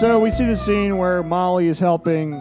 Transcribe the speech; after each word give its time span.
So 0.00 0.20
we 0.20 0.30
see 0.30 0.44
the 0.44 0.54
scene 0.56 0.98
where 0.98 1.22
Molly 1.22 1.68
is 1.68 1.78
helping 1.78 2.34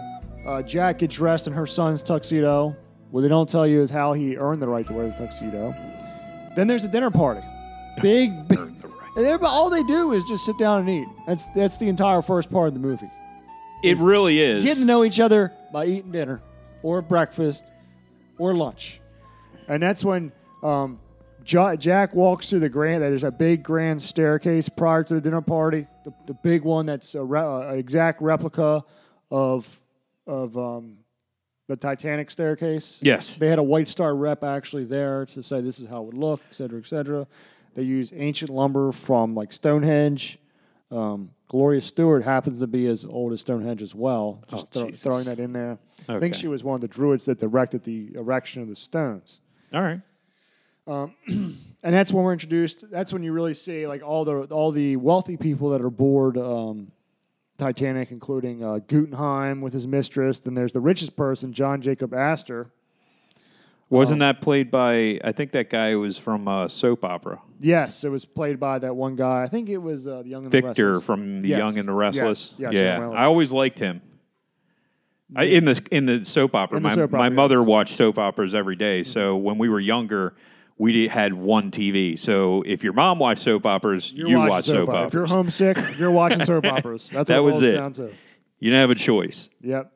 uh, 0.45 0.61
Jack 0.61 0.99
get 0.99 1.09
dressed 1.09 1.47
in 1.47 1.53
her 1.53 1.65
son's 1.65 2.03
tuxedo. 2.03 2.75
What 3.11 3.21
they 3.21 3.29
don't 3.29 3.47
tell 3.47 3.65
you 3.65 3.81
is 3.81 3.89
how 3.89 4.11
he 4.11 4.35
earned 4.35 4.61
the 4.61 4.67
right 4.67 4.85
to 4.87 4.93
wear 4.93 5.07
the 5.07 5.13
tuxedo. 5.13 5.73
Then 6.57 6.67
there's 6.67 6.83
a 6.83 6.89
dinner 6.89 7.09
party. 7.11 7.41
Big, 8.01 8.31
big. 8.49 8.59
And 8.59 9.25
everybody, 9.25 9.45
all 9.45 9.69
they 9.69 9.83
do 9.83 10.11
is 10.11 10.25
just 10.25 10.45
sit 10.45 10.57
down 10.57 10.81
and 10.81 10.89
eat. 10.89 11.07
That's 11.25 11.47
that's 11.55 11.77
the 11.77 11.87
entire 11.87 12.21
first 12.21 12.51
part 12.51 12.67
of 12.67 12.73
the 12.73 12.79
movie. 12.81 13.09
It 13.83 13.95
really 13.99 14.41
is. 14.41 14.65
Getting 14.65 14.81
to 14.81 14.85
know 14.85 15.05
each 15.05 15.21
other 15.21 15.53
by 15.71 15.85
eating 15.85 16.11
dinner, 16.11 16.41
or 16.83 17.01
breakfast, 17.01 17.71
or 18.37 18.53
lunch, 18.53 18.99
and 19.69 19.81
that's 19.81 20.03
when 20.03 20.33
um, 20.61 20.99
Ja- 20.99 21.04
Jack 21.45 22.15
walks 22.15 22.49
through 22.49 22.61
the 22.61 22.69
grand. 22.69 23.03
There's 23.03 23.23
a 23.23 23.31
big 23.31 23.63
grand 23.63 24.01
staircase 24.01 24.67
prior 24.67 25.03
to 25.03 25.13
the 25.15 25.21
dinner 25.21 25.41
party. 25.41 25.87
The, 26.03 26.13
the 26.27 26.33
big 26.33 26.63
one 26.63 26.85
that's 26.87 27.13
a 27.15 27.23
re- 27.23 27.39
uh, 27.39 27.73
exact 27.73 28.21
replica 28.21 28.83
of 29.31 29.81
of 30.27 30.57
um, 30.57 30.97
the 31.67 31.75
Titanic 31.75 32.31
staircase. 32.31 32.97
Yes. 33.01 33.35
They 33.35 33.47
had 33.47 33.59
a 33.59 33.63
White 33.63 33.87
Star 33.87 34.15
rep 34.15 34.43
actually 34.43 34.85
there 34.85 35.25
to 35.27 35.43
say 35.43 35.61
this 35.61 35.79
is 35.79 35.87
how 35.87 36.01
it 36.01 36.05
would 36.07 36.17
look, 36.17 36.41
et 36.49 36.55
cetera, 36.55 36.79
et 36.79 36.87
cetera. 36.87 37.27
They 37.75 37.83
use 37.83 38.11
ancient 38.15 38.49
lumber 38.49 38.91
from 38.91 39.35
like 39.35 39.53
Stonehenge. 39.53 40.39
Um, 40.91 41.31
Gloria 41.47 41.81
Stuart 41.81 42.21
happens 42.23 42.59
to 42.59 42.67
be 42.67 42.87
as 42.87 43.05
old 43.05 43.33
as 43.33 43.41
Stonehenge 43.41 43.81
as 43.83 43.93
well. 43.93 44.43
Just 44.49 44.67
Oh, 44.75 44.85
Jesus. 44.85 45.03
throwing 45.03 45.25
that 45.25 45.39
in 45.39 45.53
there. 45.53 45.77
I 46.07 46.19
think 46.19 46.33
she 46.35 46.47
was 46.47 46.63
one 46.63 46.75
of 46.75 46.81
the 46.81 46.87
druids 46.87 47.25
that 47.25 47.39
directed 47.39 47.83
the 47.83 48.15
erection 48.15 48.61
of 48.63 48.67
the 48.69 48.75
stones. 48.75 49.39
All 49.73 49.81
right. 49.81 50.01
And 51.85 51.93
that's 51.93 52.11
when 52.11 52.23
we're 52.23 52.33
introduced. 52.33 52.89
That's 52.89 53.13
when 53.13 53.21
you 53.21 53.31
really 53.31 53.53
see 53.53 53.85
like 53.85 54.01
all 54.01 54.25
the 54.25 54.33
all 54.45 54.71
the 54.71 54.95
wealthy 54.95 55.37
people 55.37 55.69
that 55.69 55.81
are 55.83 55.87
aboard 55.87 56.35
um, 56.35 56.91
Titanic, 57.59 58.09
including 58.11 58.63
uh, 58.63 58.79
Guggenheim 58.87 59.61
with 59.61 59.71
his 59.73 59.85
mistress. 59.85 60.39
Then 60.39 60.55
there's 60.55 60.73
the 60.73 60.79
richest 60.79 61.15
person, 61.15 61.53
John 61.53 61.83
Jacob 61.83 62.11
Astor. 62.11 62.71
Wasn't 63.91 64.19
that 64.21 64.41
played 64.41 64.71
by? 64.71 65.19
I 65.23 65.31
think 65.31 65.51
that 65.51 65.69
guy 65.69 65.93
was 65.95 66.17
from 66.17 66.47
uh, 66.47 66.67
soap 66.69 67.05
opera. 67.05 67.39
Yes, 67.59 68.03
it 68.03 68.09
was 68.09 68.25
played 68.25 68.59
by 68.59 68.79
that 68.79 68.95
one 68.95 69.15
guy. 69.15 69.43
I 69.43 69.47
think 69.47 69.69
it 69.69 69.77
was 69.77 70.07
uh, 70.07 70.23
the 70.23 70.29
Young 70.29 70.45
and 70.45 70.51
the 70.51 70.61
Victor 70.61 70.87
Restless. 70.93 71.05
from 71.05 71.41
The 71.43 71.49
Yes. 71.49 71.57
Young 71.59 71.77
and 71.77 71.87
the 71.87 71.93
Restless. 71.93 72.55
Yes, 72.57 72.73
yes, 72.73 72.81
yeah, 72.81 73.09
I 73.11 73.25
always 73.25 73.51
liked 73.51 73.77
him. 73.77 74.01
I, 75.35 75.43
in 75.43 75.65
the 75.65 75.79
in 75.91 76.07
the 76.07 76.25
soap 76.25 76.55
opera, 76.55 76.77
In 76.77 76.83
the 76.83 76.89
my 76.89 76.95
soap 76.95 77.11
my 77.11 77.17
opera, 77.27 77.29
mother. 77.31 77.57
Mm-hmm. 77.57 77.67
watched 77.69 77.95
soap 77.95 78.17
operas 78.17 78.55
every 78.55 78.75
day. 78.75 79.03
So 79.03 79.35
when 79.37 79.59
we 79.59 79.69
were 79.69 79.79
younger, 79.79 80.33
we 80.77 81.07
had 81.07 81.33
one 81.33 81.71
TV. 81.71 82.17
So 82.19 82.61
if 82.65 82.83
your 82.83 82.93
mom 82.93 83.19
watched 83.19 83.41
soap 83.41 83.65
operas, 83.65 84.11
You're 84.11 84.27
you 84.27 84.37
watching 84.37 84.49
watched 84.49 84.67
soap, 84.67 84.89
operas. 84.89 85.07
If 85.07 85.13
you're 85.13 85.25
homesick, 85.25 85.77
you're 85.97 86.11
watching 86.11 86.43
soap 86.43 86.65
operas. 86.65 87.09
That's 87.09 87.29
That 87.29 87.43
what 87.43 87.53
was 87.55 87.63
it 87.63 87.69
it. 87.69 87.77
down 87.77 87.93
to. 87.93 88.03
You 88.59 88.71
didn't 88.71 88.81
have 88.81 88.89
a 88.89 88.95
choice. 88.95 89.49
Yep. 89.61 89.91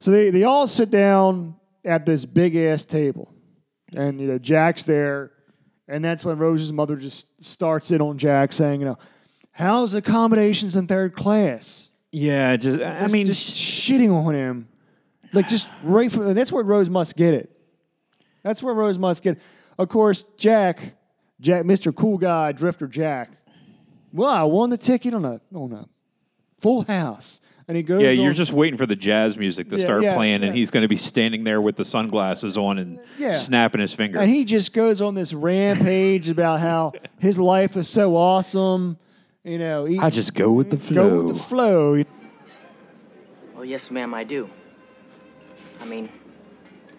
So 0.00 0.10
they, 0.10 0.30
they 0.30 0.44
all 0.44 0.66
sit 0.66 0.90
down 0.90 1.56
at 1.84 2.06
this 2.06 2.24
big 2.24 2.54
ass 2.56 2.84
table. 2.84 3.32
And, 3.96 4.20
you 4.20 4.28
know, 4.28 4.38
Jack's 4.38 4.84
there. 4.84 5.32
And 5.88 6.04
that's 6.04 6.24
when 6.24 6.38
Rose's 6.38 6.72
mother 6.72 6.96
just 6.96 7.26
starts 7.42 7.90
in 7.90 8.00
on 8.02 8.18
Jack 8.18 8.52
saying, 8.52 8.80
you 8.80 8.86
know, 8.86 8.98
how's 9.52 9.94
accommodations 9.94 10.76
in 10.76 10.86
third 10.86 11.14
class? 11.14 11.88
Yeah, 12.12 12.56
just 12.56 12.80
I 12.82 12.98
Just- 13.00 13.12
mean, 13.14 13.26
just 13.26 13.44
shitting 13.54 14.12
on 14.12 14.34
him. 14.34 14.68
Like, 15.32 15.48
just 15.48 15.68
right 15.82 16.10
from, 16.10 16.32
that's 16.34 16.52
where 16.52 16.62
Rose 16.64 16.88
must 16.88 17.16
get 17.16 17.34
it. 17.34 17.50
That's 18.42 18.62
where 18.62 18.72
Rose 18.74 18.98
must 18.98 19.22
get 19.22 19.36
it. 19.36 19.42
Of 19.78 19.88
course, 19.88 20.24
Jack, 20.36 20.94
Jack, 21.40 21.62
Mr. 21.64 21.94
Cool 21.94 22.18
Guy, 22.18 22.52
Drifter 22.52 22.86
Jack, 22.88 23.30
well, 24.12 24.28
I 24.30 24.42
won 24.42 24.70
the 24.70 24.78
ticket 24.78 25.14
on 25.14 25.24
a, 25.24 25.40
on 25.54 25.72
a 25.72 25.88
full 26.60 26.82
house. 26.82 27.40
And 27.68 27.76
he 27.76 27.82
goes 27.82 28.00
yeah, 28.02 28.10
you're 28.10 28.30
on- 28.30 28.34
just 28.34 28.50
waiting 28.52 28.78
for 28.78 28.86
the 28.86 28.96
jazz 28.96 29.36
music 29.36 29.68
to 29.68 29.76
Yeah, 29.76 29.82
start 29.84 30.02
yeah, 30.02 30.14
playing, 30.14 30.40
yeah. 30.40 30.48
and 30.48 30.56
he's 30.56 30.70
going 30.70 30.82
to 30.82 30.88
be 30.88 30.96
standing 30.96 31.44
there 31.44 31.60
with 31.60 31.76
the 31.76 31.84
sunglasses 31.84 32.56
on 32.56 32.78
and 32.78 32.98
Yeah. 33.18 33.36
snapping 33.36 33.80
his 33.82 33.92
finger. 33.92 34.18
And 34.18 34.30
he 34.30 34.46
just 34.46 34.72
goes 34.72 35.02
on 35.02 35.14
this 35.14 35.34
rampage 35.34 36.30
about 36.30 36.60
how 36.60 36.92
his 37.18 37.38
life 37.38 37.76
is 37.76 37.86
so 37.86 38.16
awesome. 38.16 38.96
You 39.44 39.58
know, 39.58 39.84
he, 39.84 39.98
I 39.98 40.08
just 40.08 40.32
go 40.34 40.50
with 40.52 40.70
the 40.70 40.78
flow. 40.78 41.08
go 41.10 41.16
with 41.24 41.36
the 41.36 41.42
flow. 41.42 42.02
Well, 43.54 43.64
yes, 43.66 43.90
ma'am, 43.90 44.14
I 44.14 44.24
do. 44.24 44.48
I 45.82 45.84
mean, 45.84 46.08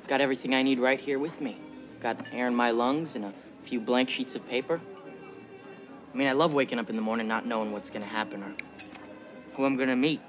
got 0.07 0.21
everything 0.21 0.53
I 0.53 0.61
need 0.61 0.79
right 0.79 0.99
here 0.99 1.17
with 1.17 1.41
me. 1.41 1.57
Got 1.99 2.33
air 2.33 2.47
in 2.47 2.55
my 2.55 2.71
lungs 2.71 3.15
and 3.15 3.25
a 3.25 3.33
few 3.63 3.79
blank 3.79 4.09
sheets 4.09 4.35
of 4.35 4.47
paper. 4.47 4.79
I 6.13 6.17
mean, 6.17 6.27
I 6.27 6.31
love 6.31 6.53
waking 6.53 6.79
up 6.79 6.89
in 6.89 6.95
the 6.95 7.01
morning 7.01 7.27
not 7.27 7.45
knowing 7.45 7.71
what's 7.71 7.89
gonna 7.89 8.05
happen 8.05 8.41
or 8.41 8.53
who 9.53 9.65
I'm 9.65 9.75
gonna 9.75 9.95
meet, 9.95 10.21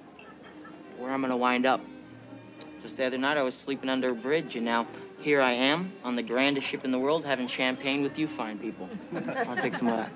where 0.98 1.10
I'm 1.10 1.22
gonna 1.22 1.36
wind 1.36 1.66
up. 1.66 1.80
Just 2.82 2.96
the 2.96 3.04
other 3.04 3.18
night, 3.18 3.36
I 3.36 3.42
was 3.42 3.54
sleeping 3.54 3.88
under 3.88 4.10
a 4.10 4.14
bridge, 4.14 4.56
and 4.56 4.64
now 4.64 4.86
here 5.20 5.40
I 5.40 5.52
am 5.52 5.92
on 6.02 6.16
the 6.16 6.22
grandest 6.22 6.66
ship 6.66 6.84
in 6.84 6.90
the 6.90 6.98
world 6.98 7.24
having 7.24 7.46
champagne 7.46 8.02
with 8.02 8.18
you 8.18 8.26
fine 8.26 8.58
people. 8.58 8.88
I'll 9.46 9.56
take 9.56 9.74
some 9.74 9.88
of 9.88 9.96
that. 9.98 10.10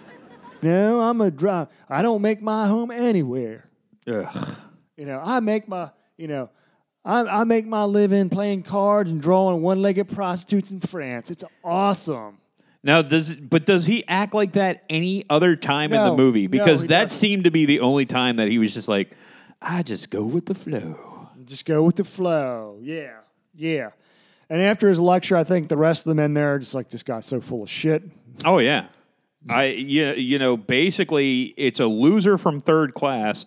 No, 0.63 1.01
I'm 1.01 1.21
a 1.21 1.31
drive. 1.31 1.69
I 1.89 2.03
don't 2.03 2.23
make 2.23 2.41
my 2.41 2.67
home 2.67 2.91
anywhere. 2.91 3.69
Ugh. 4.07 4.57
You 4.97 5.07
know, 5.07 5.21
I 5.23 5.41
make 5.41 5.69
my, 5.69 5.91
you 6.17 6.27
know, 6.27 6.51
I, 7.05 7.21
I 7.21 7.45
make 7.45 7.67
my 7.67 7.85
living 7.85 8.31
playing 8.31 8.63
cards 8.63 9.11
and 9.11 9.21
drawing 9.21 9.61
one-legged 9.63 10.09
prostitutes 10.09 10.71
in 10.71 10.81
France. 10.81 11.31
It's 11.31 11.45
awesome. 11.63 12.39
Now, 12.83 13.03
does 13.03 13.35
but 13.35 13.65
does 13.67 13.87
he 13.87 14.07
act 14.09 14.35
like 14.35 14.53
that 14.53 14.85
any 14.91 15.25
other 15.31 15.57
time 15.57 15.93
in 15.93 15.99
No, 15.99 16.11
the 16.11 16.17
movie? 16.17 16.43
no, 16.47 16.51
Because 16.51 16.83
he 16.83 16.89
that 16.89 17.05
doesn't. 17.05 17.19
seemed 17.19 17.45
to 17.45 17.51
be 17.51 17.65
the 17.67 17.81
only 17.81 18.05
time 18.07 18.37
that 18.37 18.49
he 18.49 18.59
was 18.59 18.75
just 18.75 18.89
like, 18.89 19.13
I 19.61 19.83
just 19.83 20.11
go 20.11 20.23
with 20.23 20.47
the 20.47 20.55
flow. 20.55 21.29
Just 21.45 21.65
go 21.65 21.83
with 21.83 21.97
the 21.97 22.05
flow. 22.05 22.79
Yeah, 22.83 23.19
yeah. 23.55 23.91
And 24.51 24.61
after 24.61 24.89
his 24.89 25.01
lecture, 25.01 25.37
I 25.37 25.45
think 25.45 25.69
the 25.69 25.77
rest 25.77 26.05
of 26.07 26.11
the 26.11 26.15
men 26.15 26.35
there 26.35 26.55
are 26.55 26.59
just 26.59 26.75
like, 26.75 26.91
this 26.91 27.03
guy's 27.03 27.25
so 27.27 27.41
full 27.41 27.63
of 27.63 27.71
shit. 27.71 28.03
Oh 28.45 28.59
yeah, 28.59 28.87
I 29.49 29.65
yeah, 29.67 30.13
you 30.13 30.39
know, 30.39 30.57
basically, 30.57 31.55
it's 31.57 31.81
a 31.81 31.87
loser 31.87 32.37
from 32.37 32.61
third 32.61 32.93
class 32.95 33.47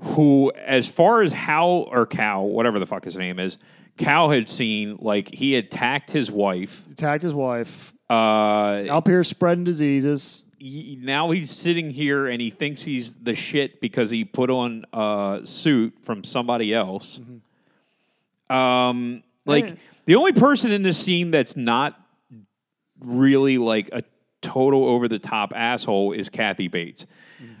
who, 0.00 0.52
as 0.56 0.86
far 0.88 1.22
as 1.22 1.32
Hal 1.32 1.88
or 1.90 2.06
Cow, 2.06 2.42
whatever 2.42 2.78
the 2.78 2.86
fuck 2.86 3.04
his 3.04 3.16
name 3.16 3.38
is, 3.38 3.56
Cow 3.96 4.30
had 4.30 4.48
seen 4.48 4.96
like 5.00 5.32
he 5.32 5.54
attacked 5.56 6.10
his 6.10 6.30
wife. 6.30 6.82
Attacked 6.92 7.22
his 7.22 7.34
wife. 7.34 7.92
Uh, 8.10 8.84
Up 8.90 9.06
here 9.08 9.22
spreading 9.24 9.64
diseases. 9.64 10.42
he- 10.58 10.98
now 11.00 11.30
he's 11.30 11.50
sitting 11.50 11.90
here 11.90 12.26
and 12.26 12.40
he 12.40 12.50
thinks 12.50 12.82
he's 12.82 13.14
the 13.14 13.34
shit 13.34 13.80
because 13.80 14.10
he 14.10 14.24
put 14.24 14.50
on 14.50 14.84
a 14.92 15.40
suit 15.44 15.94
from 16.02 16.24
somebody 16.24 16.74
else. 16.74 17.20
Um, 18.50 19.22
like 19.46 19.68
Yeah. 19.70 19.74
the 20.06 20.14
only 20.16 20.32
person 20.32 20.70
in 20.70 20.82
this 20.82 20.98
scene 20.98 21.30
that's 21.30 21.56
not 21.56 21.98
really 23.00 23.58
like 23.58 23.88
a 23.92 24.02
total 24.42 24.84
over 24.86 25.08
the 25.08 25.18
top 25.18 25.52
asshole 25.56 26.12
is 26.12 26.28
Kathy 26.28 26.68
Bates. 26.68 27.06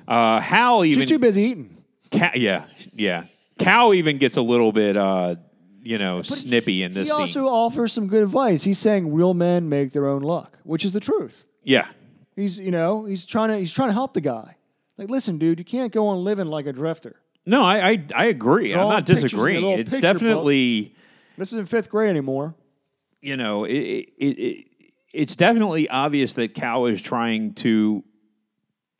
Uh, 0.06 0.40
Hal 0.40 0.84
even 0.84 1.02
She's 1.02 1.08
too 1.08 1.18
busy 1.18 1.42
eating. 1.42 1.73
Ca- 2.18 2.32
yeah, 2.34 2.66
yeah. 2.92 3.24
Cow 3.58 3.92
even 3.92 4.18
gets 4.18 4.36
a 4.36 4.42
little 4.42 4.72
bit, 4.72 4.96
uh, 4.96 5.36
you 5.82 5.98
know, 5.98 6.22
snippy 6.22 6.82
in 6.82 6.92
this 6.94 7.08
He 7.08 7.12
scene. 7.12 7.20
also 7.20 7.46
offers 7.46 7.92
some 7.92 8.06
good 8.08 8.22
advice. 8.22 8.64
He's 8.64 8.78
saying 8.78 9.12
real 9.12 9.34
men 9.34 9.68
make 9.68 9.92
their 9.92 10.06
own 10.06 10.22
luck, 10.22 10.58
which 10.64 10.84
is 10.84 10.92
the 10.92 11.00
truth. 11.00 11.44
yeah, 11.62 11.86
He's 12.36 12.58
you 12.58 12.70
know 12.72 13.04
he's 13.04 13.24
trying 13.26 13.50
to 13.50 13.58
he's 13.58 13.72
trying 13.72 13.90
to 13.90 13.92
help 13.94 14.12
the 14.14 14.20
guy. 14.20 14.56
Like, 14.98 15.08
listen, 15.10 15.38
dude, 15.38 15.58
you 15.58 15.64
can't 15.64 15.92
go 15.92 16.06
on 16.08 16.24
living 16.24 16.46
like 16.46 16.66
a 16.66 16.72
drifter. 16.72 17.16
no, 17.46 17.62
I, 17.64 17.88
I, 17.90 18.04
I 18.14 18.24
agree. 18.26 18.72
I'm 18.74 18.88
not 18.88 19.06
pictures 19.06 19.32
in 19.32 19.38
your 19.38 19.46
disagreeing. 19.48 19.78
It's 19.80 19.96
definitely. 19.98 20.94
This 21.38 21.48
isn't 21.52 21.68
fifth 21.68 21.90
grade 21.90 22.10
anymore. 22.10 22.54
you 23.20 23.36
know, 23.36 23.64
it, 23.64 23.72
it, 23.72 24.38
it, 24.38 24.66
it's 25.12 25.34
definitely 25.36 25.88
obvious 25.88 26.34
that 26.34 26.54
Cal 26.54 26.86
is 26.86 27.00
trying 27.02 27.54
to. 27.54 28.02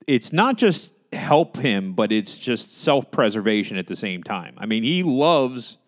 It's 0.06 0.32
not 0.32 0.56
just 0.58 0.90
help 1.14 1.56
him, 1.56 1.92
but 1.94 2.12
it's 2.12 2.36
just 2.36 2.76
self 2.76 3.10
preservation 3.10 3.76
at 3.76 3.86
the 3.86 3.96
same 3.96 4.22
time. 4.22 4.54
I 4.58 4.66
mean, 4.66 4.82
he 4.82 5.02
loves 5.02 5.78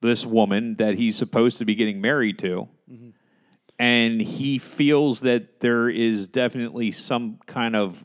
this 0.00 0.26
woman 0.26 0.76
that 0.76 0.96
he's 0.96 1.16
supposed 1.16 1.58
to 1.58 1.64
be 1.64 1.74
getting 1.74 2.00
married 2.00 2.38
to. 2.40 2.68
And 3.78 4.22
he 4.22 4.58
feels 4.58 5.20
that 5.20 5.60
there 5.60 5.90
is 5.90 6.26
definitely 6.28 6.92
some 6.92 7.38
kind 7.46 7.76
of, 7.76 8.02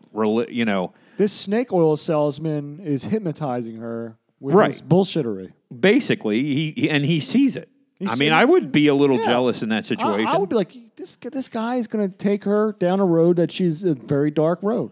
you 0.50 0.66
know, 0.66 0.94
This 1.16 1.32
snake 1.32 1.72
oil 1.72 1.96
salesman 1.96 2.82
is 2.84 3.06
hypnotizing 3.06 3.78
her 3.78 4.18
with 4.42 4.54
Right. 4.56 4.72
his 4.74 4.82
bullshittery. 4.82 5.54
basically, 5.80 6.72
he, 6.74 6.90
and 6.90 7.06
he 7.06 7.22
sees 7.22 7.56
it. 7.56 7.70
I 8.06 8.16
mean, 8.16 8.30
it. 8.34 8.36
I 8.36 8.44
would 8.44 8.72
be 8.74 8.88
a 8.88 8.96
little 8.96 9.18
Yeah. 9.18 9.28
jealous 9.28 9.62
in 9.64 9.70
that 9.70 9.86
I, 9.86 9.88
situation. 9.88 10.28
I 10.28 10.38
would 10.38 10.50
be 10.50 10.56
like, 10.58 10.76
this 10.98 11.16
this 11.32 11.48
guy 11.48 11.76
is 11.76 11.88
going 11.88 12.10
to 12.10 12.18
take 12.18 12.44
her 12.46 12.76
down 12.80 13.00
a 13.00 13.06
road 13.06 13.38
that 13.38 13.52
she's 13.52 13.84
a 13.86 13.94
very 13.94 14.32
dark 14.32 14.60
road. 14.64 14.92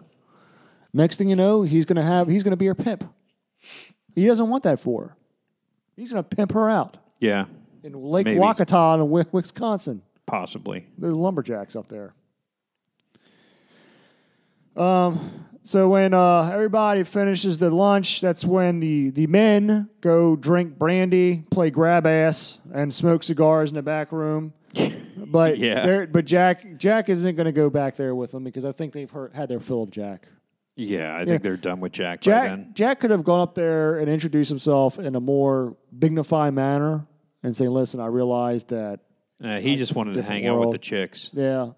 Next 0.94 1.18
thing 1.18 1.30
you 1.30 1.36
know, 1.36 1.62
he's 1.64 1.86
going 1.86 1.98
to 1.98 2.04
have 2.04 2.28
he's 2.28 2.44
to 2.44 2.56
be 2.56 2.66
her 2.66 2.76
pimp. 2.76 3.04
He 4.16 4.26
doesn't 4.26 4.50
want 4.50 4.64
that 4.64 4.80
for 4.80 5.04
her. 5.04 5.16
He's 5.96 6.12
going 6.12 6.24
to 6.24 6.36
pimp 6.36 6.54
her 6.54 6.70
out 6.70 6.98
yeah, 7.20 7.46
in 7.84 7.94
Lake 7.94 8.26
Maybe. 8.26 8.40
Wakata 8.40 8.94
in 8.96 9.00
Wi- 9.02 9.28
Wisconsin. 9.32 10.02
possibly. 10.26 10.88
There's 10.98 11.14
lumberjacks 11.14 11.76
up 11.76 11.90
there. 11.90 12.14
Um, 14.76 15.46
So 15.62 15.90
when 15.90 16.14
uh, 16.14 16.50
everybody 16.52 17.04
finishes 17.04 17.60
their 17.60 17.70
lunch, 17.70 18.22
that's 18.22 18.46
when 18.46 18.80
the, 18.80 19.10
the 19.12 19.28
men 19.28 19.90
go 20.02 20.36
drink 20.38 20.80
brandy, 20.80 21.44
play 21.52 21.70
grab 21.70 22.08
ass, 22.08 22.60
and 22.74 22.94
smoke 22.94 23.22
cigars 23.24 23.70
in 23.70 23.76
the 23.76 23.82
back 23.84 24.12
room. 24.12 24.54
But 25.32 25.60
Yeah. 25.60 25.86
they're- 25.86 26.08
but 26.08 26.26
Jack 26.26 26.78
Jack 26.78 27.08
isn't 27.10 27.36
going 27.36 27.46
to 27.46 27.52
go 27.52 27.70
back 27.70 27.98
there 27.98 28.16
with 28.16 28.32
them 28.32 28.44
because 28.44 28.66
I 28.66 28.72
think 28.72 28.94
they've 28.94 29.12
heard, 29.12 29.34
had 29.36 29.48
their 29.50 29.60
fill 29.60 29.84
of 29.84 29.92
Jack. 29.92 30.28
Yeah, 30.80 31.14
I 31.16 31.20
Yeah. 31.20 31.26
think 31.26 31.44
they're 31.44 31.58
done 31.58 31.80
with 31.80 31.92
Jack, 31.92 32.22
Jack. 32.22 32.74
Jack 32.74 33.00
could 33.02 33.12
have 33.12 33.24
gone 33.24 33.42
up 33.42 33.56
there 33.56 33.98
and 34.00 34.10
introduced 34.10 34.50
himself 34.50 34.98
in 35.00 35.16
a 35.16 35.20
more 35.20 35.76
dignified 35.98 36.54
manner 36.54 37.06
and 37.44 37.56
say, 37.56 37.68
"Listen, 37.68 38.00
I 38.00 38.06
realized 38.08 38.70
that 38.70 39.02
Uh, 39.44 39.60
he 39.60 39.76
just 39.76 39.96
wanted 39.96 40.14
to 40.16 40.22
hang 40.24 40.46
out 40.48 40.60
with 40.60 40.72
the 40.72 40.78
chicks. 40.78 41.30
yeah, 41.34 41.72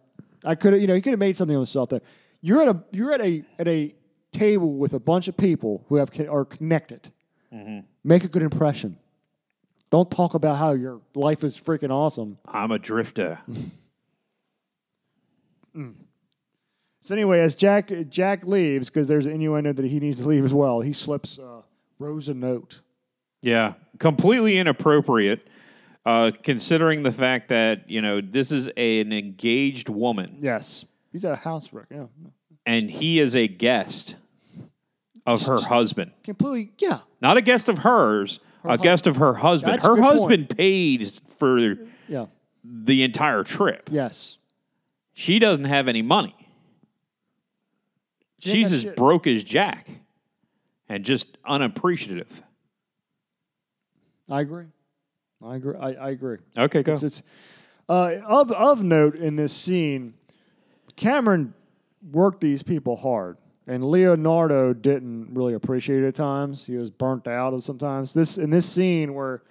I 0.45 0.55
could 0.55 0.73
have 0.73 0.81
you 0.81 0.87
know 0.87 0.95
he 0.95 1.01
could 1.01 1.11
have 1.11 1.19
made 1.19 1.37
something 1.37 1.55
of 1.55 1.61
himself 1.61 1.89
there. 1.89 2.01
You're 2.41 2.61
at 2.61 2.67
a 2.75 2.83
you're 2.91 3.11
at 3.13 3.21
a 3.21 3.43
at 3.59 3.67
a 3.67 3.93
table 4.31 4.73
with 4.77 4.93
a 4.93 4.99
bunch 4.99 5.27
of 5.27 5.35
people 5.37 5.85
who 5.89 5.95
have 5.97 6.09
are 6.29 6.45
connected. 6.45 7.11
Mm-hmm. 7.53 7.79
Make 8.03 8.23
a 8.23 8.27
good 8.27 8.43
impression. 8.43 8.97
Don't 9.89 10.09
talk 10.09 10.33
about 10.35 10.57
how 10.57 10.71
your 10.71 11.01
life 11.15 11.43
is 11.43 11.57
freaking 11.57 11.89
awesome. 11.91 12.37
I'm 12.47 12.71
a 12.71 12.79
drifter. 12.79 13.39
So 17.01 17.15
anyway, 17.15 17.39
as 17.41 17.55
Jack 17.55 17.91
Jack 18.09 18.45
leaves 18.45 18.89
because 18.89 19.07
there's 19.07 19.25
an 19.25 19.33
innuendo 19.33 19.73
that 19.73 19.85
he 19.85 19.99
needs 19.99 20.19
to 20.19 20.27
leave 20.27 20.45
as 20.45 20.53
well, 20.53 20.81
he 20.81 20.93
slips 20.93 21.39
uh, 21.39 21.61
Rose 21.97 22.29
a 22.29 22.35
note. 22.35 22.81
Yeah, 23.41 23.73
completely 23.97 24.57
inappropriate, 24.59 25.47
uh, 26.05 26.31
considering 26.43 27.01
the 27.01 27.11
fact 27.11 27.49
that 27.49 27.89
you 27.89 28.03
know 28.03 28.21
this 28.21 28.51
is 28.51 28.69
a, 28.77 29.01
an 29.01 29.11
engaged 29.11 29.89
woman 29.89 30.37
Yes, 30.39 30.85
he's 31.11 31.25
at 31.25 31.33
a 31.33 31.37
house 31.37 31.73
wreck. 31.73 31.87
Yeah, 31.89 32.05
and 32.67 32.89
he 32.89 33.19
is 33.19 33.35
a 33.35 33.47
guest 33.47 34.15
of 35.25 35.41
her 35.47 35.59
husband, 35.59 36.11
completely. 36.23 36.71
Yeah, 36.77 36.99
not 37.19 37.35
a 37.35 37.41
guest 37.41 37.67
of 37.67 37.79
hers, 37.79 38.39
a 38.63 38.77
guest 38.77 39.07
of 39.07 39.15
her 39.15 39.33
husband. 39.33 39.73
That's 39.73 39.85
her 39.87 39.95
good 39.95 40.03
point. 40.03 40.19
husband 40.19 40.49
pays 40.55 41.19
for 41.39 41.77
yeah, 42.07 42.27
the 42.63 43.01
entire 43.01 43.43
trip. 43.43 43.89
yes. 43.91 44.37
She 45.13 45.39
doesn't 45.39 45.65
have 45.65 45.87
any 45.87 46.01
money. 46.01 46.40
She's 48.41 48.71
as 48.71 48.81
shit. 48.81 48.95
broke 48.95 49.27
as 49.27 49.43
Jack, 49.43 49.87
and 50.89 51.03
just 51.03 51.37
unappreciative. 51.45 52.41
I 54.29 54.41
agree. 54.41 54.65
I 55.43 55.55
agree. 55.55 55.75
I, 55.79 55.93
I 55.93 56.09
agree. 56.09 56.37
Okay, 56.57 56.83
go. 56.83 56.93
It's, 56.93 57.03
it's 57.03 57.23
uh, 57.87 58.15
of 58.25 58.51
of 58.51 58.83
note 58.83 59.15
in 59.15 59.35
this 59.35 59.53
scene. 59.53 60.13
Cameron 60.95 61.53
worked 62.11 62.41
these 62.41 62.63
people 62.63 62.95
hard, 62.95 63.37
and 63.67 63.83
Leonardo 63.83 64.73
didn't 64.73 65.33
really 65.33 65.53
appreciate 65.53 66.03
it 66.03 66.07
at 66.07 66.15
times. 66.15 66.65
He 66.65 66.77
was 66.77 66.89
burnt 66.89 67.27
out 67.27 67.61
sometimes. 67.63 68.13
This 68.13 68.37
in 68.37 68.49
this 68.49 68.67
scene 68.67 69.13
where 69.13 69.43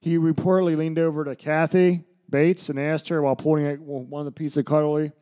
he 0.00 0.16
reportedly 0.18 0.76
leaned 0.76 0.98
over 0.98 1.24
to 1.24 1.36
Kathy 1.36 2.04
Bates 2.28 2.68
and 2.68 2.78
asked 2.78 3.08
her 3.08 3.22
while 3.22 3.36
pointing 3.36 3.70
at 3.70 3.80
one 3.80 4.20
of 4.20 4.24
the 4.24 4.32
pizza 4.32 4.64
cuddly, 4.64 5.12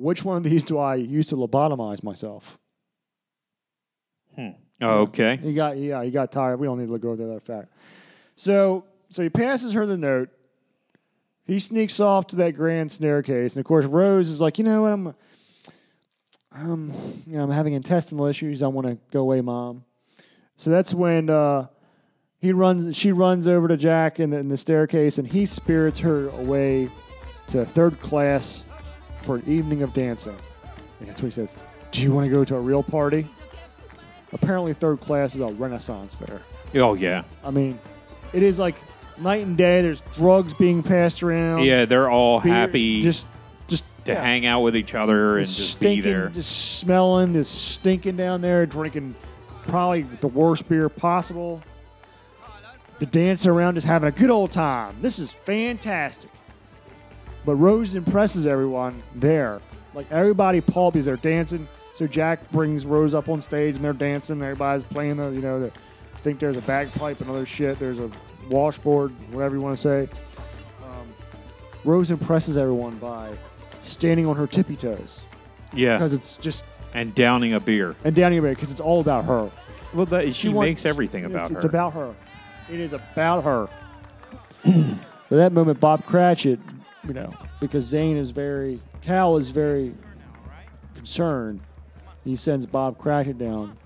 "Which 0.00 0.24
one 0.24 0.36
of 0.36 0.42
these 0.42 0.62
do 0.62 0.78
I 0.78 0.96
use 0.96 1.28
to 1.28 1.36
lobotomize 1.36 2.02
myself?" 2.02 2.58
okay. 4.82 5.36
He 5.36 5.54
got 5.54 5.76
yeah, 5.76 6.02
he 6.02 6.10
got 6.10 6.32
tired. 6.32 6.58
We 6.58 6.66
don't 6.66 6.78
need 6.78 6.88
to 6.88 6.98
go 6.98 7.10
over 7.10 7.26
that 7.34 7.44
fact. 7.44 7.68
So 8.36 8.84
so 9.10 9.22
he 9.22 9.28
passes 9.28 9.72
her 9.74 9.86
the 9.86 9.96
note. 9.96 10.30
He 11.44 11.58
sneaks 11.58 11.98
off 12.00 12.28
to 12.28 12.36
that 12.36 12.52
grand 12.52 12.92
staircase, 12.92 13.54
and 13.56 13.60
of 13.60 13.66
course 13.66 13.84
Rose 13.84 14.28
is 14.28 14.40
like, 14.40 14.58
you 14.58 14.64
know 14.64 14.82
what, 14.82 14.92
I'm 14.92 15.14
um, 16.52 17.22
you 17.26 17.36
know, 17.36 17.44
I'm 17.44 17.50
having 17.50 17.74
intestinal 17.74 18.26
issues. 18.26 18.62
I 18.62 18.66
want 18.66 18.86
to 18.86 18.98
go 19.12 19.20
away, 19.20 19.40
mom. 19.40 19.84
So 20.56 20.70
that's 20.70 20.92
when 20.92 21.30
uh, 21.30 21.68
he 22.40 22.52
runs. 22.52 22.96
She 22.96 23.12
runs 23.12 23.46
over 23.46 23.68
to 23.68 23.76
Jack 23.76 24.18
in 24.20 24.30
the, 24.30 24.38
in 24.38 24.48
the 24.48 24.56
staircase, 24.56 25.18
and 25.18 25.28
he 25.28 25.46
spirits 25.46 26.00
her 26.00 26.28
away 26.30 26.90
to 27.48 27.64
third 27.64 28.00
class 28.00 28.64
for 29.22 29.36
an 29.36 29.44
evening 29.46 29.82
of 29.82 29.92
dancing. 29.92 30.36
And 31.00 31.08
that's 31.08 31.22
what 31.22 31.28
he 31.28 31.34
says. 31.34 31.54
Do 31.92 32.02
you 32.02 32.12
want 32.12 32.26
to 32.26 32.30
go 32.30 32.44
to 32.44 32.56
a 32.56 32.60
real 32.60 32.82
party? 32.82 33.26
Apparently, 34.32 34.72
third 34.74 35.00
class 35.00 35.34
is 35.34 35.40
a 35.40 35.46
Renaissance 35.48 36.14
fair. 36.14 36.40
Oh 36.76 36.94
yeah, 36.94 37.24
I 37.42 37.50
mean, 37.50 37.80
it 38.32 38.42
is 38.44 38.58
like 38.60 38.76
night 39.18 39.44
and 39.44 39.56
day. 39.56 39.82
There's 39.82 40.00
drugs 40.14 40.54
being 40.54 40.82
passed 40.84 41.22
around. 41.22 41.64
yeah. 41.64 41.84
They're 41.84 42.08
all 42.08 42.40
beer- 42.40 42.52
happy 42.52 43.02
Just, 43.02 43.26
just 43.66 43.82
to 44.04 44.12
yeah. 44.12 44.22
hang 44.22 44.46
out 44.46 44.60
with 44.60 44.76
each 44.76 44.94
other 44.94 45.36
and 45.38 45.46
just 45.46 45.80
be 45.80 45.96
stinking, 45.96 46.02
there. 46.12 46.28
just 46.28 46.78
smelling, 46.78 47.32
just 47.32 47.72
stinking 47.72 48.16
down 48.16 48.40
there, 48.40 48.66
drinking 48.66 49.16
probably 49.66 50.02
the 50.02 50.28
worst 50.28 50.68
beer 50.68 50.88
possible. 50.88 51.60
The 53.00 53.06
dancing 53.06 53.50
around, 53.50 53.74
just 53.76 53.86
having 53.86 54.08
a 54.08 54.12
good 54.12 54.30
old 54.30 54.52
time. 54.52 54.94
This 55.02 55.18
is 55.18 55.32
fantastic. 55.32 56.30
But 57.44 57.56
Rose 57.56 57.94
impresses 57.94 58.46
everyone 58.46 59.02
there. 59.14 59.60
Like 59.94 60.10
everybody 60.10 60.60
palpies, 60.60 61.04
they're 61.04 61.16
dancing. 61.16 61.66
So 61.94 62.06
Jack 62.06 62.50
brings 62.50 62.86
Rose 62.86 63.14
up 63.14 63.28
on 63.28 63.42
stage 63.42 63.74
and 63.76 63.84
they're 63.84 63.92
dancing. 63.92 64.42
Everybody's 64.42 64.84
playing 64.84 65.16
the, 65.16 65.30
you 65.30 65.40
know, 65.40 65.60
the, 65.60 65.72
I 66.14 66.18
think 66.18 66.38
there's 66.38 66.56
a 66.56 66.62
bagpipe 66.62 67.20
and 67.20 67.30
other 67.30 67.46
shit. 67.46 67.78
There's 67.78 67.98
a 67.98 68.10
washboard, 68.48 69.12
whatever 69.32 69.56
you 69.56 69.62
want 69.62 69.78
to 69.78 69.82
say. 69.82 70.08
Um, 70.82 71.14
Rose 71.84 72.10
impresses 72.10 72.56
everyone 72.56 72.96
by 72.96 73.32
standing 73.82 74.26
on 74.26 74.36
her 74.36 74.46
tippy 74.46 74.76
toes 74.76 75.26
yeah, 75.74 75.96
because 75.96 76.12
it's 76.12 76.36
just 76.36 76.64
and 76.94 77.14
downing 77.14 77.54
a 77.54 77.60
beer. 77.60 77.96
and 78.04 78.14
downing 78.14 78.38
a 78.38 78.42
beer 78.42 78.54
because 78.54 78.70
it's 78.70 78.80
all 78.80 79.00
about 79.00 79.24
her. 79.24 79.50
Well, 79.94 80.06
that, 80.06 80.34
she, 80.34 80.48
wants- 80.48 80.68
makes 80.68 80.84
everything 80.86 81.24
about 81.24 81.42
it's, 81.42 81.50
her. 81.50 81.56
It's 81.56 81.64
about 81.64 81.92
her. 81.94 82.14
It 82.70 82.80
is 82.80 82.92
about 82.92 83.44
her. 83.44 83.68
At 84.64 85.36
that 85.36 85.52
moment, 85.52 85.80
Bob 85.80 86.04
Cratchit, 86.04 86.58
you 87.06 87.14
know, 87.14 87.32
because 87.60 87.84
Zane 87.84 88.16
is 88.16 88.30
very, 88.30 88.80
Cal 89.00 89.36
is 89.36 89.48
very 89.50 89.94
concerned. 90.94 91.60
He 92.24 92.36
sends 92.36 92.66
Bob 92.66 92.98
Cratchit 92.98 93.38
down 93.38 93.76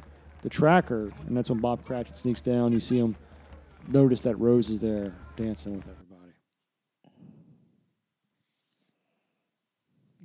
the 0.43 0.49
tracker, 0.49 1.13
and 1.27 1.37
that's 1.37 1.49
when 1.49 1.61
Bob 1.61 1.85
Cratchit 1.85 2.17
sneaks 2.17 2.41
down. 2.41 2.73
You 2.73 2.81
see 2.81 2.99
him 2.99 3.17
notice 3.89 4.23
that 4.23 4.37
Rose 4.39 4.69
is 4.71 4.81
there 4.81 5.15
dancing 5.37 5.75
with 5.77 5.85
everybody. 5.85 6.33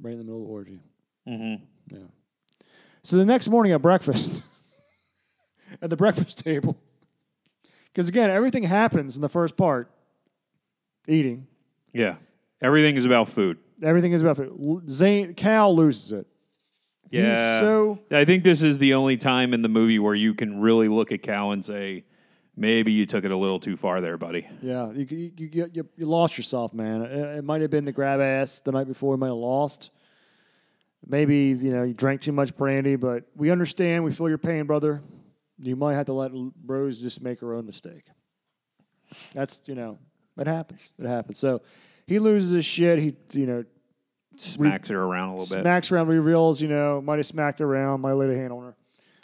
Right 0.01 0.11
in 0.13 0.17
the 0.17 0.23
middle 0.23 0.41
of 0.41 0.47
the 0.47 0.53
orgy. 0.53 0.79
Mhm. 1.27 1.61
Yeah. 1.91 1.97
So 3.03 3.17
the 3.17 3.25
next 3.25 3.47
morning 3.49 3.71
at 3.73 3.81
breakfast, 3.81 4.43
at 5.81 5.89
the 5.89 5.95
breakfast 5.97 6.39
table, 6.43 6.77
because 7.85 8.07
again, 8.09 8.29
everything 8.29 8.63
happens 8.63 9.15
in 9.15 9.21
the 9.21 9.29
first 9.29 9.55
part 9.57 9.91
eating. 11.07 11.47
Yeah, 11.93 12.15
everything 12.61 12.95
is 12.95 13.05
about 13.05 13.29
food. 13.29 13.57
Everything 13.83 14.11
is 14.11 14.21
about 14.21 14.37
food. 14.37 14.89
Zane, 14.89 15.33
Cal 15.33 15.75
loses 15.75 16.11
it. 16.11 16.27
He's 17.11 17.21
Yeah. 17.21 17.59
so 17.59 17.99
I 18.11 18.25
think 18.25 18.43
this 18.43 18.61
is 18.61 18.77
the 18.77 18.93
only 18.93 19.17
time 19.17 19.53
in 19.53 19.61
the 19.61 19.69
movie 19.69 19.99
where 19.99 20.13
you 20.15 20.33
can 20.33 20.59
really 20.59 20.87
look 20.87 21.11
at 21.11 21.23
Cal 21.23 21.51
and 21.51 21.63
say, 21.65 22.03
maybe 22.55 22.91
you 22.91 23.05
took 23.05 23.23
it 23.25 23.31
a 23.31 23.37
little 23.37 23.59
too 23.59 23.75
far 23.77 23.99
there, 24.01 24.17
buddy. 24.17 24.45
yeah. 24.61 24.91
You 24.91 25.05
you, 25.09 25.31
you, 25.37 25.69
you, 25.73 25.89
you 25.97 26.05
lost 26.05 26.37
yourself, 26.37 26.73
man. 26.73 27.01
It, 27.03 27.37
it 27.39 27.43
might 27.43 27.61
have 27.61 27.71
been 27.71 27.85
the 27.85 27.91
grab 27.91 28.19
ass 28.21 28.59
the 28.59 28.71
night 28.71 28.87
before. 28.87 29.13
You 29.15 29.17
might 29.19 29.27
have 29.27 29.35
lost. 29.37 29.91
Maybe 31.07 31.37
you 31.59 31.71
know 31.71 31.83
you 31.83 31.93
drank 31.93 32.21
too 32.21 32.33
much 32.33 32.55
brandy, 32.57 32.95
but 32.97 33.23
we 33.35 33.49
understand. 33.49 34.03
We 34.03 34.11
feel 34.11 34.27
your 34.27 34.37
pain, 34.37 34.65
brother. 34.65 35.01
You 35.61 35.75
might 35.77 35.93
have 35.95 36.05
to 36.07 36.13
let 36.13 36.31
Rose 36.65 36.99
just 36.99 37.21
make 37.21 37.39
her 37.39 37.53
own 37.53 37.65
mistake. 37.65 38.03
That's 39.33 39.61
you 39.65 39.75
know 39.75 39.97
it 40.37 40.45
happens. 40.45 40.91
It 40.99 41.07
happens. 41.07 41.39
So 41.39 41.61
he 42.09 42.19
loses 42.19 42.51
his 42.51 42.65
shit. 42.65 42.99
He 42.99 43.15
you 43.33 43.45
know 43.45 43.63
Smacks 44.35 44.87
her 44.89 45.01
around 45.01 45.29
a 45.29 45.33
little 45.37 45.53
bit. 45.55 45.61
smacks 45.63 45.91
around, 45.91 46.07
reveals 46.07 46.61
you 46.61 46.67
know 46.69 47.01
might 47.01 47.17
have 47.17 47.25
smacked 47.27 47.59
her 47.59 47.65
around, 47.65 48.01
might 48.01 48.09
have 48.09 48.17
laid 48.19 48.29
a 48.31 48.35
hand 48.35 48.51
on 48.53 48.63
her. 48.63 48.75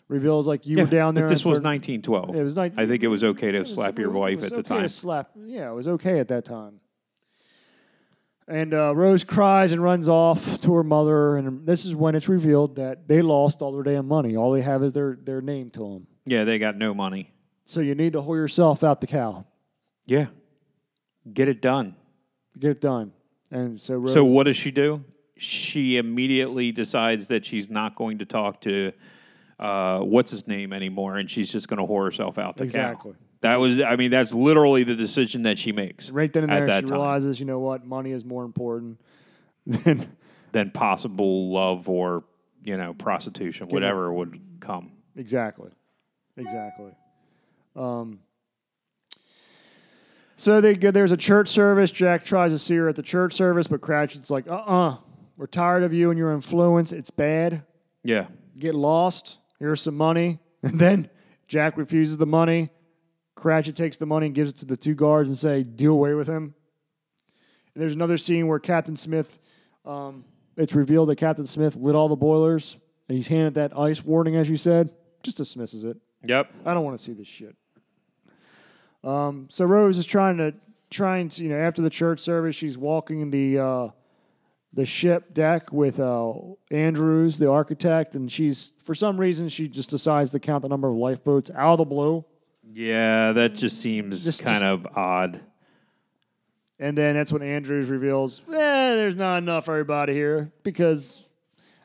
Reveals 0.08 0.48
like 0.48 0.68
you 0.68 0.78
Yeah, 0.78 0.84
were 0.84 0.90
down 0.90 1.16
there. 1.16 1.28
This 1.28 1.44
was 1.44 1.60
1912. 1.62 2.36
It 2.36 2.44
was 2.44 2.56
night- 2.56 2.74
I 2.78 2.86
think 2.86 3.02
it 3.02 3.08
was 3.08 3.24
okay 3.24 3.52
to 3.52 3.60
was- 3.62 3.74
slap 3.74 3.98
your 3.98 4.10
was- 4.12 4.20
wife 4.20 4.44
at 4.44 4.50
the 4.52 4.56
okay 4.60 4.62
to 4.62 4.70
time. 4.82 4.88
slap. 4.90 5.32
Yeah, 5.36 5.72
it 5.72 5.74
was 5.74 5.88
okay 5.88 6.20
at 6.20 6.28
that 6.28 6.46
time. 6.46 6.80
And 8.48 8.74
uh, 8.76 8.96
Rose 8.96 9.24
cries 9.24 9.72
and 9.72 9.82
runs 9.82 10.08
off 10.08 10.62
to 10.62 10.74
her 10.76 10.84
mother, 10.84 11.36
and 11.38 11.66
this 11.66 11.84
is 11.86 11.96
when 11.96 12.14
it's 12.14 12.30
revealed 12.30 12.76
that 12.76 13.08
they 13.08 13.24
lost 13.24 13.64
all 13.64 13.72
their 13.72 13.82
damn 13.82 14.08
money. 14.08 14.36
All 14.38 14.52
they 14.52 14.62
have 14.62 14.84
is 14.84 14.94
their 14.94 15.18
their 15.20 15.42
name 15.42 15.72
to 15.72 15.80
them. 15.80 16.08
Yeah, 16.26 16.44
they 16.44 16.60
got 16.60 16.78
no 16.78 16.94
money. 16.94 17.32
So 17.66 17.80
you 17.82 17.96
need 17.96 18.14
to 18.14 18.22
whore 18.22 18.36
yourself 18.36 18.84
out 18.84 19.02
the 19.02 19.08
cow, 19.08 19.46
Yeah, 20.06 20.28
get 21.34 21.48
it 21.48 21.60
done. 21.62 21.96
Get 22.60 22.72
it 22.72 22.82
done. 22.82 23.12
And 23.52 23.80
so 23.80 24.06
So 24.08 24.26
what 24.26 24.44
does 24.44 24.58
she 24.58 24.72
do? 24.72 25.04
She 25.38 25.98
immediately 25.98 26.72
decides 26.72 27.28
that 27.28 27.46
she's 27.46 27.70
not 27.70 27.96
going 27.96 28.20
to 28.20 28.26
talk 28.26 28.62
to 28.62 28.94
uh, 29.60 30.00
what's 30.00 30.32
his 30.32 30.48
name 30.48 30.74
anymore, 30.74 31.18
and 31.18 31.30
she's 31.30 31.52
just 31.52 31.68
going 31.68 31.78
to 31.78 31.86
whore 31.86 32.06
herself 32.06 32.38
out 32.38 32.58
to 32.58 32.64
Exactly. 32.64 33.14
Cal. 33.14 33.20
That 33.42 33.60
was, 33.60 33.80
I 33.80 33.96
mean, 33.96 34.12
that's 34.12 34.34
literally 34.34 34.84
the 34.84 34.96
decision 34.96 35.44
that 35.44 35.60
she 35.60 35.72
makes 35.72 36.10
right 36.10 36.32
then 36.34 36.44
and 36.44 36.52
there, 36.52 36.66
that 36.66 36.84
she 36.84 36.88
time. 36.88 36.98
realizes, 36.98 37.40
you 37.40 37.46
know 37.46 37.60
what, 37.60 37.86
money 37.86 38.12
is 38.12 38.26
more 38.26 38.44
important 38.44 39.00
than 39.68 40.16
than 40.52 40.72
possible 40.72 41.52
love 41.54 41.88
or 41.88 42.24
you 42.64 42.76
know, 42.78 42.94
prostitution, 42.96 43.68
whatever 43.68 44.12
would 44.12 44.42
come. 44.60 44.92
Exactly. 45.16 45.70
Exactly. 46.36 46.92
Um, 47.76 48.20
so 50.38 50.62
they 50.62 50.76
go, 50.76 50.92
there's 50.92 51.12
a 51.12 51.18
church 51.18 51.48
service. 51.48 51.92
Jack 51.92 52.26
tries 52.26 52.52
to 52.52 52.60
see 52.60 52.76
her 52.76 52.90
at 52.90 52.96
the 52.96 53.04
church 53.04 53.34
service, 53.34 53.68
but 53.68 53.82
Cratchit's 53.82 54.30
like, 54.30 54.48
uh 54.48 54.56
uh-uh, 54.56 54.90
uh, 54.90 54.98
we 55.38 55.44
are 55.44 55.48
tired 55.48 55.84
of 55.84 55.94
you 55.94 56.10
and 56.10 56.18
your 56.18 56.32
influence. 56.32 56.92
It's 56.92 57.10
bad. 57.10 57.64
Yeah. 58.04 58.28
Get 58.58 58.76
lost. 58.76 59.38
Here's 59.60 59.82
some 59.82 59.96
money. 59.96 60.40
And 60.66 60.80
then 60.80 61.12
Jack 61.48 61.78
refuses 61.78 62.18
the 62.18 62.26
money. 62.26 62.72
Cratchit 63.36 63.76
takes 63.76 63.98
the 63.98 64.08
money 64.08 64.26
and 64.26 64.34
gives 64.34 64.50
it 64.50 64.58
to 64.58 64.66
the 64.66 64.76
two 64.76 64.96
guards 64.96 65.30
and 65.30 65.38
say, 65.38 65.62
"Do 65.62 65.92
away 65.92 66.16
with 66.16 66.28
him." 66.28 66.56
And 67.76 67.82
there's 67.82 67.94
another 67.94 68.18
scene 68.18 68.48
where 68.48 68.58
Captain 68.58 68.96
Smith, 68.96 69.38
um, 69.86 70.26
it's 70.58 70.74
revealed 70.74 71.10
that 71.10 71.18
Captain 71.18 71.46
Smith 71.46 71.76
lit 71.76 71.94
all 71.94 72.08
the 72.10 72.16
boilers, 72.16 72.78
and 73.08 73.16
he's 73.16 73.28
handed 73.28 73.54
that 73.56 73.78
ice 73.78 74.04
warning, 74.04 74.36
as 74.36 74.50
you 74.50 74.58
said, 74.58 74.90
just 75.22 75.38
dismisses 75.38 75.84
it. 75.84 75.98
Yep. 76.24 76.52
I 76.66 76.74
don't 76.74 76.84
want 76.84 76.98
to 76.98 77.04
see 77.04 77.14
this 77.14 77.28
shit. 77.28 77.56
Um, 79.06 79.48
so 79.50 79.66
Rose 79.66 79.98
is 79.98 80.06
trying 80.06 80.38
to 80.38 80.54
trying 80.90 81.30
to 81.30 81.44
you 81.44 81.50
know 81.50 81.58
after 81.58 81.82
the 81.82 81.90
church 81.90 82.20
service, 82.20 82.56
she's 82.56 82.78
walking 82.78 83.30
the 83.32 83.60
uh, 83.60 83.88
the 84.74 84.86
ship 84.86 85.34
deck 85.34 85.72
with 85.72 86.00
uh, 86.00 86.34
Andrews, 86.72 87.38
the 87.38 87.50
architect, 87.50 88.16
and 88.16 88.32
she's 88.32 88.72
for 88.84 88.96
some 88.96 89.18
reason 89.18 89.48
she 89.48 89.68
just 89.68 89.90
decides 89.90 90.32
to 90.32 90.40
count 90.40 90.64
the 90.64 90.70
number 90.70 90.90
of 90.90 90.96
lifeboats 90.96 91.52
out 91.56 91.74
of 91.74 91.78
the 91.78 91.86
blue. 91.86 92.26
Yeah, 92.74 93.32
that 93.34 93.54
just 93.54 93.80
seems 93.80 94.24
Just- 94.24 94.42
kind 94.42 94.62
just- 94.62 94.64
of 94.66 94.88
odd. 94.98 95.40
And 96.78 96.98
then 96.98 97.16
that's 97.16 97.32
when 97.32 97.42
Andrews 97.42 97.88
reveals, 97.90 98.42
eh, 98.50 98.52
there's 98.52 99.16
not 99.16 99.38
enough 99.38 99.64
for 99.66 99.72
everybody 99.76 100.12
here 100.12 100.52
because 100.62 101.30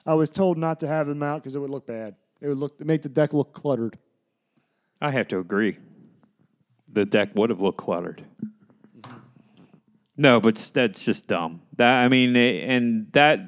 I 0.05 0.15
was 0.15 0.31
told 0.31 0.59
not 0.59 0.81
to 0.81 0.89
have 0.89 1.07
them 1.07 1.23
out 1.23 1.43
because 1.43 1.55
it 1.55 1.61
would 1.61 1.71
look 1.71 1.87
bad. 1.87 2.17
It 2.41 2.49
would 2.49 2.59
look 2.59 2.81
make 2.85 3.03
the 3.03 3.09
deck 3.09 3.33
look 3.33 3.53
cluttered. 3.53 3.99
I 5.01 5.13
have 5.13 5.29
to 5.29 5.39
agree. 5.39 5.77
The 6.93 7.05
deck 7.05 7.31
would 7.35 7.51
have 7.51 7.61
looked 7.61 7.79
cluttered. 7.79 8.25
No, 10.17 10.41
but 10.41 10.57
that's 10.75 11.03
just 11.05 11.27
dumb. 11.27 11.63
That 11.77 12.05
I 12.05 12.09
mean, 12.09 12.37
eh, 12.37 12.65
and 12.67 13.11
that 13.13 13.41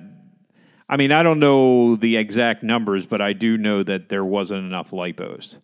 I 0.88 0.96
mean, 0.96 1.12
I 1.12 1.22
don't 1.22 1.38
know 1.38 1.96
the 1.96 2.16
exact 2.16 2.62
numbers, 2.62 3.04
but 3.06 3.20
I 3.20 3.32
do 3.32 3.56
know 3.58 3.82
that 3.82 4.08
there 4.08 4.24
wasn't 4.24 4.64
enough 4.64 4.90
lipos, 4.90 5.56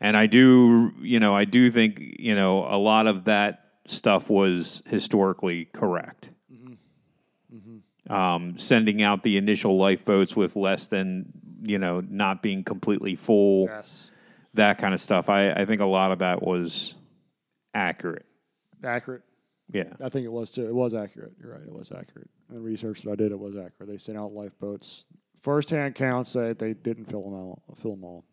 and 0.00 0.16
I 0.16 0.26
do, 0.26 0.92
you 1.00 1.18
know, 1.20 1.34
I 1.34 1.44
do 1.44 1.70
think 1.70 1.98
you 2.18 2.34
know 2.34 2.66
a 2.68 2.76
lot 2.76 3.06
of 3.06 3.24
that 3.24 3.68
stuff 3.86 4.28
was 4.28 4.82
historically 4.86 5.66
correct. 5.66 6.30
Um, 8.08 8.58
sending 8.58 9.02
out 9.02 9.22
the 9.22 9.36
initial 9.36 9.78
lifeboats 9.78 10.34
with 10.34 10.56
less 10.56 10.88
than 10.88 11.26
you 11.62 11.78
know 11.78 12.02
not 12.08 12.42
being 12.42 12.64
completely 12.64 13.14
full 13.14 13.66
Yes. 13.68 14.10
that 14.54 14.78
kind 14.78 14.94
of 14.94 15.00
stuff. 15.00 15.28
I, 15.28 15.52
I 15.52 15.64
think 15.64 15.80
a 15.80 15.84
lot 15.86 16.10
of 16.10 16.18
that 16.18 16.42
was 16.42 16.94
accurate. 17.74 18.26
Accurate. 18.82 19.22
Yeah. 19.72 19.92
I 20.02 20.08
think 20.08 20.24
it 20.24 20.32
was 20.32 20.50
too. 20.52 20.66
It 20.66 20.74
was 20.74 20.94
accurate. 20.94 21.32
You're 21.40 21.52
right. 21.52 21.62
It 21.62 21.72
was 21.72 21.92
accurate. 21.92 22.28
And 22.48 22.56
the 22.56 22.60
research 22.62 23.02
that 23.02 23.10
I 23.12 23.14
did, 23.14 23.30
it 23.32 23.38
was 23.38 23.54
accurate. 23.56 23.88
They 23.88 23.98
sent 23.98 24.18
out 24.18 24.32
lifeboats. 24.32 25.04
First 25.40 25.70
hand 25.70 25.94
counts 25.94 26.30
say 26.30 26.52
they 26.52 26.74
didn't 26.74 27.06
fill 27.06 27.22
them 27.22 27.34
all. 27.34 27.62
Fill 27.80 27.92
them 27.92 28.04
all. 28.04 28.24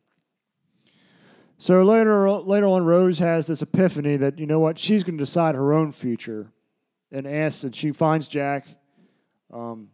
So 1.59 1.81
later, 1.83 2.29
later 2.29 2.67
on, 2.67 2.85
Rose 2.85 3.19
has 3.19 3.47
this 3.47 3.61
epiphany 3.61 4.15
that 4.17 4.37
you 4.37 4.45
know 4.45 4.59
what 4.59 4.77
she's 4.77 5.03
going 5.03 5.17
to 5.17 5.23
decide 5.23 5.55
her 5.55 5.73
own 5.73 5.91
future, 5.91 6.51
and 7.11 7.25
asks 7.27 7.63
and 7.63 7.75
she 7.75 7.91
finds 7.91 8.27
Jack, 8.27 8.67
um, 9.51 9.89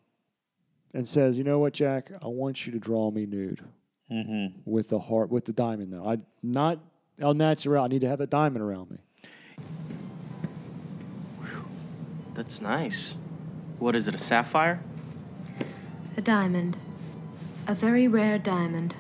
and 0.94 1.08
says, 1.08 1.38
"You 1.38 1.44
know 1.46 1.60
what, 1.60 1.74
Jack? 1.74 2.12
I 2.22 2.28
want 2.28 2.66
you 2.66 2.74
to 2.74 2.80
draw 2.80 3.12
me 3.12 3.26
nude 3.26 3.64
Mm-hmm. 4.12 4.60
with 4.66 4.90
the 4.90 5.00
heart, 5.00 5.30
with 5.32 5.46
the 5.46 5.54
diamond. 5.54 5.94
Though 5.94 6.08
I 6.08 6.18
not 6.44 6.80
El 7.20 7.34
Natural. 7.34 7.84
I 7.86 7.88
need 7.88 8.02
to 8.02 8.10
have 8.10 8.22
a 8.22 8.28
diamond 8.28 8.62
around 8.64 8.92
me." 8.92 8.98
That's 12.34 12.62
nice. 12.62 13.16
What 13.80 13.96
is 13.96 14.08
it, 14.08 14.16
a 14.16 14.18
sapphire? 14.18 14.80
A 16.18 16.22
diamond. 16.22 16.78
A 17.68 17.76
very 17.76 18.08
rare 18.08 18.38
diamond. 18.40 18.96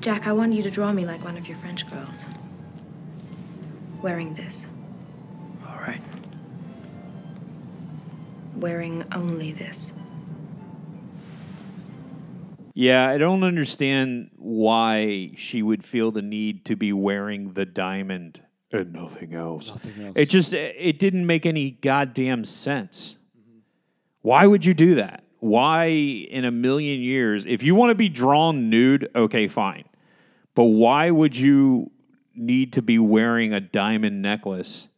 Jack, 0.00 0.26
I 0.26 0.32
want 0.32 0.52
you 0.52 0.62
to 0.62 0.70
draw 0.70 0.92
me 0.92 1.06
like 1.06 1.24
one 1.24 1.38
of 1.38 1.48
your 1.48 1.56
French 1.58 1.86
girls. 1.86 2.26
Wearing 4.02 4.34
this. 4.34 4.66
All 5.66 5.80
right. 5.80 6.02
Wearing 8.56 9.04
only 9.12 9.52
this. 9.52 9.92
Yeah, 12.74 13.08
I 13.08 13.18
don't 13.18 13.44
understand 13.44 14.30
why 14.36 15.30
she 15.36 15.62
would 15.62 15.84
feel 15.84 16.10
the 16.10 16.22
need 16.22 16.64
to 16.66 16.76
be 16.76 16.92
wearing 16.92 17.52
the 17.52 17.64
diamond 17.64 18.40
and 18.72 18.92
nothing 18.92 19.34
else. 19.34 19.68
Nothing 19.68 20.06
else. 20.06 20.12
It 20.16 20.26
just 20.26 20.52
it 20.52 20.98
didn't 20.98 21.26
make 21.26 21.46
any 21.46 21.70
goddamn 21.70 22.44
sense. 22.44 23.16
Why 24.22 24.46
would 24.46 24.64
you 24.64 24.74
do 24.74 24.96
that? 24.96 25.22
Why 25.38 25.84
in 25.86 26.44
a 26.44 26.50
million 26.50 27.00
years 27.00 27.46
if 27.46 27.62
you 27.62 27.76
want 27.76 27.90
to 27.90 27.94
be 27.94 28.08
drawn 28.08 28.70
nude, 28.70 29.08
okay, 29.14 29.46
fine. 29.46 29.84
But 30.56 30.64
why 30.64 31.10
would 31.10 31.36
you 31.36 31.90
need 32.34 32.72
to 32.72 32.82
be 32.82 32.98
wearing 32.98 33.52
a 33.52 33.60
diamond 33.60 34.22
necklace? 34.22 34.88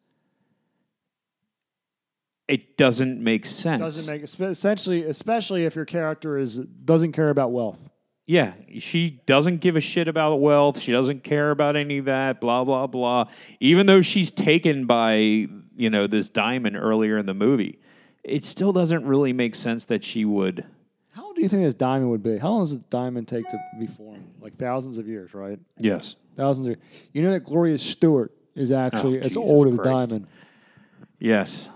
It 2.49 2.76
doesn't 2.76 3.23
make 3.23 3.45
sense. 3.45 3.81
doesn't 3.81 4.07
make 4.07 4.23
essentially, 4.23 5.05
especially 5.05 5.65
if 5.65 5.75
your 5.75 5.85
character 5.85 6.38
is 6.38 6.59
doesn't 6.59 7.12
care 7.12 7.31
about 7.31 7.50
wealth. 7.53 7.81
Yeah, 8.26 8.55
she 8.79 9.21
doesn't 9.26 9.61
give 9.61 9.76
a 9.76 9.81
shit 9.81 10.09
about 10.09 10.37
wealth. 10.41 10.81
She 10.81 10.91
doesn't 10.93 11.23
care 11.23 11.50
about 11.50 11.76
any 11.76 11.99
of 11.99 12.05
that. 12.07 12.41
Blah 12.41 12.65
blah 12.65 12.87
blah. 12.87 13.26
Even 13.61 13.87
though 13.87 14.03
she's 14.03 14.31
taken 14.31 14.87
by 14.87 15.17
you 15.17 15.91
know 15.91 16.07
this 16.07 16.29
diamond 16.29 16.76
earlier 16.76 17.19
in 17.19 17.26
the 17.26 17.35
movie, 17.35 17.81
it 18.25 18.45
still 18.45 18.73
doesn't 18.73 19.05
really 19.05 19.33
make 19.33 19.55
sense 19.55 19.85
that 19.87 20.05
she 20.05 20.25
would. 20.25 20.65
How 21.15 21.26
old 21.26 21.37
do 21.37 21.43
you 21.43 21.49
think 21.49 21.62
this 21.62 21.75
diamond 21.75 22.11
would 22.11 22.23
be? 22.23 22.38
How 22.38 22.50
long 22.50 22.62
does 22.62 22.73
a 22.73 22.79
diamond 22.79 23.26
take 23.26 23.49
to 23.49 23.59
be 23.79 23.87
formed? 23.87 24.35
Like 24.41 24.57
thousands 24.57 24.99
of 24.99 25.09
years, 25.09 25.33
right? 25.35 25.59
Yes. 25.79 26.15
Thousands 26.37 26.67
of 26.67 26.71
years. 26.71 26.83
You 27.12 27.23
know 27.23 27.31
that 27.33 27.41
Gloria 27.41 27.79
Stuart 27.79 28.33
is 28.55 28.71
actually 28.71 29.17
Oh, 29.19 29.23
as 29.23 29.35
Jesus 29.35 29.37
old 29.37 29.69
as 29.69 29.75
a 29.75 29.83
diamond. 29.83 30.26
Yes. 31.19 31.69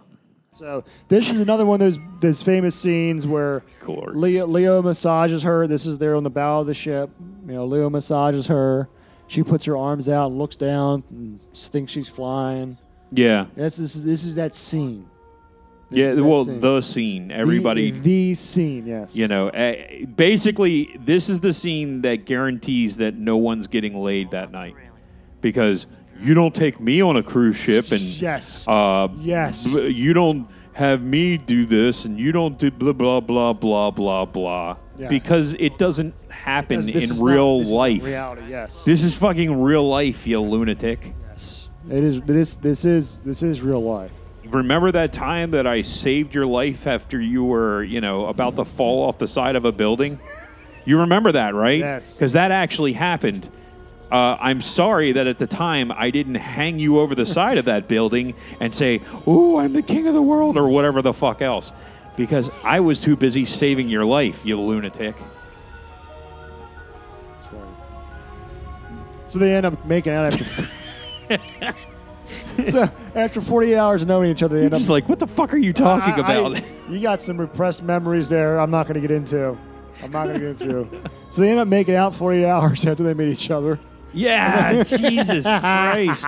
So 0.61 0.85
this 1.09 1.31
is 1.31 1.41
another 1.41 1.65
one 1.65 1.81
of 1.81 1.87
those 1.87 1.99
those 2.21 2.43
famous 2.43 2.75
scenes 2.77 3.27
where. 3.27 3.63
Leo, 3.89 4.47
Leo 4.47 4.83
massages 4.83 5.43
her. 5.43 5.67
This 5.67 5.87
is 5.87 5.97
there 5.97 6.15
on 6.15 6.23
the 6.23 6.31
bow 6.31 6.61
of 6.61 6.67
the 6.67 6.75
ship. 6.75 7.09
You 7.47 7.55
know, 7.55 7.65
Leo 7.65 7.89
massages 7.89 8.47
her. 8.49 8.87
She 9.27 9.43
puts 9.43 9.65
her 9.65 9.77
arms 9.77 10.07
out 10.07 10.27
and 10.27 10.39
looks 10.39 10.57
down 10.57 11.03
and 11.09 11.41
thinks 11.55 11.93
she's 11.93 12.11
flying. 12.11 12.77
Yeah. 13.11 13.47
This 13.57 13.79
is 13.79 14.05
this 14.05 14.23
is 14.23 14.35
that 14.35 14.55
scene. 14.55 15.09
This 15.89 16.19
Yeah. 16.19 16.23
Well, 16.23 16.45
scene. 16.45 16.61
the 16.61 16.81
scene. 16.83 17.31
Everybody. 17.31 17.91
the, 17.93 18.35
scene, 18.35 18.87
yes. 18.87 19.17
you 19.17 19.29
know, 19.29 19.49
eh, 19.49 20.05
basically, 20.05 20.95
this 21.03 21.31
is 21.31 21.41
the 21.41 21.55
scene 21.55 22.03
that 22.03 22.27
guarantees 22.27 22.99
that 22.99 23.15
no 23.17 23.39
one's 23.39 23.67
getting 23.67 23.97
laid 23.97 24.31
that 24.33 24.53
night 24.53 24.75
because 25.41 25.87
you 26.21 26.35
don't 26.35 26.55
take 26.55 26.81
me 26.81 27.01
on 27.01 27.17
a 27.17 27.23
cruise 27.23 27.57
ship 27.57 27.91
and 27.91 28.01
yes, 28.01 28.67
uh, 28.69 29.09
yes. 29.19 29.67
you 29.67 30.13
don't 30.13 30.49
have 30.73 31.03
me 31.03 31.37
do 31.37 31.67
this 31.67 32.05
and 32.05 32.19
you 32.19 32.33
don't 32.33 32.59
do 32.59 32.71
blah 32.71 32.93
blah 32.93 33.21
blah 33.21 33.53
blah 33.53 33.91
blah 33.91 34.25
blah 34.25 34.77
Yes. 34.99 35.09
because 35.09 35.55
it 35.59 35.79
doesn't 35.79 36.15
happen 36.29 36.81
in 36.87 36.95
is 36.99 37.19
not- 37.23 37.27
real 37.27 37.63
life. 37.65 38.05
reality, 38.05 38.43
yes. 38.51 38.85
This 38.85 39.03
is 39.03 39.15
fucking 39.15 39.63
real 39.63 39.89
life, 39.89 40.27
you 40.27 40.39
lunatic. 40.41 41.15
yes. 41.31 41.71
It 41.91 42.05
is. 42.05 42.21
This 42.21 42.57
this 42.57 42.85
is 42.85 43.21
this 43.21 43.43
is 43.43 43.63
real 43.63 43.83
life. 43.83 44.13
Remember 44.45 44.93
that 44.93 45.15
time 45.15 45.53
that 45.53 45.67
I 45.67 45.81
saved 45.81 46.35
your 46.35 46.45
life 46.45 46.87
after 46.87 47.19
you 47.19 47.45
were, 47.45 47.83
you 47.83 48.03
know, 48.03 48.27
about 48.27 48.57
to 48.57 48.65
fall 48.67 49.09
off 49.09 49.17
the 49.17 49.27
side 49.29 49.57
of 49.57 49.65
a 49.65 49.73
building? 49.73 50.19
You 50.85 50.99
remember 50.99 51.33
that, 51.33 51.55
right? 51.55 51.79
Yes. 51.79 52.15
Because 52.15 52.35
that 52.35 52.51
actually 52.51 52.93
happened. 52.93 53.49
Uh, 54.11 54.37
I'm 54.41 54.61
sorry 54.61 55.13
that 55.13 55.27
at 55.27 55.39
the 55.39 55.47
time 55.47 55.93
I 55.93 56.11
didn't 56.11 56.35
hang 56.35 56.79
you 56.81 56.99
over 56.99 57.15
the 57.15 57.27
side 57.27 57.59
of 57.59 57.67
that 57.67 57.87
building 57.87 58.35
and 58.59 58.75
say, 58.75 59.01
"Ooh, 59.29 59.57
I'm 59.59 59.73
the 59.73 59.83
king 59.83 60.09
of 60.09 60.15
the 60.15 60.23
world" 60.23 60.57
or 60.57 60.69
whatever 60.69 61.01
the 61.03 61.13
fuck 61.13 61.41
else, 61.43 61.73
because 62.17 62.51
I 62.65 62.81
was 62.81 62.99
too 62.99 63.15
busy 63.17 63.45
saving 63.47 63.89
your 63.89 64.05
life, 64.05 64.45
you 64.45 64.59
lunatic. 64.61 65.15
That's 67.41 67.53
right. 67.53 67.63
So 69.29 69.39
they 69.39 69.55
end 69.55 69.67
up 69.67 69.85
making 69.87 70.13
out 70.13 70.35
after. 70.35 70.69
so 72.71 72.91
after 73.15 73.41
48 73.41 73.77
hours 73.77 74.03
of 74.03 74.09
knowing 74.09 74.31
each 74.31 74.43
other, 74.43 74.57
they 74.57 74.63
You're 74.63 74.67
end 74.67 74.75
up 74.75 74.81
just 74.81 74.91
like, 74.91 75.09
what 75.09 75.21
the 75.21 75.27
fuck 75.29 75.55
are 75.55 75.59
you 75.59 75.73
talking 75.73 76.15
I- 76.15 76.19
about? 76.19 76.57
I- 76.57 76.65
you 76.89 76.99
got 77.01 77.23
some 77.23 77.39
repressed 77.39 77.85
memories 77.85 78.27
there. 78.29 78.59
I'm 78.59 78.73
not 78.73 78.89
going 78.89 78.95
to 78.95 79.01
get 79.01 79.13
into. 79.13 79.57
I'm 80.03 80.11
not 80.11 80.27
going 80.27 80.41
to 80.41 80.55
get 80.55 80.61
into. 80.61 80.89
So 81.31 81.43
they 81.43 81.51
end 81.51 81.61
up 81.61 81.69
making 81.69 81.95
out 81.95 82.17
48 82.17 82.45
hours 82.45 82.85
after 82.85 83.05
they 83.05 83.15
meet 83.15 83.31
each 83.31 83.53
other. 83.53 83.79
Yeah, 84.13 84.83
Jesus 84.85 85.45
Christ. 85.45 86.27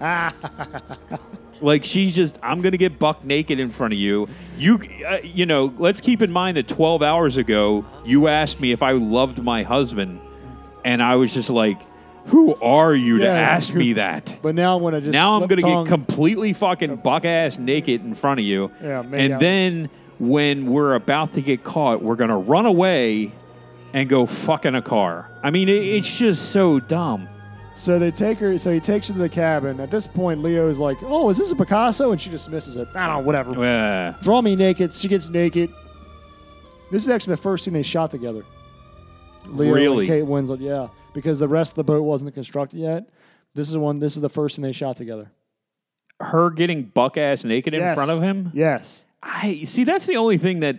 Like 1.60 1.82
she's 1.84 2.14
just, 2.14 2.38
I'm 2.40 2.60
gonna 2.62 2.76
get 2.76 3.00
buck 3.00 3.24
naked 3.24 3.58
in 3.58 3.72
front 3.72 3.92
of 3.92 3.98
you. 3.98 4.28
You, 4.56 4.78
uh, 5.08 5.18
you 5.24 5.44
know, 5.44 5.74
let's 5.78 6.00
keep 6.00 6.22
in 6.22 6.30
mind 6.30 6.56
that 6.56 6.68
12 6.68 7.02
hours 7.02 7.36
ago 7.36 7.84
you 8.04 8.28
asked 8.28 8.60
me 8.60 8.70
if 8.70 8.80
I 8.80 8.92
loved 8.92 9.42
my 9.42 9.64
husband, 9.64 10.20
and 10.84 11.02
I 11.02 11.16
was 11.16 11.34
just 11.34 11.50
like, 11.50 11.80
"Who 12.26 12.54
are 12.62 12.94
you 12.94 13.18
to 13.18 13.24
Yeah. 13.24 13.32
ask 13.32 13.74
me 13.74 13.94
that?" 13.94 14.36
But 14.40 14.54
now 14.54 14.76
I'm 14.76 14.82
gonna 14.84 15.00
just 15.00 15.12
now 15.12 15.34
I'm 15.34 15.40
slip 15.48 15.50
gonna 15.50 15.62
tongue. 15.62 15.84
get 15.84 15.90
completely 15.90 16.52
fucking 16.52 16.94
buck 16.96 17.24
ass 17.24 17.58
naked 17.58 18.04
in 18.04 18.14
front 18.14 18.38
of 18.38 18.46
you, 18.46 18.70
Yeah, 18.80 19.02
maybe 19.02 19.24
and 19.24 19.34
I'll- 19.34 19.40
then 19.40 19.90
when 20.20 20.66
we're 20.66 20.94
about 20.94 21.32
to 21.32 21.40
get 21.40 21.64
caught, 21.64 22.04
we're 22.04 22.14
gonna 22.14 22.38
run 22.38 22.66
away 22.66 23.32
and 23.94 24.08
go 24.08 24.26
fuck 24.26 24.64
in 24.66 24.74
a 24.74 24.82
car. 24.82 25.30
I 25.42 25.50
mean, 25.50 25.68
it, 25.68 25.82
it's 25.82 26.18
just 26.18 26.50
so 26.52 26.78
dumb. 26.80 27.28
So 27.74 27.98
they 27.98 28.10
take 28.10 28.38
her. 28.38 28.58
So 28.58 28.72
he 28.72 28.80
takes 28.80 29.06
her 29.08 29.14
to 29.14 29.18
the 29.20 29.28
cabin. 29.28 29.78
At 29.80 29.90
this 29.90 30.06
point, 30.06 30.42
Leo 30.42 30.68
is 30.68 30.80
like, 30.80 30.98
"Oh, 31.02 31.28
is 31.30 31.38
this 31.38 31.52
a 31.52 31.56
Picasso?" 31.56 32.10
And 32.10 32.20
she 32.20 32.28
dismisses 32.28 32.76
it. 32.76 32.88
I 32.94 33.06
don't 33.06 33.18
know, 33.20 33.26
whatever. 33.26 33.50
Uh, 33.64 34.12
Draw 34.22 34.42
me 34.42 34.56
naked. 34.56 34.92
She 34.92 35.06
gets 35.08 35.28
naked. 35.28 35.70
This 36.90 37.02
is 37.04 37.10
actually 37.10 37.32
the 37.34 37.42
first 37.42 37.64
scene 37.64 37.74
they 37.74 37.82
shot 37.84 38.10
together. 38.10 38.44
Leo 39.46 39.72
Really? 39.72 40.06
Kate 40.06 40.24
Winslet, 40.24 40.60
yeah, 40.60 40.88
because 41.14 41.38
the 41.38 41.48
rest 41.48 41.72
of 41.72 41.76
the 41.76 41.84
boat 41.84 42.02
wasn't 42.02 42.34
constructed 42.34 42.78
yet. 42.80 43.08
This 43.54 43.68
is 43.70 43.76
one. 43.76 43.98
This 44.00 44.16
is 44.16 44.22
the 44.22 44.28
first 44.28 44.56
thing 44.56 44.62
they 44.64 44.72
shot 44.72 44.96
together. 44.96 45.30
her 46.20 46.50
getting 46.50 46.82
buck 46.82 47.16
ass 47.16 47.44
naked 47.44 47.74
in 47.74 47.94
front 47.94 48.10
of 48.10 48.20
him. 48.20 48.50
Yes. 48.54 49.04
I 49.22 49.62
see. 49.64 49.84
That's 49.84 50.06
the 50.06 50.16
only 50.16 50.36
thing 50.38 50.60
that 50.60 50.76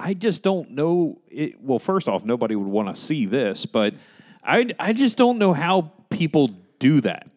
I 0.00 0.14
just 0.14 0.42
don't 0.42 0.70
know. 0.70 1.20
It, 1.28 1.60
well, 1.62 1.78
first 1.78 2.08
off, 2.08 2.24
nobody 2.24 2.56
would 2.56 2.68
want 2.68 2.94
to 2.94 3.00
see 3.00 3.26
this, 3.26 3.66
but 3.66 3.94
I 4.42 4.70
I 4.78 4.92
just 4.92 5.16
don't 5.16 5.38
know 5.38 5.52
how 5.52 5.92
people 6.10 6.50
do 6.78 7.00
that. 7.02 7.28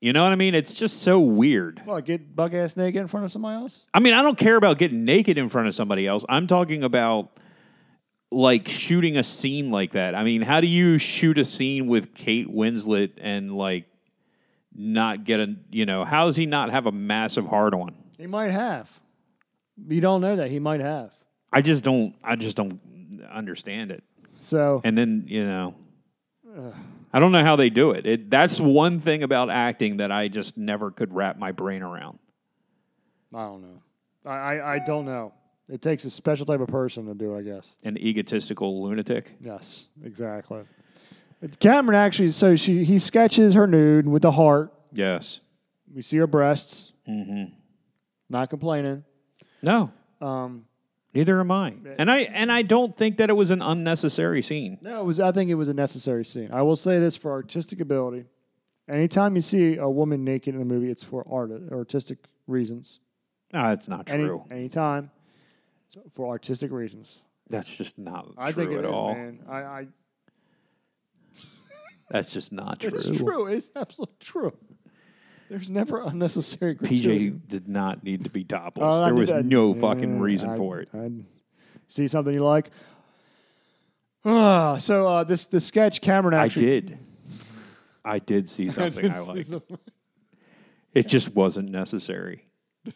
You 0.00 0.14
know 0.14 0.22
what 0.22 0.32
I 0.32 0.36
mean? 0.36 0.54
It's 0.54 0.74
just 0.74 1.02
so 1.02 1.20
weird. 1.20 1.82
Well, 1.84 2.00
get 2.00 2.34
buck 2.34 2.54
ass 2.54 2.76
naked 2.76 3.02
in 3.02 3.06
front 3.06 3.26
of 3.26 3.32
somebody 3.32 3.56
else. 3.56 3.84
I 3.92 4.00
mean, 4.00 4.14
I 4.14 4.22
don't 4.22 4.38
care 4.38 4.56
about 4.56 4.78
getting 4.78 5.04
naked 5.04 5.36
in 5.36 5.48
front 5.50 5.68
of 5.68 5.74
somebody 5.74 6.06
else. 6.06 6.24
I'm 6.28 6.46
talking 6.46 6.82
about 6.82 7.38
like 8.32 8.68
shooting 8.68 9.18
a 9.18 9.24
scene 9.24 9.70
like 9.70 9.92
that. 9.92 10.14
I 10.14 10.24
mean, 10.24 10.40
how 10.42 10.60
do 10.60 10.66
you 10.66 10.98
shoot 10.98 11.38
a 11.38 11.44
scene 11.44 11.86
with 11.86 12.14
Kate 12.14 12.48
Winslet 12.48 13.12
and 13.18 13.56
like 13.56 13.86
not 14.74 15.24
get 15.24 15.40
a 15.40 15.56
you 15.70 15.84
know 15.84 16.04
how 16.04 16.26
does 16.26 16.36
he 16.36 16.46
not 16.46 16.70
have 16.70 16.86
a 16.86 16.92
massive 16.92 17.46
hard 17.46 17.74
on? 17.74 17.94
He 18.16 18.26
might 18.26 18.52
have. 18.52 18.88
You 19.88 20.00
don't 20.00 20.20
know 20.20 20.36
that 20.36 20.50
he 20.50 20.58
might 20.58 20.80
have. 20.80 21.12
I 21.52 21.60
just 21.62 21.84
don't. 21.84 22.14
I 22.22 22.36
just 22.36 22.56
don't 22.56 22.80
understand 23.30 23.90
it. 23.90 24.02
So 24.40 24.80
And 24.84 24.96
then 24.96 25.24
you 25.26 25.44
know, 25.44 25.74
I 27.12 27.18
don't 27.20 27.32
know 27.32 27.44
how 27.44 27.56
they 27.56 27.70
do 27.70 27.90
it. 27.90 28.06
it. 28.06 28.30
That's 28.30 28.58
one 28.60 29.00
thing 29.00 29.22
about 29.22 29.50
acting 29.50 29.98
that 29.98 30.10
I 30.12 30.28
just 30.28 30.56
never 30.56 30.90
could 30.90 31.12
wrap 31.14 31.38
my 31.38 31.52
brain 31.52 31.82
around. 31.82 32.18
I 33.34 33.44
don't 33.46 33.62
know. 33.62 33.82
I, 34.24 34.30
I 34.36 34.74
I 34.74 34.78
don't 34.78 35.04
know. 35.04 35.32
It 35.68 35.80
takes 35.82 36.04
a 36.04 36.10
special 36.10 36.46
type 36.46 36.60
of 36.60 36.68
person 36.68 37.06
to 37.06 37.14
do 37.14 37.34
it, 37.34 37.38
I 37.38 37.42
guess. 37.42 37.76
An 37.84 37.96
egotistical 37.96 38.82
lunatic. 38.82 39.36
Yes, 39.40 39.86
exactly. 40.02 40.62
Cameron 41.60 41.96
actually, 41.98 42.28
so 42.30 42.56
she 42.56 42.84
he 42.84 42.98
sketches 42.98 43.54
her 43.54 43.66
nude 43.66 44.06
with 44.08 44.22
the 44.22 44.32
heart. 44.32 44.72
Yes. 44.92 45.40
We 45.92 46.02
see 46.02 46.18
her 46.18 46.26
breasts. 46.26 46.92
Mm-hmm. 47.08 47.54
Not 48.28 48.50
complaining. 48.50 49.04
No. 49.62 49.90
Um, 50.20 50.66
Neither 51.12 51.40
am 51.40 51.50
I. 51.50 51.74
And 51.98 52.10
I 52.10 52.18
and 52.20 52.52
I 52.52 52.62
don't 52.62 52.96
think 52.96 53.16
that 53.16 53.30
it 53.30 53.32
was 53.34 53.50
an 53.50 53.62
unnecessary 53.62 54.42
scene. 54.42 54.78
no, 54.80 55.00
it 55.00 55.04
was. 55.04 55.18
I 55.20 55.32
think 55.32 55.50
it 55.50 55.56
was 55.56 55.68
a 55.68 55.74
necessary 55.74 56.24
scene. 56.24 56.50
I 56.52 56.62
will 56.62 56.76
say 56.76 56.98
this 57.00 57.16
for 57.16 57.32
artistic 57.32 57.80
ability. 57.80 58.26
Anytime 58.88 59.34
you 59.36 59.40
see 59.42 59.76
a 59.76 59.88
woman 59.88 60.24
naked 60.24 60.54
in 60.54 60.60
a 60.60 60.64
movie, 60.64 60.90
it's 60.90 61.02
for 61.02 61.24
art 61.30 61.50
artistic 61.72 62.18
reasons. 62.46 63.00
No, 63.52 63.62
that's 63.70 63.88
not 63.88 64.08
Any, 64.08 64.24
true. 64.24 64.44
anytime, 64.50 65.10
so 65.88 66.00
for 66.12 66.28
artistic 66.28 66.70
reasons. 66.70 67.22
That's 67.48 67.68
just 67.68 67.98
not 67.98 68.28
I 68.38 68.52
true 68.52 68.64
think 68.66 68.76
it 68.76 68.84
at 68.84 68.84
is, 68.84 68.90
all. 68.92 69.14
man. 69.14 69.40
I, 69.48 69.56
I 69.62 69.86
That's 72.10 72.32
just 72.32 72.52
not 72.52 72.78
true. 72.80 72.90
it's 72.94 73.08
true. 73.08 73.46
It's 73.46 73.68
absolutely 73.74 74.14
true. 74.20 74.52
There's 75.50 75.68
never 75.68 76.00
unnecessary 76.00 76.74
gratuity. 76.74 77.32
PJ 77.32 77.48
did 77.48 77.68
not 77.68 78.04
need 78.04 78.22
to 78.24 78.30
be 78.30 78.44
topless. 78.44 78.84
Oh, 78.88 79.04
there 79.04 79.14
was 79.14 79.28
that. 79.30 79.44
no 79.44 79.74
Yeah, 79.74 79.80
fucking 79.80 80.20
reason 80.20 80.50
I- 80.50 80.56
for 80.56 80.78
it. 80.80 80.88
I'd 80.94 81.24
see 81.88 82.06
something 82.08 82.32
you 82.32 82.44
like. 82.44 82.70
Ah, 84.24 84.76
so 84.78 85.08
uh, 85.08 85.24
this 85.24 85.46
the 85.46 85.58
sketch 85.60 86.00
Cameron 86.00 86.34
I 86.34 86.44
actually 86.44 86.66
did. 86.66 86.98
I 88.04 88.18
did 88.20 88.48
see 88.48 88.70
something 88.70 89.10
I 89.10 89.18
liked. 89.20 89.50
It 90.94 91.08
just 91.08 91.34
wasn't 91.34 91.70
necessary. 91.70 92.44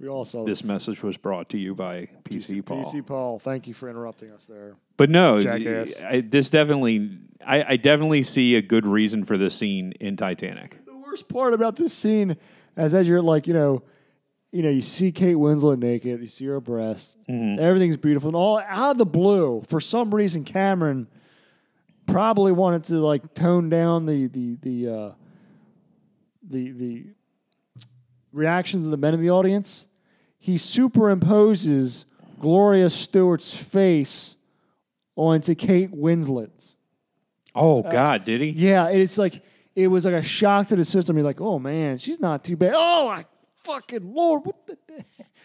We 0.00 0.08
all 0.08 0.24
saw 0.24 0.44
This 0.44 0.64
message 0.64 1.00
was 1.04 1.16
brought 1.16 1.50
to 1.50 1.58
you 1.58 1.76
by 1.76 2.08
PC 2.24 2.64
Paul. 2.66 2.82
PC 2.84 3.06
Paul, 3.06 3.38
thank 3.38 3.68
you 3.68 3.74
for 3.74 3.88
interrupting 3.88 4.32
us 4.32 4.46
there. 4.46 4.74
But 4.96 5.10
no, 5.10 5.36
I, 5.38 6.24
this 6.28 6.50
definitely, 6.50 7.18
I, 7.46 7.62
I 7.62 7.76
definitely 7.76 8.24
see 8.24 8.56
a 8.56 8.62
good 8.62 8.84
reason 8.84 9.22
for 9.24 9.38
this 9.38 9.54
scene 9.54 9.92
in 10.00 10.16
Titanic. 10.16 10.76
Worst 11.12 11.28
part 11.28 11.52
about 11.52 11.76
this 11.76 11.92
scene 11.92 12.38
is 12.74 12.94
as 12.94 13.06
you're 13.06 13.20
like, 13.20 13.46
you 13.46 13.52
know, 13.52 13.82
you 14.50 14.62
know, 14.62 14.70
you 14.70 14.80
see 14.80 15.12
Kate 15.12 15.36
Winslet 15.36 15.78
naked, 15.78 16.22
you 16.22 16.26
see 16.26 16.46
her 16.46 16.58
breasts, 16.58 17.18
Mm-hmm. 17.28 17.62
everything's 17.62 17.98
beautiful, 17.98 18.30
and 18.30 18.36
all 18.36 18.58
out 18.66 18.92
of 18.92 18.96
the 18.98 19.04
blue, 19.04 19.62
for 19.68 19.78
some 19.78 20.14
reason, 20.14 20.42
Cameron 20.42 21.06
probably 22.06 22.50
wanted 22.50 22.84
to 22.84 22.96
like 22.96 23.34
tone 23.34 23.68
down 23.68 24.06
the 24.06 24.26
the 24.28 24.56
the 24.62 24.88
uh, 24.88 25.10
the 26.48 26.70
the 26.72 27.06
reactions 28.32 28.86
of 28.86 28.90
the 28.90 28.96
men 28.96 29.12
in 29.12 29.20
the 29.20 29.30
audience. 29.30 29.86
He 30.38 30.54
superimposes 30.54 32.06
Gloria 32.40 32.88
Stuart's 32.88 33.52
face 33.52 34.36
onto 35.14 35.54
Kate 35.54 35.92
Winslet's. 35.92 36.76
Oh 37.54 37.82
God, 37.82 38.24
did 38.24 38.40
he? 38.40 38.48
Yeah, 38.48 38.88
it's 38.88 39.18
like 39.18 39.42
it 39.74 39.88
was 39.88 40.04
like 40.04 40.14
a 40.14 40.22
shock 40.22 40.68
to 40.68 40.76
the 40.76 40.84
system. 40.84 41.16
You're 41.16 41.24
like, 41.24 41.40
oh 41.40 41.58
man, 41.58 41.98
she's 41.98 42.20
not 42.20 42.44
too 42.44 42.56
bad. 42.56 42.74
Oh 42.76 43.08
my 43.08 43.24
fucking 43.62 44.12
lord, 44.14 44.44
what 44.44 44.66
the? 44.66 44.76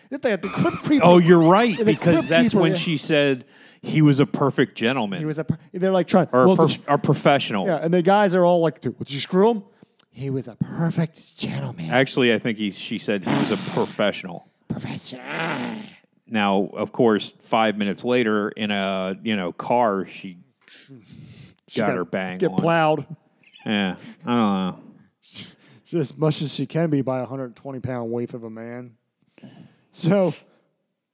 If 0.10 0.22
they 0.22 0.30
had 0.30 0.42
the 0.42 0.48
crypt 0.48 0.84
keeper. 0.88 1.04
Oh, 1.04 1.18
you're 1.18 1.42
right 1.42 1.84
because 1.84 2.30
that's 2.30 2.54
Keeper, 2.54 2.62
when 2.62 2.72
yeah. 2.72 2.78
she 2.78 2.98
said 2.98 3.44
he 3.82 4.02
was 4.02 4.22
a 4.22 4.26
perfect 4.26 4.78
gentleman 4.78 5.20
He 5.20 5.26
was 5.26 5.38
a. 5.38 5.46
They're 5.74 5.92
like 5.92 6.08
trying. 6.08 6.30
or 6.32 6.44
a, 6.44 6.48
well, 6.48 6.56
per- 6.56 6.94
a 6.94 6.98
professional. 6.98 7.68
yeah, 7.68 7.80
and 7.82 7.94
the 7.94 8.02
guys 8.02 8.34
are 8.34 8.46
all 8.46 8.62
like, 8.62 8.80
"Did 8.80 8.96
you 9.08 9.20
screw 9.20 9.50
him?" 9.52 9.63
He 10.12 10.30
was 10.30 10.48
a 10.48 10.56
perfect 10.56 11.38
gentleman. 11.38 11.90
Actually, 11.90 12.34
I 12.34 12.40
think 12.40 12.58
he 12.58 12.72
she 12.72 13.00
said 13.00 13.26
he 13.26 13.38
was 13.38 13.52
a 13.52 13.58
professional. 13.58 14.48
Professional. 14.70 15.24
Now, 16.26 16.70
of 16.74 16.94
course, 16.94 17.34
five 17.42 17.78
minutes 17.78 18.06
later, 18.06 18.50
in 18.50 18.72
a 18.72 19.16
you 19.24 19.36
know 19.36 19.52
car, 19.52 20.06
she 20.06 20.38
got 21.76 21.90
her 21.90 22.06
bang 22.06 22.38
Get 22.38 22.52
on. 22.52 22.58
plowed 22.58 23.06
Yeah, 23.67 23.95
I 24.25 24.36
don't 24.36 24.38
know. 25.93 25.99
as 25.99 26.17
much 26.17 26.41
as 26.41 26.53
she 26.53 26.65
can 26.65 26.89
be 26.89 27.01
by 27.01 27.17
a 27.17 27.21
120 27.21 27.80
pound 27.80 28.12
waif 28.12 28.34
of 28.34 28.43
a 28.43 28.49
man. 28.49 28.93
So, 29.91 30.34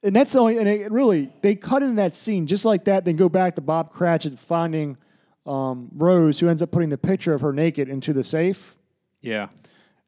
and 0.03 0.15
that's 0.15 0.33
the 0.33 0.39
only, 0.39 0.57
and 0.57 0.67
it 0.67 0.91
really, 0.91 1.31
they 1.41 1.55
cut 1.55 1.83
in 1.83 1.95
that 1.95 2.15
scene 2.15 2.47
just 2.47 2.65
like 2.65 2.85
that, 2.85 3.05
then 3.05 3.15
go 3.15 3.29
back 3.29 3.55
to 3.55 3.61
Bob 3.61 3.91
Cratchit 3.91 4.39
finding 4.39 4.97
um, 5.45 5.89
Rose, 5.95 6.39
who 6.39 6.47
ends 6.49 6.61
up 6.61 6.71
putting 6.71 6.89
the 6.89 6.97
picture 6.97 7.33
of 7.33 7.41
her 7.41 7.53
naked 7.53 7.89
into 7.89 8.13
the 8.13 8.23
safe. 8.23 8.75
Yeah, 9.21 9.47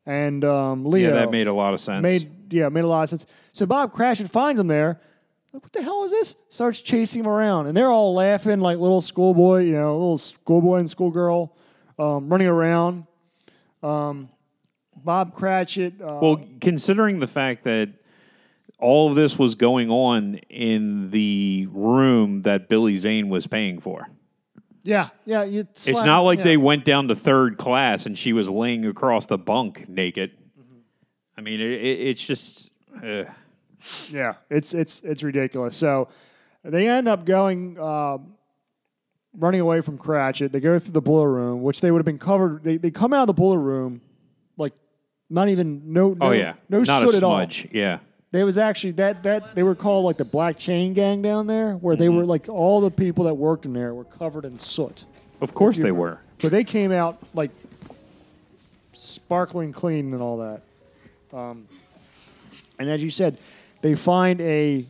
And 0.05 0.43
um, 0.43 0.85
Leo. 0.85 1.09
yeah, 1.09 1.15
that 1.15 1.31
made 1.31 1.47
a 1.47 1.53
lot 1.53 1.73
of 1.73 1.79
sense. 1.79 2.03
made 2.03 2.29
yeah 2.51 2.67
made 2.69 2.83
a 2.83 2.87
lot 2.87 3.03
of 3.03 3.09
sense. 3.09 3.25
So 3.53 3.65
Bob 3.65 3.91
Cratchit 3.93 4.29
finds 4.29 4.59
him 4.59 4.67
there. 4.67 4.99
Like, 5.53 5.63
what 5.63 5.71
the 5.73 5.81
hell 5.81 6.03
is 6.03 6.11
this? 6.11 6.35
Starts 6.49 6.81
chasing 6.81 7.21
him 7.21 7.27
around, 7.27 7.67
and 7.67 7.75
they're 7.77 7.89
all 7.89 8.13
laughing 8.13 8.59
like 8.59 8.77
little 8.77 8.99
schoolboy, 9.01 9.63
you 9.63 9.71
know, 9.71 9.93
little 9.93 10.17
schoolboy 10.17 10.79
and 10.79 10.89
schoolgirl 10.89 11.55
um, 11.97 12.29
running 12.29 12.47
around. 12.47 13.05
Um, 13.83 14.29
Bob 14.95 15.33
Cratchit. 15.33 16.01
Uh, 16.01 16.19
Well, 16.21 16.45
considering 16.61 17.19
the 17.19 17.27
fact 17.27 17.63
that 17.65 17.89
all 18.79 19.09
of 19.09 19.15
this 19.15 19.37
was 19.37 19.55
going 19.55 19.89
on 19.89 20.35
in 20.49 21.11
the 21.11 21.67
room 21.71 22.41
that 22.43 22.67
Billy 22.69 22.97
Zane 22.97 23.29
was 23.29 23.47
paying 23.47 23.79
for. 23.79 24.09
yeah, 24.83 25.09
yeah. 25.25 25.43
It's 25.43 25.87
not 25.87 26.21
like 26.21 26.39
yeah. 26.39 26.43
they 26.45 26.57
went 26.57 26.85
down 26.85 27.07
to 27.07 27.15
third 27.15 27.57
class 27.57 28.05
and 28.05 28.17
she 28.17 28.33
was 28.33 28.49
laying 28.49 28.85
across 28.85 29.25
the 29.27 29.37
bunk 29.37 29.87
naked. 29.87 30.31
I 31.37 31.41
mean, 31.41 31.59
it, 31.59 31.71
it, 31.71 31.99
it's 32.07 32.25
just. 32.25 32.69
Uh, 33.03 33.25
Yeah, 34.09 34.33
it's 34.49 34.73
it's 34.73 35.01
it's 35.01 35.21
ridiculous. 35.21 35.75
So 35.77 36.07
they 36.63 36.87
end 36.87 37.07
up 37.07 37.23
going 37.25 37.79
um 37.79 38.34
running 39.37 39.61
away 39.61 39.81
from 39.81 39.97
Cratchit. 39.97 40.51
They 40.51 40.59
go 40.59 40.77
through 40.79 40.93
the 40.93 41.01
boiler 41.01 41.29
room, 41.31 41.61
which 41.63 41.81
they 41.81 41.91
would 41.91 41.99
have 41.99 42.05
been 42.05 42.19
covered. 42.19 42.63
They, 42.63 42.77
they 42.77 42.91
come 42.91 43.13
out 43.13 43.21
of 43.21 43.27
the 43.27 43.33
boiler 43.41 43.59
room 43.59 44.01
like 44.57 44.73
not 45.29 45.49
even 45.49 45.93
no, 45.93 46.09
no 46.13 46.27
oh 46.27 46.31
yeah, 46.31 46.53
no 46.69 46.81
not 46.81 47.01
soot 47.01 47.15
at 47.15 47.23
all. 47.23 47.45
Yeah, 47.71 47.99
There 48.31 48.45
was 48.45 48.57
actually 48.57 48.91
that 48.93 49.23
that 49.23 49.55
they 49.55 49.63
were 49.63 49.75
called 49.75 50.05
like 50.05 50.17
the 50.17 50.25
Black 50.25 50.57
Chain 50.57 50.93
Gang 50.93 51.21
down 51.21 51.47
there, 51.47 51.73
where 51.73 51.95
they 51.95 52.07
Mm-hmm. 52.07 52.17
were 52.17 52.25
like 52.25 52.47
all 52.49 52.81
the 52.81 52.91
people 52.91 53.25
that 53.25 53.33
worked 53.35 53.65
in 53.65 53.73
there 53.73 53.93
were 53.93 54.03
covered 54.05 54.45
in 54.45 54.57
soot. 54.59 55.05
of 55.41 55.53
course 55.53 55.77
they 55.77 55.91
were. 55.91 56.19
But 56.41 56.51
they 56.51 56.63
came 56.63 56.91
out 56.91 57.17
like 57.33 57.51
sparkling 58.93 59.73
clean 59.73 60.13
and 60.13 60.21
all 60.21 60.37
that. 60.37 60.61
Um, 61.37 61.67
and 62.79 62.89
as 62.89 63.03
you 63.03 63.09
said, 63.09 63.37
they 63.81 63.95
find 63.95 64.39
a, 64.41 64.85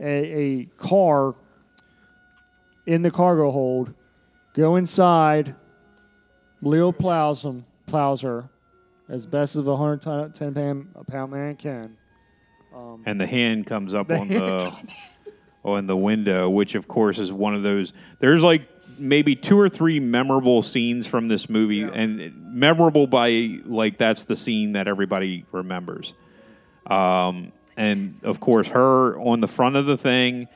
a 0.00 0.04
a 0.04 0.64
car 0.78 1.34
in 2.86 3.02
the 3.02 3.10
cargo 3.10 3.50
hold. 3.50 3.94
Go 4.54 4.76
inside. 4.76 5.54
Leo 6.62 6.92
plows 6.92 7.42
him, 7.42 7.66
plows 7.86 8.22
her, 8.22 8.48
as 9.08 9.26
best 9.26 9.56
as 9.56 9.66
a 9.66 9.76
hundred 9.76 10.02
ton- 10.02 10.32
ten 10.32 10.54
pound, 10.54 10.94
pound 11.08 11.32
man 11.32 11.56
can. 11.56 11.96
and 13.04 13.20
the 13.20 13.26
hand 13.26 13.66
comes 13.66 13.94
up 13.94 14.10
on 14.10 14.28
the 14.28 14.72
on 15.64 15.86
the 15.88 15.96
window, 15.96 16.48
which 16.48 16.74
of 16.74 16.88
course 16.88 17.18
is 17.18 17.30
one 17.30 17.54
of 17.54 17.62
those. 17.62 17.92
There's 18.18 18.42
like 18.42 18.68
maybe 18.98 19.34
two 19.36 19.58
or 19.58 19.68
three 19.68 20.00
memorable 20.00 20.62
scenes 20.62 21.06
from 21.06 21.28
this 21.28 21.50
movie, 21.50 21.82
and 21.82 22.54
memorable 22.54 23.06
by 23.06 23.58
like 23.66 23.98
that's 23.98 24.24
the 24.24 24.36
scene 24.36 24.72
that 24.72 24.88
everybody 24.88 25.44
remembers. 25.52 26.14
Um, 26.86 27.52
and 27.76 28.14
of 28.22 28.40
course, 28.40 28.68
her 28.68 29.18
on 29.18 29.40
the 29.40 29.48
front 29.48 29.76
of 29.76 29.86
the 29.86 29.96
thing. 29.98 30.48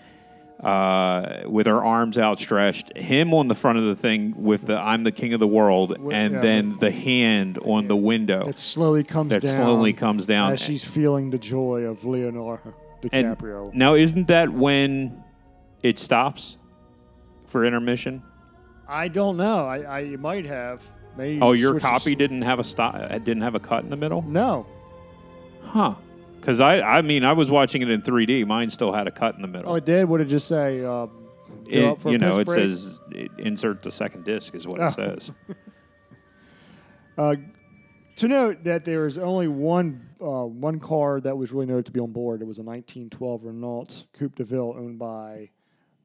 Uh, 0.61 1.43
with 1.47 1.67
her 1.69 1.85
arms 1.85 2.19
outstretched, 2.19 2.97
him 2.97 3.33
on 3.33 3.47
the 3.47 3.55
front 3.55 3.79
of 3.79 3.85
the 3.85 3.95
thing 3.95 4.35
with 4.37 4.63
the 4.67 4.77
"I'm 4.77 5.05
the 5.05 5.13
king 5.13 5.33
of 5.33 5.39
the 5.39 5.47
world," 5.47 5.93
and 6.11 6.35
yeah. 6.35 6.41
then 6.41 6.77
the 6.81 6.91
hand 6.91 7.59
on 7.59 7.87
the 7.87 7.95
window. 7.95 8.43
It 8.49 8.59
slowly 8.59 9.05
comes 9.05 9.31
That 9.31 9.43
down. 9.43 9.57
slowly 9.57 9.93
comes 9.93 10.27
down. 10.27 10.53
as 10.55 10.61
she's 10.61 10.83
feeling 10.85 11.31
the 11.31 11.39
joy 11.39 11.83
of 11.83 12.05
Leonardo 12.05 12.75
And 13.13 13.37
DiCaprio. 13.39 13.73
now, 13.73 13.95
isn't 13.95 14.27
that 14.27 14.53
when 14.53 15.23
it 15.85 15.97
stops 16.01 16.57
for 17.47 17.65
intermission? 17.65 18.25
I 18.89 19.07
don't 19.07 19.37
know. 19.37 19.65
I, 19.65 20.01
I 20.01 20.05
might 20.17 20.45
have. 20.47 20.83
Maybe 21.17 21.41
Oh, 21.41 21.53
your 21.53 21.79
copy 21.79 22.17
didn't 22.17 22.43
have 22.43 22.59
a 22.59 22.65
stop. 22.65 22.97
Didn't 23.11 23.43
have 23.43 23.55
a 23.55 23.61
cut 23.61 23.85
in 23.85 23.91
the 23.91 23.97
middle, 23.97 24.23
No. 24.23 24.67
huh? 25.63 25.95
Because 26.49 26.61
I, 26.63 26.81
I 26.81 27.03
mean, 27.03 27.25
I 27.25 27.35
was 27.35 27.51
watching 27.51 27.83
it 27.83 27.91
in 27.91 28.01
3D. 28.01 28.47
Mine 28.47 28.71
still 28.71 28.91
had 28.91 29.07
a 29.07 29.11
cut 29.11 29.35
in 29.35 29.43
the 29.43 29.49
middle. 29.49 29.71
Oh, 29.71 29.75
it 29.75 29.85
did. 29.85 30.09
Would 30.09 30.23
it 30.23 30.29
just 30.29 30.49
say? 30.49 30.83
Um, 30.83 31.11
go 31.71 31.93
It- 31.93 32.01
for 32.01 32.09
a 32.09 32.13
you 32.13 32.17
know, 32.17 32.29
piss 32.31 32.39
it 32.39 32.47
break? 32.47 32.59
says 32.71 33.01
it, 33.11 33.31
insert 33.37 33.83
the 33.83 33.91
second 33.93 34.25
disc 34.25 34.55
is 34.55 34.67
what 34.67 34.81
Oh. 34.81 34.87
it 34.87 34.93
says. 34.95 35.31
Uh, 37.19 37.35
to 38.15 38.29
note 38.29 38.63
that 38.63 38.85
there 38.85 39.05
is 39.05 39.19
only 39.19 39.49
one 39.49 40.09
uh, 40.21 40.45
one 40.45 40.79
car 40.79 41.21
that 41.21 41.37
was 41.37 41.51
really 41.51 41.67
noted 41.67 41.85
to 41.85 41.91
be 41.91 41.99
on 41.99 42.13
board. 42.13 42.41
It 42.41 42.45
was 42.45 42.59
a 42.59 42.63
1912 42.63 43.45
Renault 43.45 44.05
Coupe 44.13 44.37
de 44.37 44.45
Ville 44.45 44.73
owned 44.79 45.01
by 45.01 45.51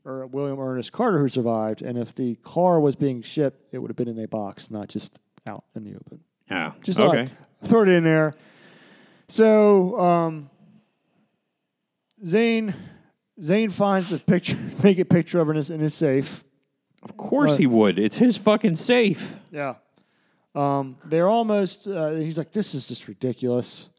er, 0.08 0.26
William 0.26 0.60
Ernest 0.60 0.92
Carter, 0.92 1.20
who 1.20 1.30
survived. 1.30 1.84
And 1.84 2.00
if 2.00 2.16
the 2.16 2.34
car 2.38 2.80
was 2.80 2.96
being 2.96 3.22
shipped, 3.22 3.62
it 3.72 3.78
would 3.78 3.92
have 3.92 3.96
been 3.96 4.08
in 4.08 4.18
a 4.18 4.28
box, 4.28 4.72
not 4.72 4.88
just 4.90 5.20
out 5.46 5.66
in 5.76 5.84
the 5.84 5.94
open. 5.94 6.22
Yeah. 6.50 6.72
Just 6.82 7.00
okay. 7.00 7.28
throw 7.64 7.84
it 7.84 7.90
in 7.90 8.04
there. 8.04 8.34
So 9.34 10.00
um, 10.00 10.52
Zane 12.24 12.72
Zane 13.42 13.72
finds 13.72 14.10
the 14.10 14.20
picture, 14.20 14.56
naked 14.84 15.10
picture 15.10 15.40
of 15.40 15.48
her 15.48 15.54
in 15.54 15.58
his, 15.58 15.72
in 15.72 15.80
his 15.80 15.96
safe. 15.96 16.44
Of 17.02 17.18
course 17.18 17.54
What? 17.54 17.60
he 17.60 17.66
would. 17.66 17.98
It's 17.98 18.18
his 18.18 18.38
fucking 18.38 18.76
safe. 18.76 19.34
Yeah. 19.52 19.78
Um, 20.54 20.98
they're 21.06 21.28
almost. 21.28 21.88
Uh, 21.88 22.12
he's 22.12 22.38
like, 22.38 22.52
this 22.52 22.76
is 22.76 22.88
just 22.88 23.08
ridiculous. 23.08 23.90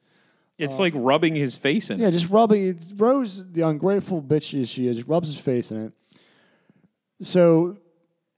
It's 0.57 0.79
like 0.79 0.93
rubbing 0.95 1.35
his 1.35 1.57
face 1.57 1.91
in. 1.91 1.99
Yeah, 1.99 2.11
just 2.11 2.31
rubbing 2.31 2.79
Rose, 2.95 3.45
the 3.51 3.63
ungrateful 3.63 4.23
bitch 4.23 4.57
as 4.63 4.69
she 4.69 4.87
is, 4.87 5.03
rubs 5.09 5.31
his 5.35 5.39
face 5.39 5.73
in 5.73 5.87
it. 5.87 5.93
So 7.27 7.79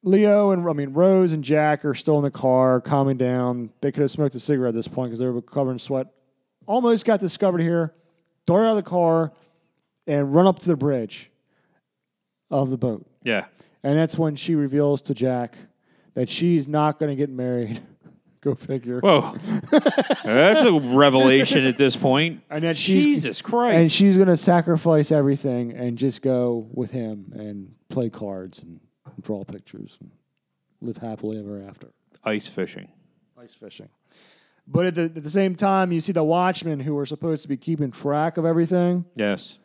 Leo 0.03 0.51
and 0.51 0.67
I 0.67 0.73
mean 0.73 0.95
Rose 0.95 1.35
and 1.35 1.45
Jack 1.45 1.85
are 1.85 1.93
still 1.93 2.17
in 2.17 2.25
the 2.25 2.31
car, 2.31 2.81
calming 2.81 3.19
down. 3.19 3.69
They 3.83 3.93
could 3.93 4.01
have 4.01 4.11
smoked 4.11 4.35
a 4.35 4.41
cigarette 4.41 4.71
at 4.71 4.77
this 4.77 4.89
point 4.89 5.11
because 5.11 5.21
they 5.21 5.27
were 5.27 5.43
covered 5.43 5.73
in 5.73 5.79
sweat. 5.79 6.07
Almost 6.67 7.05
got 7.05 7.21
discovered 7.21 7.61
here. 7.61 7.95
Throw 8.47 8.57
her 8.57 8.67
out 8.67 8.71
of 8.71 8.85
the 8.85 8.91
car 8.91 9.33
and 10.07 10.35
run 10.35 10.47
up 10.47 10.59
to 10.61 10.67
the 10.67 10.77
bridge 10.77 11.31
of 12.51 12.71
the 12.71 12.77
boat. 12.77 13.07
Yeah. 13.23 13.47
And 13.83 13.99
that's 13.99 14.17
when 14.19 14.37
she 14.37 14.55
reveals 14.55 15.03
to 15.03 15.15
Jack 15.15 15.57
that 16.15 16.29
she's 16.29 16.67
not 16.67 16.99
going 16.99 17.11
to 17.11 17.17
get 17.17 17.31
married. 17.31 17.81
Go 18.41 18.55
figure. 18.55 19.01
Whoa. 19.01 19.37
That's 20.25 20.63
a 20.63 20.73
revelation 20.73 21.65
at 21.65 21.77
this 21.77 21.97
point. 21.97 22.43
and 22.51 22.63
that 22.63 22.77
she's 22.77 23.03
Jesus 23.05 23.43
Christ. 23.43 23.77
and 23.77 23.91
she's 23.91 24.17
going 24.17 24.29
to 24.29 24.37
sacrifice 24.37 25.11
everything 25.11 25.73
and 25.73 25.99
just 25.99 26.23
go 26.23 26.69
with 26.73 26.93
him 26.93 27.33
and 27.35 27.75
play 27.89 28.09
cards 28.09 28.61
and 28.61 28.79
draw 29.21 29.43
pictures 29.43 29.99
and 30.01 30.13
live 30.81 30.99
happily 30.99 31.41
ever 31.41 31.61
after. 31.67 31.89
Ice 32.23 32.47
fishing. 32.47 32.89
Ice 33.37 33.55
fishing. 33.55 33.89
But 34.69 34.87
at 34.87 34.95
the, 34.97 35.03
at 35.05 35.23
the 35.23 35.31
same 35.31 35.55
time, 35.55 35.93
you 35.93 36.01
see 36.01 36.13
the 36.13 36.25
watchmen 36.25 36.81
who 36.81 36.99
are 36.99 37.07
supposed 37.07 37.43
to 37.43 37.49
be 37.49 37.57
keeping 37.57 37.93
track 37.93 38.37
of 38.37 38.45
everything. 38.45 39.05
Yes. 39.15 39.59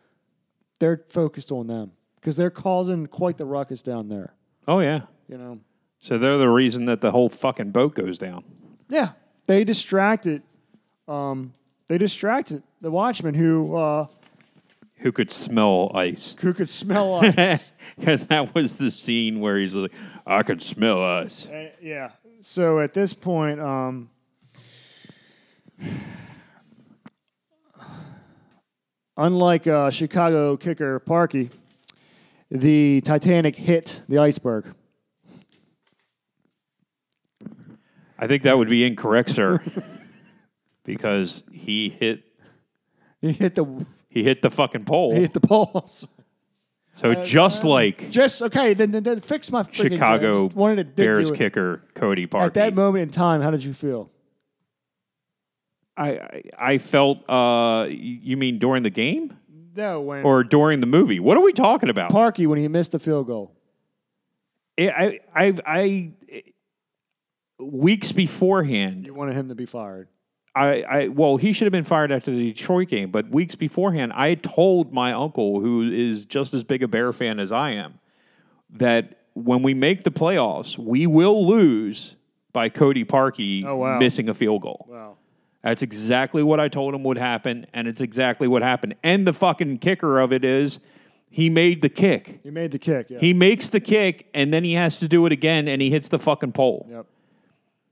They're 0.80 1.04
focused 1.10 1.52
on 1.52 1.68
them 1.68 1.92
because 2.16 2.36
they're 2.36 2.52
causing 2.52 3.08
quite 3.08 3.38
the 3.38 3.46
ruckus 3.46 3.82
down 3.82 4.10
there. 4.10 4.34
Oh 4.68 4.80
yeah. 4.80 5.02
You 5.28 5.38
know. 5.38 5.60
So 6.00 6.18
they're 6.18 6.38
the 6.38 6.50
reason 6.50 6.86
that 6.86 7.02
the 7.02 7.12
whole 7.12 7.30
fucking 7.30 7.72
boat 7.72 7.96
goes 7.96 8.18
down. 8.18 8.44
Yeah, 8.90 9.12
they 9.48 9.64
distracted. 9.64 10.44
Um, 11.08 11.54
they 11.88 11.98
distracted 11.98 12.62
the 12.80 12.90
watchmen 12.92 13.34
who 13.34 13.76
uh, 13.76 14.08
Who 14.98 15.12
could 15.12 15.32
smell 15.32 15.92
ice? 15.96 16.36
who 16.40 16.54
could 16.54 16.70
smell 16.70 17.16
ice. 17.38 17.74
Because 17.98 18.26
that 18.28 18.54
was 18.56 18.76
the 18.76 18.92
scene 18.92 19.40
where 19.40 19.58
he's 19.58 19.74
like, 19.76 19.92
"I 20.28 20.44
could 20.44 20.62
smell 20.62 21.04
ice." 21.04 21.48
Uh, 21.48 21.70
yeah. 21.82 22.12
So 22.42 22.80
at 22.80 22.94
this 22.94 23.14
point, 23.14 23.60
um, 23.60 24.10
unlike 29.17 29.67
uh, 29.67 29.89
Chicago 29.89 30.58
kicker 30.58 31.00
Parkey, 31.00 31.52
the 32.50 33.02
Titanic 33.02 33.56
hit 33.56 34.02
the 34.10 34.17
iceberg. 34.17 34.74
I 38.17 38.28
think 38.28 38.44
that 38.44 38.58
would 38.58 38.70
be 38.70 38.86
incorrect, 38.86 39.32
sir, 39.32 39.63
because 40.86 41.44
he 41.52 41.89
hit 41.89 42.24
He 43.22 43.32
hit 43.32 43.56
the 43.56 43.86
he 44.10 44.24
hit 44.24 44.41
the 44.41 44.52
fucking 44.52 44.86
pole. 44.86 45.13
he 45.13 45.22
hit 45.22 45.34
the 45.34 45.39
poles. 45.39 46.06
so 46.94 47.15
just 47.24 47.63
like 47.63 48.10
Just 48.12 48.41
okay. 48.41 48.74
Then, 48.74 48.91
then, 48.91 49.04
then 49.04 49.20
fix 49.22 49.52
my. 49.52 49.63
Chicago 49.72 50.46
Just 50.46 50.56
wanted 50.56 50.76
to 50.76 50.84
dig 50.84 50.96
Bears 50.96 51.32
kicker 51.32 51.82
Cody 51.96 52.28
Parkey. 52.28 52.46
At 52.48 52.54
that 52.56 52.76
moment 52.76 53.04
in 53.04 53.10
time, 53.10 53.41
how 53.41 53.50
did 53.50 53.63
you 53.63 53.74
feel? 53.74 54.12
I, 56.02 56.42
I 56.58 56.78
felt. 56.78 57.30
Uh, 57.30 57.88
you 57.90 58.38
mean 58.38 58.58
during 58.60 58.84
the 58.84 58.90
game 58.90 59.38
No, 59.76 60.02
when 60.02 60.24
or 60.24 60.44
during 60.44 60.80
the 60.82 60.88
movie? 60.88 61.20
What 61.20 61.38
are 61.38 61.42
we 61.44 61.54
talking 61.54 61.90
about? 61.90 62.12
Parkey 62.12 62.48
when 62.48 62.60
he 62.60 62.68
missed 62.68 62.92
the 62.94 63.00
field 63.00 63.28
goal. 63.28 63.52
I 64.80 65.20
I 65.36 65.44
I, 65.46 65.54
I 65.66 66.12
weeks 67.60 68.12
beforehand 68.12 69.06
You 69.06 69.14
wanted 69.14 69.36
him 69.36 69.50
to 69.50 69.56
be 69.56 69.66
fired. 69.66 70.08
I, 70.54 70.82
I 70.82 71.08
well, 71.08 71.38
he 71.38 71.54
should 71.54 71.66
have 71.66 71.72
been 71.72 71.86
fired 71.86 72.12
after 72.12 72.30
the 72.32 72.52
Detroit 72.52 72.90
game, 72.90 73.10
but 73.12 73.30
weeks 73.30 73.56
beforehand, 73.56 74.12
I 74.14 74.36
told 74.36 74.92
my 74.92 75.14
uncle, 75.14 75.62
who 75.62 75.90
is 75.90 76.26
just 76.26 76.54
as 76.54 76.64
big 76.66 76.84
a 76.84 76.88
Bear 76.90 77.14
fan 77.14 77.40
as 77.40 77.52
I 77.54 77.72
am, 77.72 78.00
that 78.72 79.20
when 79.34 79.62
we 79.64 79.74
make 79.74 80.04
the 80.04 80.12
playoffs, 80.12 80.78
we 80.78 81.08
will 81.08 81.48
lose 81.48 82.16
by 82.52 82.68
Cody 82.68 83.06
Parkey 83.06 83.64
Oh, 83.64 83.78
wow. 83.78 83.98
missing 83.98 84.28
a 84.28 84.34
field 84.34 84.62
goal. 84.64 84.86
Wow. 84.90 85.16
That's 85.63 85.82
exactly 85.82 86.41
what 86.41 86.60
I 86.60 86.67
told 86.69 86.95
him 86.95 87.04
would 87.04 87.17
happen, 87.17 87.67
and 87.74 87.88
it's 87.88 88.02
exactly 88.02 88.47
what 88.47 88.63
happened. 88.63 88.95
And 89.04 89.28
the 89.28 89.34
fucking 89.34 89.78
kicker 89.78 90.19
of 90.19 90.34
it 90.34 90.43
is 90.43 90.80
he 91.30 91.50
made 91.50 91.82
the 91.82 91.89
kick. 91.89 92.39
He 92.43 92.50
made 92.50 92.71
the 92.71 92.80
kick. 92.80 93.10
Yeah. 93.10 93.19
He 93.19 93.34
makes 93.34 93.69
the 93.69 93.80
kick, 93.80 94.28
and 94.34 94.54
then 94.54 94.63
he 94.63 94.74
has 94.74 94.97
to 94.97 95.08
do 95.08 95.26
it 95.28 95.32
again, 95.32 95.67
and 95.67 95.82
he 95.82 95.91
hits 95.91 96.08
the 96.10 96.19
fucking 96.19 96.54
pole. 96.54 96.88
yep. 96.89 97.06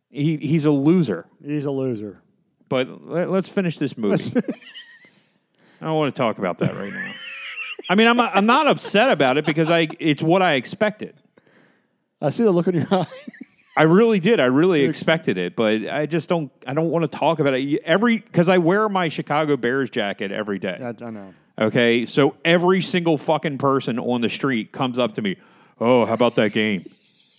He, 0.10 0.38
he's 0.38 0.66
a 0.66 0.72
loser. 0.72 1.28
He's 1.44 1.66
a 1.66 1.72
loser. 1.72 2.22
But 2.68 3.08
let, 3.08 3.30
us 3.30 3.50
finish 3.50 3.78
this 3.78 3.96
movie. 3.96 4.32
I 5.82 5.86
don't 5.86 5.96
want 5.96 6.16
to 6.16 6.20
talk 6.20 6.40
about 6.40 6.58
that 6.60 6.76
right 6.76 6.92
now. 6.92 7.14
I 7.90 7.96
mean, 7.96 8.08
I'm 8.08 8.20
I'm 8.20 8.46
not 8.46 8.68
upset 8.68 9.10
about 9.10 9.38
it 9.38 9.46
because 9.46 9.70
I 9.72 9.88
it's 10.00 10.22
what 10.22 10.42
I 10.42 10.54
expected. 10.54 11.16
I 12.22 12.30
see 12.30 12.44
the 12.44 12.52
look 12.52 12.68
in 12.68 12.76
your 12.76 12.88
eye. 12.92 13.08
I 13.80 13.84
really 13.84 14.20
did. 14.20 14.40
I 14.42 14.46
really 14.46 14.82
expected 14.84 15.38
it, 15.38 15.56
but 15.56 15.88
I 15.90 16.06
just 16.06 16.28
don't. 16.28 16.52
I 16.68 16.74
don't 16.74 16.90
want 16.90 17.10
to 17.10 17.18
talk 17.18 17.40
about 17.40 17.54
it 17.54 17.82
every 17.86 18.18
because 18.18 18.50
I 18.50 18.58
wear 18.58 18.90
my 18.90 19.08
Chicago 19.08 19.56
Bears 19.56 19.90
jacket 19.90 20.32
every 20.34 20.60
day. 20.60 20.78
I, 20.82 21.06
I 21.06 21.10
know. 21.10 21.34
Okay, 21.58 22.06
so 22.06 22.36
every 22.44 22.82
single 22.82 23.18
fucking 23.18 23.58
person 23.58 23.98
on 23.98 24.20
the 24.22 24.30
street 24.30 24.72
comes 24.74 25.00
up 25.00 25.14
to 25.14 25.22
me. 25.22 25.38
Oh, 25.80 26.06
how 26.06 26.14
about 26.14 26.36
that 26.36 26.52
game, 26.52 26.86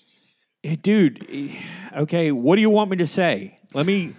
Eh, 0.64 0.76
dude? 0.80 1.26
eh, 1.30 1.56
Okay, 1.94 2.32
what 2.32 2.56
do 2.56 2.62
you 2.62 2.70
want 2.70 2.90
me 2.90 2.96
to 2.98 3.06
say? 3.06 3.58
Let 3.74 3.84
me. 3.84 4.14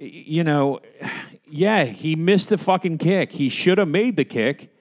You 0.00 0.44
know, 0.44 0.78
yeah, 1.48 1.84
he 1.84 2.14
missed 2.14 2.50
the 2.50 2.58
fucking 2.58 2.98
kick. 2.98 3.32
He 3.32 3.48
should 3.48 3.78
have 3.78 3.88
made 3.88 4.16
the 4.16 4.24
kick. 4.24 4.72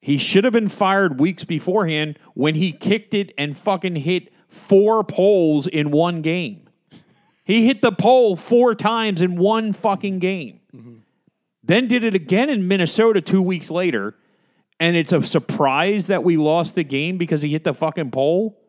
He 0.00 0.18
should 0.18 0.44
have 0.44 0.52
been 0.52 0.68
fired 0.68 1.18
weeks 1.18 1.42
beforehand 1.42 2.20
when 2.34 2.54
he 2.54 2.70
kicked 2.70 3.14
it 3.14 3.32
and 3.36 3.56
fucking 3.58 3.96
hit 3.96 4.32
four 4.52 5.02
poles 5.04 5.66
in 5.66 5.90
one 5.90 6.22
game. 6.22 6.68
He 7.44 7.66
hit 7.66 7.82
the 7.82 7.92
pole 7.92 8.36
four 8.36 8.74
times 8.74 9.20
in 9.20 9.36
one 9.36 9.72
fucking 9.72 10.18
game. 10.20 10.60
then 11.64 11.88
did 11.88 12.04
it 12.04 12.14
again 12.14 12.48
in 12.50 12.68
Minnesota 12.68 13.20
two 13.20 13.42
weeks 13.42 13.70
later, 13.70 14.14
and 14.78 14.96
it's 14.96 15.12
a 15.12 15.22
surprise 15.24 16.06
that 16.06 16.22
we 16.24 16.36
lost 16.36 16.74
the 16.74 16.84
game 16.84 17.18
because 17.18 17.42
he 17.42 17.50
hit 17.50 17.64
the 17.64 17.74
fucking 17.74 18.10
pole? 18.10 18.60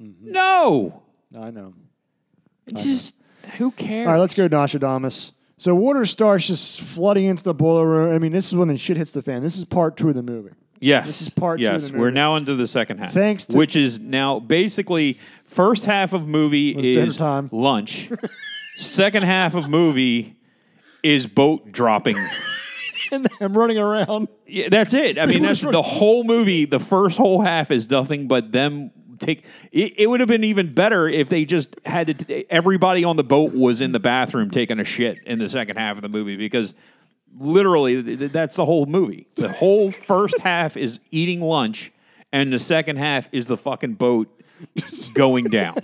Mm-hmm. 0.00 0.32
No. 0.32 1.02
I 1.38 1.50
know. 1.50 1.74
Just 2.74 3.14
who 3.56 3.70
cares? 3.70 4.06
All 4.06 4.12
right, 4.14 4.20
let's 4.20 4.34
go 4.34 4.46
Nostradamus. 4.46 5.32
So 5.56 5.74
water 5.74 6.06
starts 6.06 6.46
just 6.46 6.80
flooding 6.80 7.24
into 7.24 7.42
the 7.42 7.54
boiler 7.54 7.86
room. 7.86 8.14
I 8.14 8.18
mean, 8.18 8.32
this 8.32 8.46
is 8.46 8.54
when 8.54 8.68
the 8.68 8.76
shit 8.76 8.96
hits 8.96 9.10
the 9.12 9.22
fan. 9.22 9.42
This 9.42 9.56
is 9.56 9.64
part 9.64 9.96
two 9.96 10.08
of 10.10 10.14
the 10.14 10.22
movie. 10.22 10.50
Yes. 10.80 11.06
This 11.06 11.22
is 11.22 11.28
part 11.30 11.58
two 11.58 11.64
yes, 11.64 11.90
we're 11.90 12.10
now 12.10 12.36
into 12.36 12.54
the 12.54 12.66
second 12.66 12.98
half. 12.98 13.12
Thanks 13.12 13.46
to- 13.46 13.56
which 13.56 13.76
is 13.76 13.98
now 13.98 14.38
basically 14.38 15.18
first 15.44 15.84
half 15.84 16.12
of 16.12 16.26
movie 16.28 16.74
dinner 16.74 17.00
is 17.06 17.16
time. 17.16 17.48
lunch. 17.52 18.10
second 18.76 19.24
half 19.24 19.54
of 19.54 19.68
movie 19.68 20.36
is 21.02 21.26
boat 21.26 21.72
dropping. 21.72 22.16
And 23.10 23.26
I'm 23.40 23.56
running 23.56 23.78
around. 23.78 24.28
Yeah, 24.46 24.68
that's 24.68 24.92
it. 24.92 25.18
I 25.18 25.24
mean, 25.24 25.40
that's 25.40 25.62
the 25.62 25.80
whole 25.80 26.24
movie. 26.24 26.66
The 26.66 26.78
first 26.78 27.16
whole 27.16 27.40
half 27.40 27.70
is 27.70 27.88
nothing 27.88 28.28
but 28.28 28.52
them 28.52 28.90
take. 29.18 29.44
It, 29.72 29.94
it 30.00 30.06
would 30.08 30.20
have 30.20 30.28
been 30.28 30.44
even 30.44 30.74
better 30.74 31.08
if 31.08 31.30
they 31.30 31.46
just 31.46 31.74
had 31.86 32.08
to. 32.08 32.14
t- 32.14 32.44
everybody 32.50 33.04
on 33.04 33.16
the 33.16 33.24
boat 33.24 33.54
was 33.54 33.80
in 33.80 33.92
the 33.92 34.00
bathroom 34.00 34.50
taking 34.50 34.78
a 34.78 34.84
shit 34.84 35.16
in 35.24 35.38
the 35.38 35.48
second 35.48 35.76
half 35.78 35.96
of 35.96 36.02
the 36.02 36.10
movie 36.10 36.36
because 36.36 36.74
literally 37.38 38.02
th- 38.02 38.18
th- 38.18 38.32
that's 38.32 38.56
the 38.56 38.64
whole 38.64 38.86
movie. 38.86 39.26
The 39.36 39.52
whole 39.52 39.90
first 39.90 40.38
half 40.40 40.76
is 40.76 41.00
eating 41.10 41.40
lunch, 41.40 41.92
and 42.32 42.52
the 42.52 42.58
second 42.58 42.96
half 42.96 43.28
is 43.32 43.46
the 43.46 43.56
fucking 43.56 43.94
boat 43.94 44.28
going 45.14 45.46
down. 45.46 45.76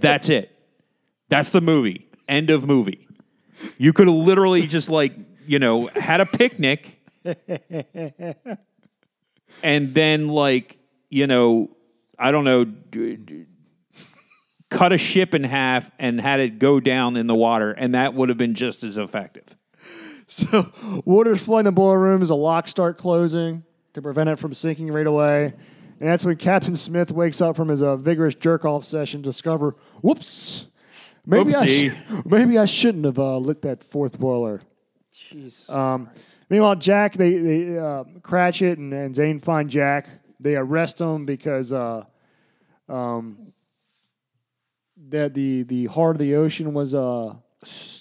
That's 0.00 0.28
it. 0.28 0.54
That's 1.28 1.50
the 1.50 1.60
movie. 1.60 2.06
End 2.28 2.50
of 2.50 2.64
movie. 2.64 3.06
You 3.78 3.92
could 3.92 4.06
have 4.06 4.16
literally 4.16 4.66
just 4.66 4.88
like, 4.88 5.12
you 5.46 5.58
know, 5.58 5.86
had 5.88 6.20
a 6.20 6.26
picnic 6.26 6.98
and 9.62 9.94
then 9.94 10.28
like, 10.28 10.78
you 11.10 11.26
know, 11.26 11.70
I 12.18 12.30
don't 12.30 12.44
know, 12.44 12.64
d- 12.64 13.16
d- 13.16 13.44
cut 14.70 14.92
a 14.92 14.98
ship 14.98 15.34
in 15.34 15.44
half 15.44 15.90
and 15.98 16.20
had 16.20 16.40
it 16.40 16.58
go 16.58 16.80
down 16.80 17.16
in 17.16 17.26
the 17.26 17.34
water 17.34 17.72
and 17.72 17.94
that 17.94 18.14
would 18.14 18.28
have 18.28 18.38
been 18.38 18.54
just 18.54 18.82
as 18.84 18.96
effective. 18.98 19.44
So 20.30 20.70
water's 21.06 21.42
flooding 21.42 21.64
the 21.64 21.72
boiler 21.72 21.98
room 21.98 22.20
as 22.20 22.28
the 22.28 22.36
locks 22.36 22.70
start 22.70 22.98
closing 22.98 23.64
to 23.94 24.02
prevent 24.02 24.28
it 24.28 24.38
from 24.38 24.52
sinking 24.52 24.92
right 24.92 25.06
away. 25.06 25.54
And 26.00 26.08
that's 26.08 26.22
when 26.22 26.36
Captain 26.36 26.76
Smith 26.76 27.10
wakes 27.10 27.40
up 27.40 27.56
from 27.56 27.68
his 27.68 27.82
uh, 27.82 27.96
vigorous 27.96 28.34
jerk 28.34 28.66
off 28.66 28.84
session 28.84 29.22
to 29.22 29.30
discover, 29.30 29.74
whoops, 30.02 30.66
maybe 31.24 31.54
I, 31.54 31.66
sh- 31.66 31.96
maybe 32.26 32.58
I 32.58 32.66
shouldn't 32.66 33.06
have 33.06 33.18
uh, 33.18 33.38
lit 33.38 33.62
that 33.62 33.82
fourth 33.82 34.18
boiler. 34.18 34.60
Um, 35.70 36.10
meanwhile, 36.50 36.76
Jack, 36.76 37.14
they, 37.14 37.38
they 37.38 37.78
uh, 37.78 38.04
Cratchit 38.22 38.76
and, 38.78 38.92
and 38.92 39.16
Zane 39.16 39.40
find 39.40 39.70
Jack. 39.70 40.08
They 40.38 40.56
arrest 40.56 41.00
him 41.00 41.24
because 41.24 41.72
uh, 41.72 42.04
um, 42.88 43.52
that 45.08 45.34
the 45.34 45.62
the 45.64 45.86
heart 45.86 46.16
of 46.16 46.20
the 46.20 46.34
ocean 46.36 46.74
was 46.74 46.94
a 46.94 47.36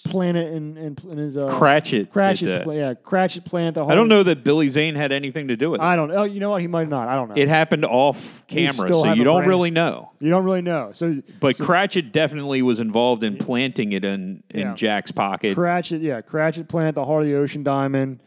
planet 0.03 0.53
in 0.53 0.77
in, 0.77 0.97
in 1.09 1.17
his 1.17 1.35
uh, 1.35 1.47
Cratchit. 1.57 2.11
Cratchit, 2.11 2.63
pla- 2.63 2.73
yeah, 2.73 2.93
Cratchit 2.93 3.43
plant. 3.43 3.75
The 3.75 3.85
I 3.85 3.95
don't 3.95 4.07
know 4.07 4.21
that 4.23 4.43
Billy 4.43 4.69
Zane 4.69 4.95
had 4.95 5.11
anything 5.11 5.47
to 5.47 5.55
do 5.57 5.71
with 5.71 5.81
it. 5.81 5.83
I 5.83 5.95
don't. 5.95 6.11
Oh, 6.11 6.23
you 6.23 6.39
know 6.39 6.51
what? 6.51 6.61
He 6.61 6.67
might 6.67 6.87
not. 6.89 7.07
I 7.07 7.15
don't 7.15 7.29
know. 7.29 7.35
it 7.35 7.47
happened 7.47 7.83
off 7.85 8.45
camera, 8.47 8.73
still 8.87 9.01
so 9.01 9.07
have 9.07 9.17
you 9.17 9.23
a 9.23 9.25
don't 9.25 9.37
brain. 9.39 9.49
really 9.49 9.71
know. 9.71 10.11
you 10.19 10.29
don't 10.29 10.43
really 10.45 10.61
know. 10.61 10.91
So, 10.93 11.15
But 11.39 11.57
Cratchit 11.57 12.11
definitely 12.11 12.61
was 12.61 12.79
involved 12.79 13.23
in 13.23 13.37
planting 13.37 13.93
it 13.93 14.05
in, 14.05 14.43
in 14.51 14.59
Yeah. 14.59 14.73
Jack's 14.75 15.11
pocket. 15.11 15.55
Cratchit, 15.55 16.01
yeah, 16.01 16.21
Cratchit 16.21 16.67
plant 16.67 16.95
the 16.95 17.05
heart 17.05 17.23
of 17.23 17.27
the 17.29 17.35
ocean 17.35 17.63
diamond 17.63 18.19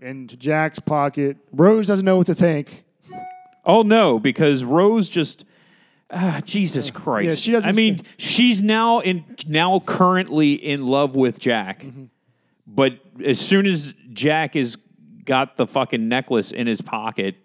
into 0.00 0.36
Jack's 0.36 0.78
pocket. 0.78 1.36
Rose 1.52 1.86
doesn't 1.86 2.04
know 2.04 2.16
what 2.16 2.26
to 2.28 2.34
think. 2.34 2.84
Oh 3.64 3.82
no, 3.82 4.18
because 4.18 4.64
Rose 4.64 5.08
just 5.08 5.44
ah, 6.12 6.40
Jesus 6.44 6.90
Christ. 6.90 7.40
she 7.40 7.52
doesn't 7.52 7.68
I 7.68 7.72
mean, 7.72 8.02
she's 8.16 8.62
now 8.62 9.00
in 9.00 9.24
now 9.46 9.80
currently 9.80 10.52
in 10.52 10.86
love 10.86 11.16
with 11.16 11.38
Jack. 11.38 11.82
Mm-hmm. 11.82 12.04
But 12.66 13.00
as 13.24 13.40
soon 13.40 13.66
as 13.66 13.94
Jack 14.12 14.54
has 14.54 14.76
got 15.24 15.56
the 15.56 15.66
fucking 15.66 16.08
necklace 16.08 16.52
in 16.52 16.66
his 16.66 16.80
pocket, 16.80 17.36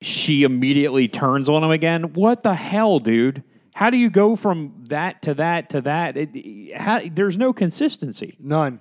she 0.00 0.42
immediately 0.42 1.08
turns 1.08 1.48
on 1.48 1.62
him 1.62 1.70
again. 1.70 2.14
What 2.14 2.42
the 2.42 2.54
hell, 2.54 2.98
dude? 2.98 3.42
How 3.74 3.90
do 3.90 3.96
you 3.96 4.08
go 4.08 4.36
from 4.36 4.86
that 4.88 5.22
to 5.22 5.34
that 5.34 5.70
to 5.70 5.82
that? 5.82 6.16
It, 6.16 6.76
how, 6.76 7.02
there's 7.12 7.36
no 7.36 7.52
consistency. 7.52 8.36
None, 8.40 8.80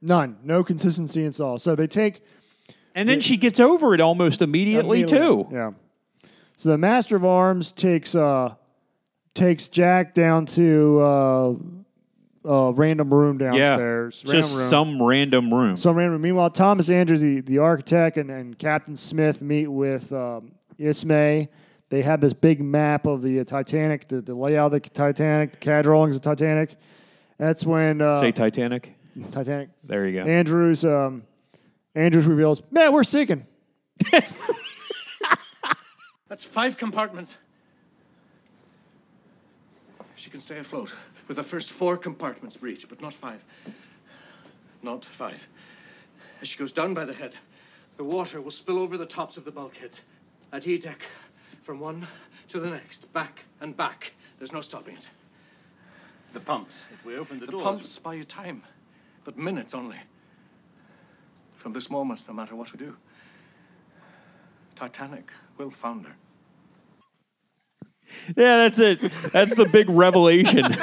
none, 0.00 0.38
no 0.44 0.62
consistency 0.62 1.24
in 1.24 1.32
all. 1.40 1.58
So 1.58 1.74
they 1.74 1.88
take 1.88 2.22
And 2.94 3.08
then 3.08 3.20
she 3.20 3.36
gets 3.36 3.58
over 3.58 3.92
it 3.92 4.00
almost 4.00 4.40
immediately, 4.40 5.04
too. 5.04 5.48
Yeah. 5.50 5.70
So 6.60 6.68
the 6.68 6.76
Master 6.76 7.16
of 7.16 7.24
Arms 7.24 7.72
takes 7.72 8.14
uh 8.14 8.54
takes 9.32 9.66
Jack 9.66 10.12
down 10.12 10.44
to 10.44 11.00
uh, 11.00 11.54
uh 12.44 12.72
random 12.74 13.14
room 13.14 13.38
downstairs. 13.38 14.22
Yeah, 14.22 14.32
Random 14.32 14.50
just 14.50 14.58
room. 14.58 14.68
some 14.68 15.02
random 15.02 15.54
room. 15.54 15.78
Some 15.78 15.96
random. 15.96 16.20
Meanwhile, 16.20 16.50
Thomas 16.50 16.90
Andrews, 16.90 17.22
the, 17.22 17.40
the 17.40 17.56
architect, 17.56 18.18
and, 18.18 18.30
and 18.30 18.58
Captain 18.58 18.94
Smith 18.94 19.40
meet 19.40 19.68
with 19.68 20.12
um, 20.12 20.52
Ismay. 20.78 21.48
They 21.88 22.02
have 22.02 22.20
this 22.20 22.34
big 22.34 22.60
map 22.60 23.06
of 23.06 23.22
the 23.22 23.40
uh, 23.40 23.44
Titanic, 23.44 24.08
the, 24.08 24.20
the 24.20 24.34
layout 24.34 24.74
of 24.74 24.82
the 24.82 24.90
Titanic, 24.90 25.52
the 25.52 25.56
CAD 25.56 25.84
drawings 25.84 26.16
of 26.16 26.20
Titanic. 26.20 26.76
That's 27.38 27.64
when 27.64 28.02
uh, 28.02 28.20
Say 28.20 28.32
Titanic. 28.32 28.94
Titanic. 29.30 29.70
There 29.82 30.06
you 30.06 30.22
go. 30.22 30.28
Andrews 30.28 30.84
um, 30.84 31.22
Andrews 31.94 32.26
reveals, 32.26 32.62
man, 32.70 32.92
we're 32.92 33.02
sinking. 33.02 33.46
That's 36.30 36.44
five 36.44 36.78
compartments. 36.78 37.36
She 40.14 40.30
can 40.30 40.40
stay 40.40 40.58
afloat 40.58 40.94
with 41.26 41.36
the 41.36 41.42
first 41.42 41.72
four 41.72 41.96
compartments 41.96 42.56
breached, 42.56 42.88
but 42.88 43.00
not 43.02 43.12
five. 43.12 43.44
Not 44.80 45.04
five. 45.04 45.48
As 46.40 46.46
she 46.46 46.56
goes 46.56 46.72
down 46.72 46.94
by 46.94 47.04
the 47.04 47.12
head, 47.12 47.34
the 47.96 48.04
water 48.04 48.40
will 48.40 48.52
spill 48.52 48.78
over 48.78 48.96
the 48.96 49.06
tops 49.06 49.36
of 49.36 49.44
the 49.44 49.50
bulkheads 49.50 50.02
at 50.52 50.68
E 50.68 50.78
deck 50.78 51.02
from 51.62 51.80
one 51.80 52.06
to 52.46 52.60
the 52.60 52.70
next, 52.70 53.12
back 53.12 53.40
and 53.60 53.76
back. 53.76 54.12
There's 54.38 54.52
no 54.52 54.60
stopping 54.60 54.96
it. 54.96 55.10
The 56.32 56.40
pumps. 56.40 56.84
If 56.94 57.04
we 57.04 57.16
open 57.16 57.40
the, 57.40 57.46
The 57.46 57.52
doors. 57.52 57.64
The 57.64 57.70
pumps 57.70 57.98
buy 57.98 58.14
you 58.14 58.24
time, 58.24 58.62
but 59.24 59.36
minutes 59.36 59.74
only. 59.74 59.98
From 61.56 61.72
this 61.72 61.90
moment, 61.90 62.22
no 62.28 62.34
matter 62.34 62.54
what 62.54 62.72
we 62.72 62.78
do, 62.78 62.96
Titanic 64.76 65.30
will 65.64 65.70
founder. 65.70 66.16
Yeah, 68.36 68.68
that's 68.68 68.78
it. 68.78 69.00
That's 69.32 69.54
the 69.54 69.66
big 69.66 69.88
revelation. 69.88 70.76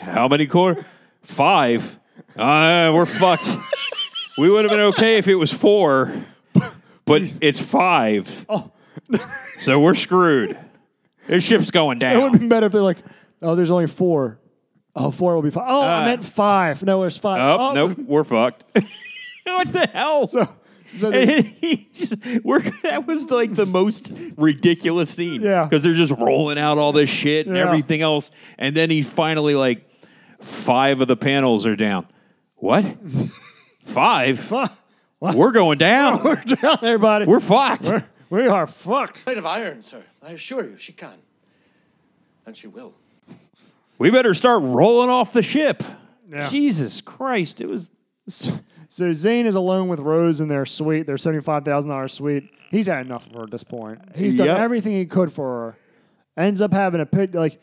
How 0.00 0.28
many 0.28 0.46
quarter? 0.46 0.84
Five. 1.22 1.98
Uh, 2.36 2.90
we're 2.94 3.06
fucked. 3.06 3.48
We 4.38 4.50
would 4.50 4.64
have 4.64 4.70
been 4.70 4.80
okay 4.92 5.18
if 5.18 5.28
it 5.28 5.34
was 5.36 5.52
four, 5.52 6.12
but 7.04 7.22
it's 7.40 7.60
five. 7.60 8.46
Oh. 8.48 8.72
so 9.58 9.78
we're 9.80 9.94
screwed. 9.94 10.58
This 11.26 11.44
ship's 11.44 11.70
going 11.70 11.98
down. 11.98 12.16
It 12.16 12.22
would 12.22 12.32
have 12.32 12.40
been 12.40 12.48
better 12.48 12.66
if 12.66 12.72
they're 12.72 12.82
like, 12.82 12.98
oh, 13.42 13.54
there's 13.54 13.70
only 13.70 13.86
four. 13.86 14.38
Oh, 14.96 15.10
four 15.10 15.34
will 15.34 15.42
be 15.42 15.50
five. 15.50 15.66
Oh, 15.68 15.80
I 15.82 16.02
Uh, 16.02 16.04
meant 16.06 16.24
five. 16.24 16.82
No, 16.82 17.04
it's 17.04 17.16
five. 17.16 17.40
Oh, 17.60 17.72
nope, 17.72 17.98
we're 17.98 18.24
fucked. 18.24 18.64
what 19.44 19.72
the 19.72 19.86
hell? 19.86 20.26
So, 20.26 20.48
so 20.94 21.10
And 21.12 21.46
he 21.60 21.88
just- 21.92 22.14
we're, 22.44 22.60
that 22.82 23.06
was 23.06 23.30
like 23.30 23.54
the 23.54 23.66
most 23.66 24.10
ridiculous 24.36 25.10
scene. 25.10 25.42
Yeah. 25.42 25.64
Because 25.64 25.82
they're 25.82 25.94
just 25.94 26.12
rolling 26.12 26.58
out 26.58 26.78
all 26.78 26.92
this 26.92 27.10
shit 27.10 27.46
and 27.46 27.56
Yeah. 27.56 27.66
everything 27.66 28.02
else. 28.02 28.30
And 28.58 28.76
then 28.76 28.90
he 28.90 29.02
finally 29.02 29.54
like, 29.54 29.86
five 30.40 31.00
of 31.00 31.08
the 31.08 31.16
panels 31.16 31.66
are 31.66 31.76
down. 31.76 32.06
What? 32.56 32.84
Five? 33.84 34.52
We're 35.20 35.50
going 35.50 35.78
down. 35.78 36.22
we're 36.24 36.36
down, 36.36 36.78
everybody. 36.82 37.26
We're 37.26 37.40
fucked. 37.40 37.84
We're- 37.86 38.04
we 38.30 38.46
are 38.46 38.66
fucked. 38.68 39.26
Made 39.26 39.38
of 39.38 39.46
iron, 39.46 39.82
sir. 39.82 40.04
I 40.22 40.30
assure 40.32 40.64
you, 40.64 40.78
she 40.78 40.92
can. 40.92 41.14
And 42.46 42.56
she 42.56 42.68
will. 42.68 42.94
We 43.98 44.10
better 44.10 44.34
start 44.34 44.62
rolling 44.62 45.10
off 45.10 45.32
the 45.32 45.42
ship. 45.42 45.82
Yeah. 46.30 46.48
Jesus 46.48 47.00
Christ. 47.00 47.60
It 47.60 47.66
was. 47.66 47.90
So 48.92 49.12
Zane 49.12 49.46
is 49.46 49.54
alone 49.54 49.86
with 49.86 50.00
Rose 50.00 50.40
in 50.40 50.48
their 50.48 50.66
suite, 50.66 51.06
their 51.06 51.16
seventy-five 51.16 51.64
thousand 51.64 51.90
dollars 51.90 52.12
suite. 52.12 52.50
He's 52.72 52.88
had 52.88 53.06
enough 53.06 53.24
of 53.28 53.34
her 53.34 53.42
at 53.44 53.50
this 53.52 53.62
point. 53.62 54.00
He's 54.16 54.34
done 54.34 54.48
Yep. 54.48 54.58
everything 54.58 54.92
he 54.92 55.06
could 55.06 55.32
for 55.32 55.76
her. 56.36 56.42
Ends 56.42 56.60
up 56.60 56.72
having 56.72 57.00
a 57.00 57.06
pic 57.06 57.32
like 57.32 57.60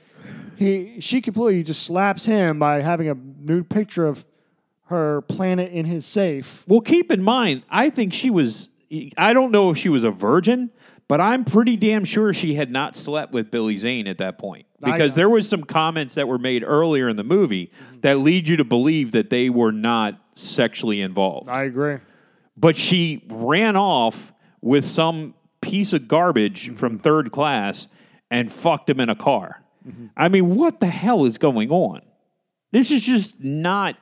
he 0.56 1.02
she 1.02 1.20
completely 1.20 1.63
just 1.63 1.84
slaps 1.84 2.26
him 2.26 2.60
by 2.60 2.82
having 2.82 3.10
a 3.10 3.13
nude 3.13 3.70
picture 3.70 4.08
of 4.08 4.26
her 4.86 5.22
planet 5.24 5.74
in 5.74 5.84
his 5.86 6.06
safe. 6.06 6.63
Well, 6.66 6.80
keep 6.80 7.12
in 7.12 7.22
mind, 7.22 7.63
I 7.70 7.90
think 7.90 8.13
she 8.13 8.30
was. 8.30 8.70
I 9.18 9.34
don't 9.34 9.52
know 9.52 9.70
if 9.72 9.78
she 9.78 9.90
was 9.90 10.06
a 10.06 10.12
virgin, 10.12 10.70
but 11.10 11.20
I'm 11.20 11.44
pretty 11.44 11.76
damn 11.76 12.06
sure 12.06 12.34
she 12.34 12.54
had 12.56 12.72
not 12.72 12.96
slept 12.96 13.34
with 13.34 13.52
Billy 13.52 13.78
Zane 13.78 14.08
at 14.08 14.20
that 14.20 14.38
point. 14.38 14.66
Because 14.82 15.16
there 15.16 15.30
was 15.30 15.50
some 15.50 15.63
comments 15.63 16.16
that 16.16 16.28
were 16.28 16.38
made 16.38 16.63
earlier 16.63 17.10
in 17.10 17.16
the 17.16 17.24
movie 17.24 17.68
mm-hmm. 17.68 18.02
that 18.02 18.20
lead 18.20 18.48
you 18.48 18.58
to 18.58 18.63
believe 18.63 19.12
that 19.12 19.30
they 19.30 19.50
were 19.50 19.72
not 19.72 20.22
sexually 20.36 21.02
involved. 21.02 21.50
I 21.50 21.63
agree. 21.63 21.98
but 22.56 22.76
she 22.76 23.24
ran 23.30 23.76
off 23.76 24.32
with 24.62 24.86
some 24.86 25.34
piece 25.62 25.94
of 25.94 26.08
garbage 26.08 26.68
mm-hmm. 26.68 26.76
from 26.76 27.00
third 27.00 27.32
class 27.32 27.88
and 28.30 28.52
fucked 28.52 28.90
him 28.90 29.00
in 29.00 29.10
a 29.10 29.16
car. 29.16 29.63
Mm-hmm. 29.88 30.08
I 30.16 30.28
mean, 30.28 30.56
what 30.56 30.80
the 30.80 30.88
hell 30.88 31.26
is 31.26 31.38
going 31.38 31.72
on? 31.72 32.02
This 32.72 32.92
is 32.92 33.02
just 33.02 33.42
not 33.44 33.96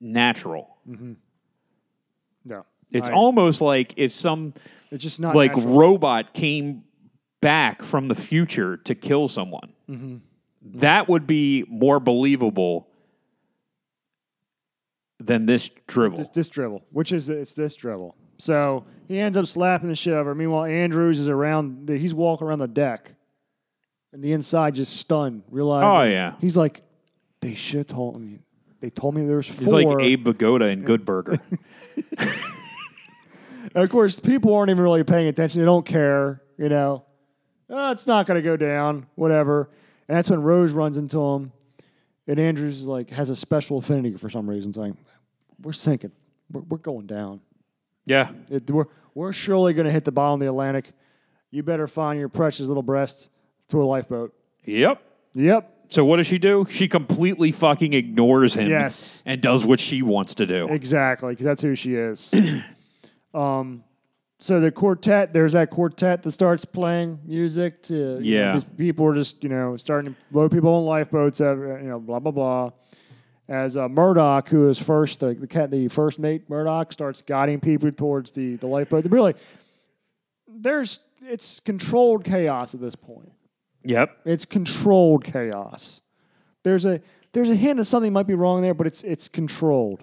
natural. 0.00 0.76
No, 2.44 2.64
It's 2.92 3.08
I- 3.08 3.12
almost 3.12 3.60
like 3.60 3.94
if 3.96 4.12
some 4.12 4.54
it's 4.90 5.02
just 5.02 5.20
not 5.20 5.34
like 5.34 5.56
natural. 5.56 5.78
robot 5.78 6.32
came 6.32 6.84
back 7.40 7.82
from 7.82 8.08
the 8.08 8.14
future 8.14 8.76
to 8.78 8.94
kill 8.94 9.28
someone. 9.28 9.72
Mm-hmm. 9.88 10.16
That 10.78 11.08
would 11.08 11.26
be 11.26 11.64
more 11.68 12.00
believable 12.00 12.88
than 15.18 15.46
this 15.46 15.70
dribble. 15.86 16.18
this, 16.18 16.28
this 16.28 16.48
dribble, 16.48 16.84
which 16.90 17.12
is 17.12 17.28
it's 17.28 17.52
this 17.52 17.74
dribble. 17.74 18.16
So 18.38 18.84
he 19.08 19.18
ends 19.18 19.36
up 19.36 19.46
slapping 19.46 19.88
the 19.88 19.94
shit 19.94 20.14
out 20.14 20.20
of 20.20 20.26
her. 20.26 20.34
Meanwhile, 20.34 20.64
Andrews 20.64 21.20
is 21.20 21.28
around. 21.28 21.86
The, 21.86 21.96
he's 21.96 22.14
walking 22.14 22.46
around 22.46 22.60
the 22.60 22.68
deck, 22.68 23.14
and 24.12 24.22
the 24.22 24.32
inside 24.32 24.74
just 24.74 24.96
stunned, 24.96 25.42
realizing. 25.50 25.88
Oh, 25.88 26.02
yeah. 26.02 26.34
He's 26.40 26.56
like, 26.56 26.82
they 27.40 27.54
should 27.54 27.88
told 27.88 28.20
me. 28.20 28.40
They 28.80 28.90
told 28.90 29.14
me 29.14 29.26
there's 29.26 29.48
four. 29.48 29.58
He's 29.58 29.86
like 29.86 30.00
Abe 30.00 30.28
Vigoda 30.28 30.70
in 30.70 30.82
Good 30.82 31.04
Burger. 31.04 31.38
Of 33.74 33.90
course, 33.90 34.18
people 34.18 34.54
aren't 34.54 34.70
even 34.70 34.82
really 34.82 35.04
paying 35.04 35.28
attention. 35.28 35.60
They 35.60 35.66
don't 35.66 35.86
care, 35.86 36.42
you 36.56 36.68
know. 36.68 37.04
Oh, 37.70 37.90
it's 37.90 38.06
not 38.06 38.26
going 38.26 38.36
to 38.36 38.42
go 38.42 38.56
down, 38.56 39.06
whatever. 39.14 39.68
And 40.08 40.16
that's 40.16 40.30
when 40.30 40.42
Rose 40.42 40.72
runs 40.72 40.96
into 40.96 41.20
him, 41.20 41.52
and 42.26 42.38
Andrews 42.40 42.84
like 42.84 43.10
has 43.10 43.28
a 43.30 43.36
special 43.36 43.78
affinity 43.78 44.16
for 44.16 44.30
some 44.30 44.48
reason, 44.48 44.72
saying, 44.72 44.96
"We're 45.62 45.72
sinking. 45.72 46.12
We're, 46.50 46.62
we're 46.62 46.78
going 46.78 47.06
down. 47.06 47.40
yeah. 48.06 48.30
It, 48.48 48.70
we're 48.70 48.86
we're 49.14 49.32
surely 49.32 49.74
going 49.74 49.86
to 49.86 49.92
hit 49.92 50.04
the 50.04 50.12
bottom 50.12 50.34
of 50.34 50.40
the 50.40 50.48
Atlantic. 50.48 50.92
You 51.50 51.62
better 51.62 51.86
find 51.86 52.18
your 52.18 52.28
precious 52.28 52.66
little 52.66 52.82
breast 52.82 53.28
to 53.68 53.82
a 53.82 53.84
lifeboat." 53.84 54.34
Yep. 54.64 55.02
Yep. 55.34 55.74
So 55.90 56.04
what 56.04 56.16
does 56.16 56.26
she 56.26 56.38
do? 56.38 56.66
She 56.70 56.88
completely 56.88 57.50
fucking 57.52 57.92
ignores 57.94 58.54
him. 58.54 58.68
Yes. 58.68 59.22
And 59.24 59.40
does 59.40 59.64
what 59.64 59.80
she 59.80 60.02
wants 60.02 60.34
to 60.36 60.46
do. 60.46 60.68
Exactly, 60.68 61.30
because 61.32 61.44
that's 61.44 61.62
who 61.62 61.74
she 61.74 61.94
is. 61.94 62.32
um, 63.34 63.84
so 64.40 64.60
the 64.60 64.70
quartet, 64.70 65.32
there's 65.32 65.52
that 65.52 65.70
quartet 65.70 66.22
that 66.22 66.30
starts 66.32 66.64
playing 66.64 67.18
music 67.24 67.82
to 67.84 67.94
you 67.94 68.36
know, 68.40 68.54
Yeah. 68.54 68.58
people 68.76 69.06
are 69.06 69.14
just 69.14 69.42
you 69.42 69.48
know 69.48 69.76
starting 69.76 70.14
to 70.14 70.20
load 70.32 70.52
people 70.52 70.70
on 70.74 70.84
lifeboats, 70.84 71.40
uh, 71.40 71.56
you 71.56 71.88
know, 71.88 71.98
blah 72.00 72.18
blah 72.20 72.32
blah. 72.32 72.70
As 73.48 73.78
uh, 73.78 73.88
Murdoch, 73.88 74.50
who 74.50 74.68
is 74.68 74.78
first 74.78 75.20
the, 75.20 75.32
the 75.34 75.46
cat, 75.46 75.70
the 75.70 75.88
first 75.88 76.18
mate, 76.18 76.50
Murdoch 76.50 76.92
starts 76.92 77.22
guiding 77.22 77.60
people 77.60 77.90
towards 77.90 78.30
the 78.32 78.56
the 78.56 78.66
lifeboat. 78.66 79.06
Really, 79.06 79.34
there's 80.46 81.00
it's 81.22 81.60
controlled 81.60 82.24
chaos 82.24 82.74
at 82.74 82.80
this 82.80 82.94
point. 82.94 83.32
Yep. 83.84 84.18
It's 84.24 84.44
controlled 84.44 85.24
chaos. 85.24 86.00
There's 86.62 86.84
a 86.86 87.00
there's 87.32 87.50
a 87.50 87.54
hint 87.54 87.80
of 87.80 87.86
something 87.86 88.12
might 88.12 88.26
be 88.26 88.34
wrong 88.34 88.62
there, 88.62 88.74
but 88.74 88.86
it's 88.86 89.02
it's 89.02 89.28
controlled. 89.28 90.02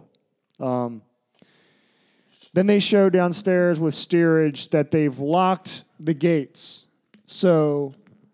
Um, 0.59 1.01
then 2.55 2.65
they 2.65 2.79
show 2.79 3.09
downstairs 3.09 3.79
with 3.79 3.93
steerage 3.93 4.69
that 4.69 4.89
they've 4.91 5.17
locked 5.19 5.83
the 5.99 6.13
gates, 6.13 6.87
so 7.25 7.93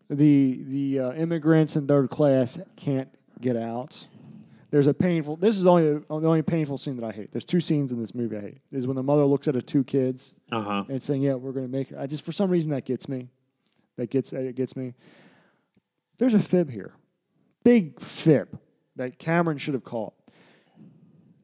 the 0.10 0.64
the 0.68 1.00
uh, 1.00 1.12
immigrants 1.14 1.76
in 1.76 1.88
third 1.88 2.10
class 2.10 2.60
can't 2.76 3.10
get 3.40 3.56
out. 3.58 4.08
There's 4.70 4.88
a 4.88 4.94
painful. 4.94 5.36
This 5.36 5.58
is 5.58 5.68
only 5.68 5.96
the 6.00 6.04
only 6.10 6.42
painful 6.42 6.78
scene 6.78 6.96
that 6.96 7.06
I 7.06 7.12
hate. 7.12 7.32
There's 7.34 7.44
two 7.46 7.60
scenes 7.60 7.92
in 7.92 8.00
this 8.00 8.16
movie 8.16 8.38
I 8.38 8.42
hate. 8.42 8.58
Is 8.72 8.88
when 8.88 8.96
the 8.96 9.04
mother 9.04 9.26
looks 9.26 9.48
at 9.50 9.56
her 9.56 9.62
two 9.62 9.84
kids 9.84 10.34
Uh 10.52 10.62
huh. 10.62 10.84
and 10.88 11.04
saying, 11.04 11.22
"Yeah, 11.24 11.34
we're 11.34 11.52
going 11.52 11.66
to 11.66 11.72
make 11.72 11.92
it." 11.92 11.98
I 12.00 12.08
just 12.08 12.24
for 12.24 12.32
some 12.32 12.50
reason 12.50 12.72
that 12.72 12.86
gets 12.86 13.10
me. 13.10 13.28
That 13.98 14.10
gets 14.10 14.32
it 14.32 14.56
gets 14.56 14.76
me. 14.78 14.94
There's 16.20 16.34
a 16.34 16.40
fib 16.40 16.70
here, 16.70 16.94
big 17.64 18.00
fib 18.00 18.60
that 18.96 19.18
Cameron 19.20 19.58
should 19.58 19.74
have 19.74 19.84
caught. 19.84 20.14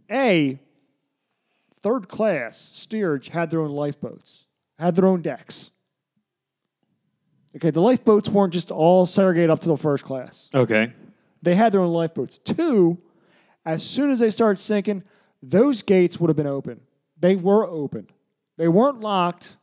A 0.09 0.59
third 1.87 2.09
class 2.09 2.57
steerage 2.57 3.29
had 3.29 3.49
their 3.49 3.61
own 3.61 3.71
lifeboats, 3.71 4.45
had 4.77 4.95
their 4.95 5.05
own 5.05 5.21
decks. 5.21 5.71
Okay, 7.55 7.69
the 7.71 7.81
lifeboats 7.81 8.27
weren't 8.29 8.53
just 8.53 8.71
all 8.71 9.05
segregated 9.05 9.49
up 9.49 9.59
to 9.59 9.69
the 9.69 9.77
first 9.77 10.03
class. 10.03 10.49
Okay. 10.53 10.91
They 11.41 11.55
had 11.55 11.71
their 11.71 11.79
own 11.79 11.93
lifeboats. 11.93 12.39
Two, 12.39 12.97
as 13.65 13.83
soon 13.83 14.11
as 14.11 14.19
they 14.19 14.29
started 14.29 14.59
sinking, 14.61 15.03
those 15.41 15.81
gates 15.81 16.19
would 16.19 16.29
have 16.29 16.35
been 16.35 16.45
open. 16.45 16.81
They 17.19 17.35
were 17.35 17.65
open. 17.65 18.09
They 18.57 18.67
weren't 18.67 18.99
locked. 18.99 19.55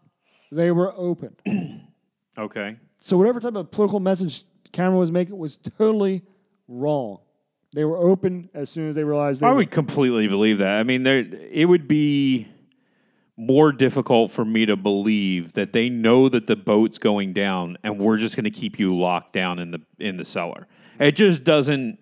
They 0.51 0.71
were 0.71 0.93
open. 0.97 1.37
Okay. 2.37 2.75
So 2.99 3.17
whatever 3.17 3.39
type 3.39 3.55
of 3.55 3.71
political 3.71 4.01
message 4.01 4.45
Cameron 4.73 4.99
was 4.99 5.13
making 5.13 5.39
was 5.39 5.57
totally 5.57 6.25
wrong. 6.67 7.21
They 7.75 7.85
were 7.85 7.99
open 7.99 8.49
as 8.55 8.71
soon 8.71 8.89
as 8.89 8.95
they 8.95 9.03
realized 9.05 9.41
they 9.43 9.47
I 9.47 9.51
were- 9.51 9.57
would 9.57 9.71
completely 9.73 10.29
believe 10.29 10.59
that. 10.59 10.79
I 10.79 10.85
mean, 10.85 11.03
there 11.03 11.19
it 11.19 11.67
would 11.69 11.89
be 11.89 12.47
more 13.37 13.73
difficult 13.73 14.31
for 14.31 14.45
me 14.45 14.65
to 14.65 14.77
believe 14.77 15.55
that 15.55 15.73
they 15.73 15.89
know 15.91 16.29
that 16.29 16.47
the 16.47 16.55
boat's 16.55 16.99
going 16.99 17.33
down 17.33 17.77
and 17.83 17.99
we're 17.99 18.17
just 18.17 18.37
going 18.37 18.45
to 18.45 18.51
keep 18.51 18.79
you 18.79 18.97
locked 18.97 19.33
down 19.33 19.59
in 19.59 19.73
the 19.73 19.81
in 19.99 20.17
the 20.17 20.25
cellar. 20.25 20.69
It 21.01 21.17
just 21.17 21.43
doesn't 21.43 21.99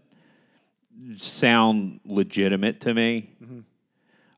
sound 1.16 2.00
legitimate 2.04 2.80
to 2.82 2.92
me. 2.94 3.30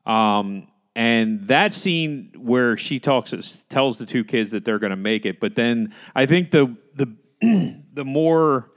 Um, 0.05 0.67
and 0.95 1.47
that 1.47 1.73
scene 1.73 2.31
where 2.37 2.77
she 2.77 2.99
talks 2.99 3.33
tells 3.69 3.97
the 3.97 4.05
two 4.05 4.23
kids 4.23 4.51
that 4.51 4.63
they're 4.63 4.79
going 4.79 4.91
to 4.91 4.95
make 4.95 5.25
it, 5.25 5.39
but 5.41 5.55
then 5.55 5.93
I 6.15 6.25
think 6.25 6.51
the 6.51 6.75
the 6.95 7.13
the 7.93 8.05
more 8.05 8.71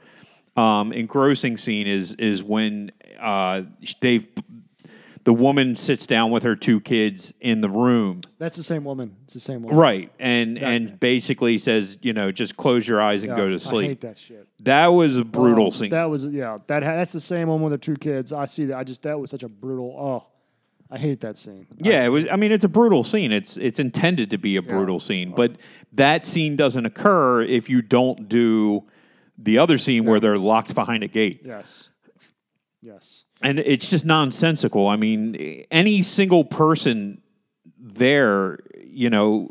um, 0.59 0.93
engrossing 0.93 1.57
scene 1.57 1.87
is 1.87 2.15
is 2.15 2.43
when 2.43 2.91
uh, 3.21 3.63
they've 4.01 4.27
the 5.25 5.33
woman 5.35 5.77
sits 5.77 6.07
down 6.07 6.31
with 6.31 6.43
her 6.43 6.57
two 6.57 6.81
kids 6.81 7.35
in 7.41 7.61
the 7.61 7.69
room, 7.69 8.23
That's 8.39 8.57
the 8.57 8.63
same 8.63 8.83
woman. 8.85 9.15
It's 9.25 9.35
the 9.35 9.41
same 9.41 9.63
woman. 9.63 9.77
right, 9.77 10.11
and 10.19 10.57
and 10.59 10.99
basically 10.99 11.59
says, 11.59 11.99
you 12.01 12.13
know, 12.15 12.33
just 12.33 12.57
close 12.57 12.89
your 12.89 13.01
eyes 13.01 13.23
and 13.23 13.31
Yeah, 13.33 13.37
go 13.37 13.49
to 13.51 13.61
sleep. 13.61 13.89
hate 13.89 14.01
that 14.03 14.17
shit. 14.19 14.49
That 14.61 14.87
was 14.89 15.17
a 15.19 15.25
brutal 15.25 15.67
Oh, 15.67 15.71
scene. 15.71 15.91
That 15.91 16.09
was 16.09 16.25
yeah. 16.25 16.59
That 16.67 16.81
that's 16.81 17.13
the 17.13 17.21
same 17.21 17.49
one 17.49 17.61
with 17.61 17.73
the 17.73 17.79
two 17.79 17.97
kids. 17.97 18.33
I 18.33 18.47
see 18.47 18.67
that. 18.67 18.79
I 18.79 18.85
just 18.85 19.03
that 19.03 19.21
was 19.21 19.31
such 19.31 19.43
a 19.43 19.49
brutal. 19.49 19.95
Oh, 19.99 20.27
I 20.91 20.97
hate 20.99 21.21
that 21.21 21.37
scene. 21.37 21.67
Yeah, 21.77 22.05
it 22.07 22.09
was. 22.09 22.25
I 22.33 22.37
mean, 22.37 22.51
it's 22.53 22.65
a 22.65 22.69
brutal 22.69 23.05
scene. 23.05 23.31
It's 23.31 23.59
it's 23.59 23.79
intended 23.79 24.31
to 24.31 24.39
be 24.39 24.57
a 24.57 24.63
brutal 24.63 24.99
scene, 24.99 25.35
but 25.37 25.57
that 25.93 26.25
scene 26.25 26.57
doesn't 26.57 26.87
occur 26.87 27.43
if 27.43 27.69
you 27.69 27.83
don't 27.83 28.29
do 28.31 28.85
the 29.39 29.59
other 29.59 29.79
scene 29.79 30.05
where 30.05 30.21
they're 30.21 30.37
locked 30.39 30.75
behind 30.75 31.03
a 31.05 31.09
gate, 31.09 31.43
Yes. 31.45 31.91
Yes. 32.83 33.25
and 33.41 33.59
it's 33.59 33.89
just 33.89 34.05
nonsensical. 34.05 34.87
I 34.89 34.97
mean, 34.97 35.65
any 35.71 36.03
single 36.03 36.45
person 36.45 37.23
there, 37.79 38.59
you 38.83 39.11
know. 39.11 39.51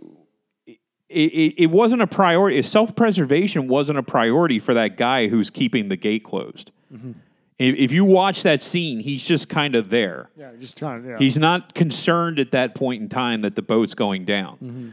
It, 1.10 1.32
it, 1.32 1.64
it 1.64 1.66
wasn't 1.68 2.02
a 2.02 2.08
priority. 2.08 2.62
Self 2.64 2.94
preservation 2.94 3.70
wasn't 3.70 3.98
a 3.98 4.04
priority 4.04 4.60
for 4.60 4.74
that 4.74 4.98
guy 4.98 5.28
who's 5.28 5.50
keeping 5.50 5.88
the 5.88 5.96
gate 5.96 6.26
closed. 6.26 6.72
Mm-hmm. 6.94 7.14
If, 7.58 7.76
if 7.76 7.92
you 7.94 8.04
watch 8.04 8.44
that 8.44 8.62
scene, 8.62 9.00
he's 9.00 9.26
just 9.26 9.48
kind 9.48 9.74
of 9.76 9.90
there. 9.90 10.30
Yeah. 10.38 10.52
Just 10.60 10.78
kind 10.78 11.00
of 11.00 11.06
yeah. 11.10 11.18
He's 11.18 11.38
not 11.38 11.74
concerned 11.74 12.40
at 12.40 12.52
that 12.52 12.76
point 12.76 13.02
in 13.02 13.08
time 13.08 13.42
that 13.42 13.56
the 13.56 13.62
boat's 13.62 13.94
going 13.94 14.26
down. 14.26 14.58
Mm-hmm. 14.58 14.90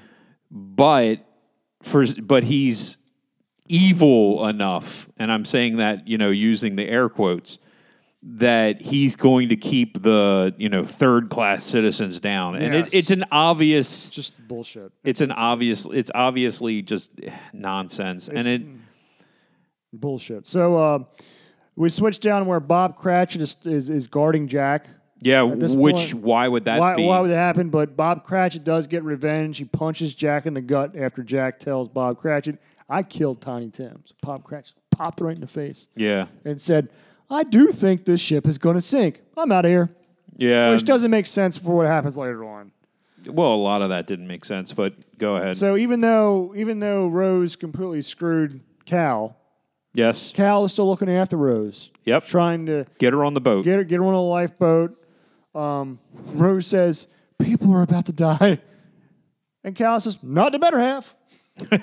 But 0.53 1.17
for 1.83 2.07
but 2.23 2.45
he's 2.45 2.97
evil 3.69 4.47
enough, 4.47 5.09
and 5.17 5.33
I'm 5.33 5.45
saying 5.45 5.79
that, 5.79 6.07
you 6.07 6.19
know, 6.19 6.31
using 6.31 6.77
the 6.77 6.89
air 6.89 7.09
quotes, 7.09 7.59
that 8.23 8.81
he's 8.81 9.17
going 9.17 9.51
to 9.51 9.57
keep 9.57 10.03
the, 10.03 10.55
you 10.57 10.69
know, 10.69 10.83
third 10.85 11.29
class 11.29 11.63
citizens 11.65 12.21
down. 12.21 12.57
And 12.57 12.73
Yes. 12.75 12.89
it, 12.89 12.97
it's 12.99 13.11
an 13.11 13.25
obvious 13.31 14.09
just 14.09 14.33
bullshit. 14.49 14.93
it's 15.03 15.21
an 15.21 15.31
obvious 15.31 15.87
it's 15.93 16.11
obviously 16.15 16.81
just 16.81 17.11
nonsense. 17.53 18.29
And 18.29 18.47
it 18.47 18.63
bullshit. 19.93 20.47
So 20.47 20.77
uh, 20.77 20.99
we 21.77 21.91
switched 21.91 22.23
down 22.23 22.47
where 22.47 22.61
Bob 22.61 22.97
Cratchit 22.97 23.41
is, 23.43 23.57
is, 23.65 23.91
is 23.91 24.07
guarding 24.07 24.49
Jack. 24.49 24.87
yeah, 25.21 25.47
this 25.57 25.75
which 25.75 25.97
point, 25.97 26.15
why 26.15 26.49
would 26.49 26.65
that 26.65 26.81
Why, 26.81 26.97
be? 26.97 27.05
why 27.05 27.21
would 27.21 27.31
that 27.31 27.37
happen? 27.37 27.69
But 27.69 27.97
Bob 27.97 28.25
Cratchit 28.25 28.65
does 28.65 28.87
get 28.87 29.03
revenge. 29.05 29.59
He 29.59 29.65
punches 29.67 30.15
Jack 30.15 30.47
in 30.47 30.55
the 30.55 30.61
gut 30.63 30.97
after 30.97 31.23
Jack 31.23 31.59
tells 31.59 31.89
Bob 31.89 32.19
Cratchit, 32.19 32.59
"I 32.89 33.03
killed 33.03 33.41
Tiny 33.41 33.71
Tim's. 33.71 34.13
Pop 34.23 34.45
Cratchit 34.45 34.75
popped 34.91 35.21
right 35.21 35.35
in 35.35 35.41
the 35.41 35.47
face 35.47 35.87
yeah. 35.97 36.27
and 36.45 36.61
said, 36.61 36.89
"I 37.31 37.43
do 37.45 37.73
think 37.73 38.05
this 38.05 38.21
ship 38.21 38.47
is 38.47 38.59
going 38.59 38.75
to 38.77 38.81
sink. 38.83 39.23
I'm 39.37 39.51
out 39.53 39.65
of 39.65 39.71
here." 39.71 39.91
Yeah. 40.37 40.71
Which 40.73 40.85
doesn't 40.85 41.11
make 41.11 41.27
sense 41.27 41.57
for 41.57 41.77
what 41.77 41.87
happens 41.87 42.17
later 42.17 42.45
on. 42.45 42.73
well, 43.27 43.55
a 43.55 43.57
lot 43.57 43.83
of 43.83 43.89
that 43.91 44.07
didn't 44.07 44.27
make 44.27 44.45
sense, 44.45 44.73
but 44.73 44.95
go 45.19 45.37
ahead. 45.37 45.57
So 45.57 45.77
even 45.77 46.01
though 46.01 46.53
even 46.57 46.79
though 46.81 47.07
Rose 47.07 47.57
completely 47.57 48.03
screwed 48.03 48.61
Cal, 48.85 49.37
Yes. 49.95 50.33
Cal 50.35 50.65
is 50.65 50.73
still 50.73 50.89
looking 50.89 51.09
after 51.09 51.37
Rose. 51.37 51.91
Yep. 52.05 52.27
Trying 52.27 52.67
to 52.67 52.85
Get 52.99 53.13
her 53.13 53.25
on 53.25 53.35
the 53.35 53.41
boat. 53.41 53.65
get 53.65 53.77
her, 53.77 53.85
get 53.85 53.97
her 53.99 54.05
on 54.05 54.15
a 54.15 54.21
lifeboat. 54.23 55.01
Um, 55.55 56.01
Rose 56.13 56.67
says, 56.67 57.07
People 57.39 57.73
are 57.75 57.83
about 57.83 58.07
to 58.07 58.13
die. 58.13 58.59
And 59.63 59.75
Cal 59.77 60.01
says, 60.01 60.19
Not 60.21 60.51
the 60.53 60.59
better 60.59 60.81
half. 60.81 61.15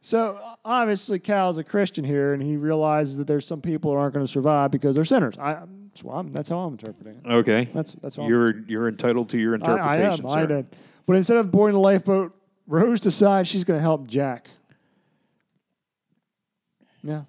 so 0.00 0.38
obviously, 0.64 1.18
Cal's 1.18 1.58
a 1.58 1.64
Christian 1.64 2.04
here, 2.04 2.32
and 2.32 2.42
he 2.42 2.56
realizes 2.56 3.16
that 3.18 3.26
there's 3.26 3.46
some 3.46 3.60
people 3.60 3.90
who 3.92 3.96
aren't 3.98 4.14
going 4.14 4.26
to 4.26 4.30
survive 4.32 4.70
because 4.70 4.94
they're 4.96 5.04
sinners. 5.04 5.36
I, 5.38 5.60
that's, 5.92 6.02
why 6.04 6.18
I'm, 6.18 6.32
that's 6.32 6.48
how 6.48 6.58
I'm 6.60 6.72
interpreting 6.72 7.20
it. 7.24 7.28
okay. 7.30 7.68
That's, 7.74 7.92
that's 8.02 8.16
how 8.16 8.22
I'm 8.22 8.28
You're 8.28 8.58
you're 8.66 8.88
entitled 8.88 9.28
to 9.30 9.38
your 9.38 9.52
I, 9.52 9.54
I 9.54 9.96
interpretation, 9.96 10.24
am. 10.26 10.30
sir. 10.30 10.38
I 10.38 10.46
did. 10.46 10.66
But 11.06 11.16
instead 11.16 11.36
of 11.38 11.50
boarding 11.50 11.74
the 11.74 11.80
lifeboat, 11.80 12.34
Rose 12.66 13.00
decides 13.00 13.48
she's 13.48 13.64
going 13.64 13.78
to 13.78 13.82
help 13.82 14.06
Jack. 14.06 14.48
Yeah. 17.02 17.22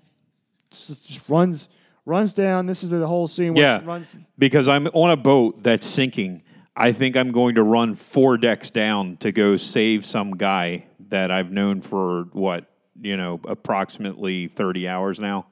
Just, 0.70 1.08
just 1.08 1.30
runs 1.30 1.70
runs 2.06 2.34
down. 2.34 2.66
This 2.66 2.84
is 2.84 2.90
the 2.90 3.06
whole 3.08 3.28
scene 3.28 3.54
where 3.54 3.64
Yeah. 3.64 3.80
she 3.80 3.86
runs. 3.86 4.18
Because 4.38 4.68
I'm 4.68 4.88
on 4.88 5.10
a 5.12 5.18
boat 5.18 5.64
that's 5.64 5.86
sinking. 5.88 6.44
I 6.82 6.92
think 6.92 7.16
I'm 7.16 7.32
going 7.32 7.56
to 7.56 7.64
run 7.64 7.96
four 7.96 8.38
decks 8.38 8.70
down 8.70 9.18
to 9.18 9.32
go 9.32 9.58
save 9.58 10.06
some 10.06 10.32
guy 10.38 10.86
that 11.10 11.30
I've 11.32 11.52
known 11.52 11.82
for 11.82 12.24
what, 12.32 12.66
you 13.00 13.18
know, 13.18 13.40
approximately 13.48 14.48
30 14.48 14.88
hours 14.88 15.20
now. 15.20 15.46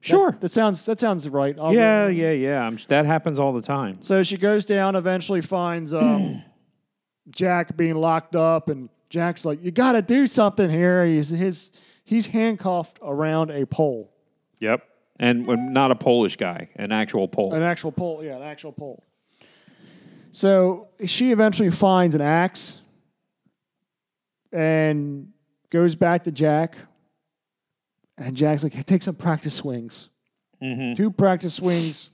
Sure. 0.00 0.36
That 0.40 0.48
sounds 0.48 0.86
that 0.86 0.98
sounds 0.98 1.28
right. 1.28 1.56
I'll 1.60 1.74
yeah, 1.74 2.08
yeah, 2.08 2.30
yeah. 2.32 2.62
I'm, 2.62 2.78
that 2.88 3.04
happens 3.04 3.38
all 3.38 3.52
the 3.52 3.60
time. 3.60 4.00
So 4.00 4.22
she 4.22 4.38
goes 4.38 4.64
down, 4.64 4.96
eventually 4.96 5.42
finds 5.42 5.92
um, 5.92 6.42
Jack 7.28 7.76
being 7.76 7.96
locked 7.96 8.34
up, 8.34 8.70
and 8.70 8.88
Jack's 9.10 9.44
like, 9.44 9.62
"You 9.62 9.70
got 9.70 9.92
to 9.92 10.02
do 10.02 10.26
something 10.26 10.70
here." 10.70 11.04
He's 11.04 11.28
his 11.28 11.70
he's 12.02 12.26
handcuffed 12.26 12.98
around 13.02 13.50
a 13.50 13.66
pole, 13.66 14.10
Yep. 14.60 14.84
And 15.18 15.46
not 15.74 15.90
a 15.90 15.94
Polish 15.96 16.36
guy, 16.36 16.70
an 16.76 16.92
actual 16.92 17.28
Pole. 17.28 17.52
an 17.52 17.62
actual 17.62 17.92
pole. 17.92 18.24
Yeah, 18.24 18.36
an 18.36 18.42
actual 18.42 18.72
pole. 18.72 19.04
So 20.32 20.88
she 21.06 21.32
eventually 21.32 21.70
finds 21.70 22.14
an 22.14 22.20
axe 22.20 22.78
and 24.52 25.28
goes 25.70 25.94
back 25.94 26.24
to 26.24 26.32
Jack. 26.32 26.76
And 28.18 28.36
Jack's 28.36 28.62
like, 28.62 28.74
hey, 28.74 28.82
take 28.82 29.02
some 29.02 29.14
practice 29.14 29.54
swings. 29.54 30.08
Two 30.94 31.10
practice 31.10 31.54
swings 31.54 32.10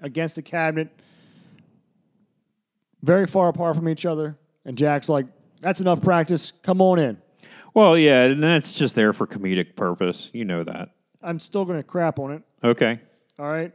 against 0.00 0.36
the 0.36 0.42
cabinet, 0.42 0.90
very 3.02 3.26
far 3.26 3.48
apart 3.48 3.74
from 3.74 3.88
each 3.88 4.06
other. 4.06 4.38
And 4.64 4.78
Jack's 4.78 5.08
like, 5.08 5.26
that's 5.60 5.80
enough 5.80 6.00
practice. 6.02 6.52
Come 6.62 6.80
on 6.80 6.98
in. 7.00 7.18
well, 7.74 7.98
yeah, 7.98 8.24
and 8.24 8.40
that's 8.42 8.70
just 8.72 8.94
there 8.94 9.12
for 9.12 9.26
comedic 9.26 9.74
purpose. 9.74 10.30
You 10.32 10.44
know 10.44 10.62
that. 10.62 10.90
I'm 11.20 11.40
still 11.40 11.64
going 11.64 11.78
to 11.78 11.82
crap 11.82 12.20
on 12.20 12.30
it. 12.32 12.42
Okay. 12.62 13.00
All 13.40 13.46
right. 13.50 13.72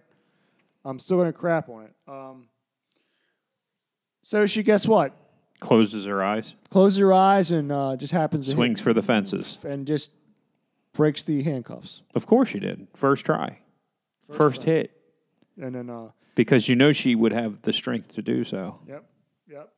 I'm 0.86 0.98
still 1.00 1.18
going 1.18 1.28
to 1.32 1.38
crap 1.38 1.68
on 1.68 1.84
it. 1.84 1.94
Um, 2.08 2.48
so 4.22 4.46
she, 4.46 4.64
guess 4.64 4.88
what? 4.88 5.16
Closes 5.60 6.06
her 6.06 6.24
eyes, 6.24 6.54
Closes 6.70 6.98
her 7.00 7.14
eyes 7.14 7.52
and 7.52 7.72
uh, 7.72 7.96
just 7.96 8.14
happens 8.14 8.46
to 8.46 8.52
hit- 8.52 8.56
swings 8.56 8.82
for 8.82 8.94
the 8.94 9.04
fences. 9.04 9.58
and 9.64 9.86
just 9.86 10.12
breaks 10.94 11.22
the 11.24 11.44
handcuffs. 11.44 12.02
Of 12.16 12.26
course 12.26 12.50
she 12.50 12.60
did. 12.60 12.88
First 12.96 13.26
try. 13.26 13.60
First, 14.32 14.64
hit. 14.64 14.92
And 15.62 15.76
then, 15.76 15.90
uh, 15.90 16.10
Because 16.36 16.68
you 16.70 16.76
know 16.76 16.92
she 16.94 17.14
would 17.16 17.32
have 17.34 17.62
the 17.62 17.74
strength 17.74 18.14
to 18.14 18.22
do 18.22 18.44
so. 18.44 18.80
yep, 18.88 19.06
yep, 19.48 19.70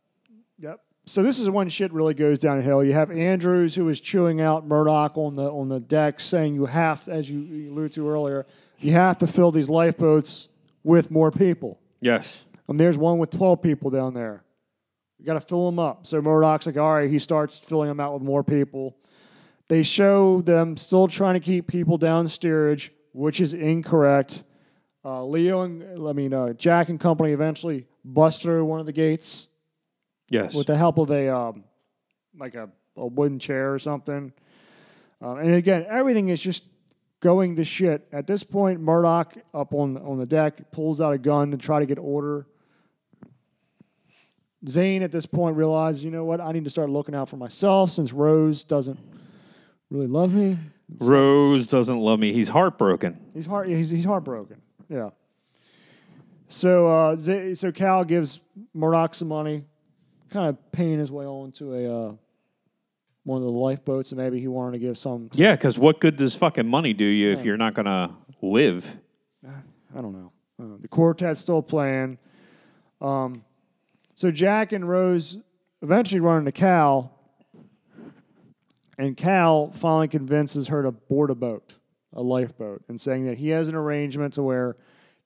yep. 0.57 0.79
So 1.05 1.21
this 1.21 1.39
is 1.39 1.49
when 1.49 1.67
shit 1.67 1.91
really 1.91 2.13
goes 2.13 2.39
downhill. 2.39 2.81
You 2.83 2.93
have 2.93 3.11
Andrews 3.11 3.75
who 3.75 3.89
is 3.89 3.99
chewing 3.99 4.39
out 4.39 4.65
Murdoch 4.65 5.17
on 5.17 5.35
the 5.35 5.51
on 5.51 5.67
the 5.67 5.79
deck, 5.81 6.21
saying 6.21 6.55
you 6.55 6.67
have, 6.67 7.03
to, 7.05 7.11
as 7.11 7.29
you 7.29 7.39
you 7.39 7.73
alluded 7.73 7.91
to 7.93 8.07
earlier, 8.09 8.45
you 8.79 8.93
have 8.93 9.17
to 9.17 9.27
fill 9.27 9.51
these 9.51 9.67
lifeboats 9.69 10.47
with 10.83 11.11
more 11.11 11.29
people. 11.31 11.77
Yes. 11.99 12.45
And 12.67 12.79
there's 12.79 12.97
one 12.97 13.17
with 13.17 13.29
12 13.31 13.61
people 13.61 13.89
down 13.89 14.13
there. 14.13 14.43
You 15.19 15.25
got 15.25 15.33
to 15.33 15.41
fill 15.41 15.65
them 15.65 15.79
up. 15.79 16.07
So 16.07 16.21
Murdoch's 16.21 16.65
like, 16.65 16.77
all 16.77 16.93
right, 16.93 17.09
he 17.09 17.19
starts 17.19 17.59
filling 17.59 17.87
them 17.89 17.99
out 17.99 18.13
with 18.13 18.23
more 18.23 18.43
people. 18.43 18.97
They 19.67 19.83
show 19.83 20.41
them 20.41 20.75
still 20.77 21.07
trying 21.07 21.35
to 21.35 21.39
keep 21.39 21.67
people 21.67 21.97
down 21.97 22.27
steerage, 22.27 22.91
which 23.13 23.39
is 23.39 23.53
incorrect. 23.53 24.43
Uh, 25.05 25.25
Leo 25.25 25.61
and, 25.61 26.07
I 26.07 26.13
mean, 26.13 26.33
uh, 26.33 26.53
Jack 26.53 26.89
and 26.89 26.99
company 26.99 27.31
eventually 27.31 27.87
bust 28.03 28.41
through 28.41 28.65
one 28.65 28.79
of 28.79 28.85
the 28.85 28.91
gates 28.93 29.47
Yes. 30.29 30.53
with 30.53 30.67
the 30.67 30.77
help 30.77 30.97
of 30.97 31.11
a, 31.11 31.29
um, 31.33 31.63
like 32.37 32.55
a, 32.55 32.69
a 32.97 33.05
wooden 33.05 33.39
chair 33.39 33.73
or 33.73 33.79
something. 33.79 34.33
Um, 35.21 35.37
and 35.37 35.53
again, 35.53 35.85
everything 35.89 36.29
is 36.29 36.41
just 36.41 36.63
going 37.21 37.55
to 37.55 37.63
shit. 37.63 38.05
At 38.11 38.27
this 38.27 38.43
point, 38.43 38.81
Murdoch 38.81 39.35
up 39.53 39.73
on 39.73 39.97
on 39.97 40.17
the 40.19 40.25
deck 40.25 40.71
pulls 40.71 40.99
out 40.99 41.13
a 41.13 41.17
gun 41.17 41.51
to 41.51 41.57
try 41.57 41.79
to 41.79 41.85
get 41.85 41.97
order. 41.97 42.45
Zane 44.67 45.03
at 45.03 45.11
this 45.11 45.25
point 45.25 45.55
realizes, 45.57 46.03
you 46.03 46.11
know 46.11 46.23
what, 46.23 46.39
I 46.39 46.51
need 46.51 46.63
to 46.63 46.69
start 46.69 46.89
looking 46.89 47.15
out 47.15 47.29
for 47.29 47.37
myself 47.37 47.91
since 47.91 48.13
Rose 48.13 48.63
doesn't 48.63 48.99
really 49.89 50.07
love 50.07 50.33
me. 50.33 50.57
Rose 50.99 51.67
doesn't 51.67 51.99
love 51.99 52.19
me. 52.19 52.33
He's 52.33 52.49
heartbroken. 52.49 53.19
He's 53.33 53.45
heart 53.45 53.67
he's, 53.67 53.89
he's 53.89 54.05
heartbroken. 54.05 54.61
Yeah. 54.89 55.09
So 56.47 56.87
uh, 56.87 57.17
Z- 57.17 57.55
so 57.55 57.71
Cal 57.71 58.03
gives 58.03 58.41
Murdoch 58.73 59.15
some 59.15 59.27
money, 59.27 59.63
kind 60.29 60.49
of 60.49 60.71
paying 60.71 60.99
his 60.99 61.11
way 61.11 61.25
onto 61.25 61.73
a 61.73 62.09
uh, 62.09 62.13
one 63.23 63.37
of 63.37 63.43
the 63.45 63.51
lifeboats, 63.51 64.11
and 64.11 64.19
maybe 64.19 64.39
he 64.39 64.47
wanted 64.47 64.73
to 64.73 64.79
give 64.79 64.97
some. 64.97 65.29
To, 65.29 65.37
Yeah, 65.37 65.55
because 65.55 65.77
what 65.77 65.99
good 65.99 66.15
does 66.17 66.35
fucking 66.35 66.67
money 66.67 66.93
do 66.93 67.05
you 67.05 67.31
if 67.31 67.43
you're 67.43 67.57
not 67.57 67.73
going 67.73 67.85
to 67.85 68.11
live? 68.41 68.97
I 69.95 70.01
don't 70.01 70.13
know. 70.13 70.31
Uh, 70.61 70.77
the 70.81 70.87
quartet's 70.87 71.39
still 71.39 71.61
playing. 71.61 72.17
Um, 73.01 73.43
so 74.15 74.31
Jack 74.31 74.71
and 74.71 74.87
Rose 74.87 75.39
eventually 75.81 76.19
run 76.19 76.39
into 76.39 76.51
Cal, 76.51 77.11
and 78.97 79.17
Cal 79.17 79.71
finally 79.71 80.07
convinces 80.07 80.67
her 80.67 80.83
to 80.83 80.91
board 80.91 81.29
a 81.29 81.35
boat, 81.35 81.75
a 82.13 82.21
lifeboat, 82.21 82.83
and 82.87 82.99
saying 83.01 83.25
that 83.25 83.37
he 83.37 83.49
has 83.49 83.67
an 83.67 83.75
arrangement 83.75 84.33
to 84.33 84.43
where 84.43 84.77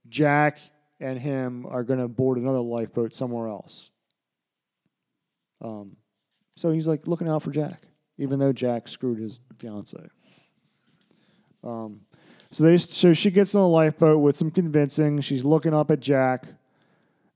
Jack 0.09 0.59
and 0.99 1.19
him 1.19 1.65
are 1.67 1.83
going 1.83 1.99
to 1.99 2.07
board 2.07 2.38
another 2.38 2.59
lifeboat 2.59 3.13
somewhere 3.13 3.47
else. 3.47 3.91
Um, 5.61 5.97
so 6.55 6.71
he's 6.71 6.88
like 6.88 7.07
looking 7.07 7.27
out 7.27 7.43
for 7.43 7.51
Jack, 7.51 7.83
even 8.17 8.39
though 8.39 8.53
Jack 8.53 8.88
screwed 8.88 9.19
his 9.19 9.39
fiance. 9.59 9.97
Um, 11.63 12.01
so 12.51 12.63
they 12.63 12.77
so 12.77 13.13
she 13.13 13.31
gets 13.31 13.53
on 13.53 13.61
a 13.61 13.67
lifeboat 13.67 14.21
with 14.21 14.38
some 14.38 14.51
convincing. 14.51 15.19
She's 15.21 15.43
looking 15.43 15.73
up 15.73 15.91
at 15.91 15.99
Jack, 15.99 16.47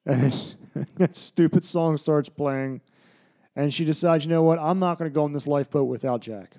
and 0.05 0.55
that 0.97 1.15
stupid 1.15 1.65
song 1.65 1.97
starts 1.97 2.29
playing, 2.29 2.81
and 3.55 3.73
she 3.73 3.85
decides, 3.85 4.25
you 4.25 4.29
know 4.31 4.43
what? 4.43 4.59
I'm 4.59 4.79
not 4.79 4.97
going 4.97 5.09
to 5.09 5.13
go 5.13 5.23
on 5.23 5.33
this 5.33 5.47
lifeboat 5.47 5.87
without 5.87 6.21
Jack. 6.21 6.55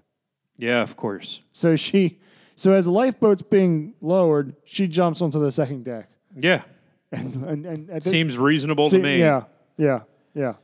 Yeah, 0.58 0.82
of 0.82 0.96
course. 0.96 1.40
So 1.52 1.76
she, 1.76 2.20
so 2.56 2.74
as 2.74 2.84
the 2.84 2.92
lifeboat's 2.92 3.42
being 3.42 3.94
lowered, 4.00 4.54
she 4.64 4.86
jumps 4.86 5.20
onto 5.22 5.38
the 5.40 5.50
second 5.50 5.84
deck, 5.84 6.08
Yeah. 6.36 6.62
and 7.10 7.44
and, 7.44 7.66
and 7.66 8.02
the- 8.02 8.10
Seems 8.10 8.36
reasonable 8.38 8.90
see- 8.90 8.98
to 8.98 9.02
me. 9.02 9.18
Yeah, 9.18 9.44
yeah, 9.78 10.00
yeah. 10.34 10.54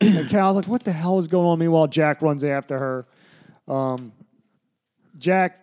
and 0.00 0.28
Cal's 0.28 0.56
like, 0.56 0.66
"What 0.66 0.84
the 0.84 0.92
hell 0.92 1.18
is 1.18 1.26
going 1.26 1.46
on?" 1.46 1.58
Meanwhile, 1.58 1.88
Jack 1.88 2.22
runs 2.22 2.44
after 2.44 2.78
her. 2.78 3.06
Um, 3.72 4.12
Jack 5.18 5.58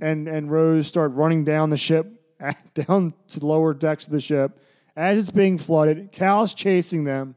and 0.00 0.28
and 0.28 0.50
Rose 0.50 0.86
start 0.86 1.12
running 1.12 1.44
down 1.44 1.70
the 1.70 1.76
ship, 1.76 2.06
down 2.74 3.14
to 3.28 3.46
lower 3.46 3.72
decks 3.74 4.06
of 4.06 4.12
the 4.12 4.20
ship. 4.20 4.58
As 4.96 5.18
it's 5.18 5.30
being 5.30 5.58
flooded, 5.58 6.12
Cal's 6.12 6.54
chasing 6.54 7.04
them. 7.04 7.34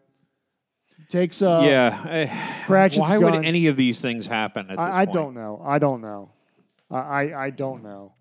Takes 1.09 1.41
uh, 1.41 1.61
Yeah. 1.63 2.05
eh, 2.07 2.63
Cratchit's 2.65 3.09
Why 3.09 3.17
would 3.17 3.45
any 3.45 3.67
of 3.67 3.77
these 3.77 3.99
things 4.01 4.27
happen 4.27 4.65
at 4.69 4.77
this 4.77 4.79
I, 4.79 5.01
I 5.01 5.05
don't 5.05 5.33
know. 5.33 5.61
I 5.65 5.79
don't 5.79 6.01
know. 6.01 6.31
I 6.91 6.97
I, 6.97 7.45
I 7.45 7.49
don't 7.49 7.81
know. 7.83 8.13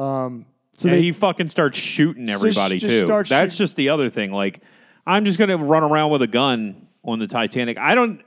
Um, 0.00 0.46
so 0.76 0.88
and 0.88 0.98
they, 0.98 1.02
he 1.02 1.12
fucking 1.12 1.48
starts 1.50 1.78
shooting 1.78 2.28
everybody 2.28 2.78
just 2.78 2.90
too. 2.90 3.06
starts 3.06 3.28
That's 3.28 3.54
shoot- 3.54 3.58
just 3.58 3.76
the 3.76 3.88
other 3.88 4.08
thing. 4.08 4.30
Like, 4.30 4.62
I'm 5.06 5.24
just 5.24 5.38
gonna 5.38 5.56
run 5.56 5.82
around 5.82 6.10
with 6.10 6.22
a 6.22 6.26
gun 6.26 6.86
on 7.04 7.18
the 7.18 7.26
Titanic. 7.26 7.76
I 7.78 7.94
don't. 7.94 8.22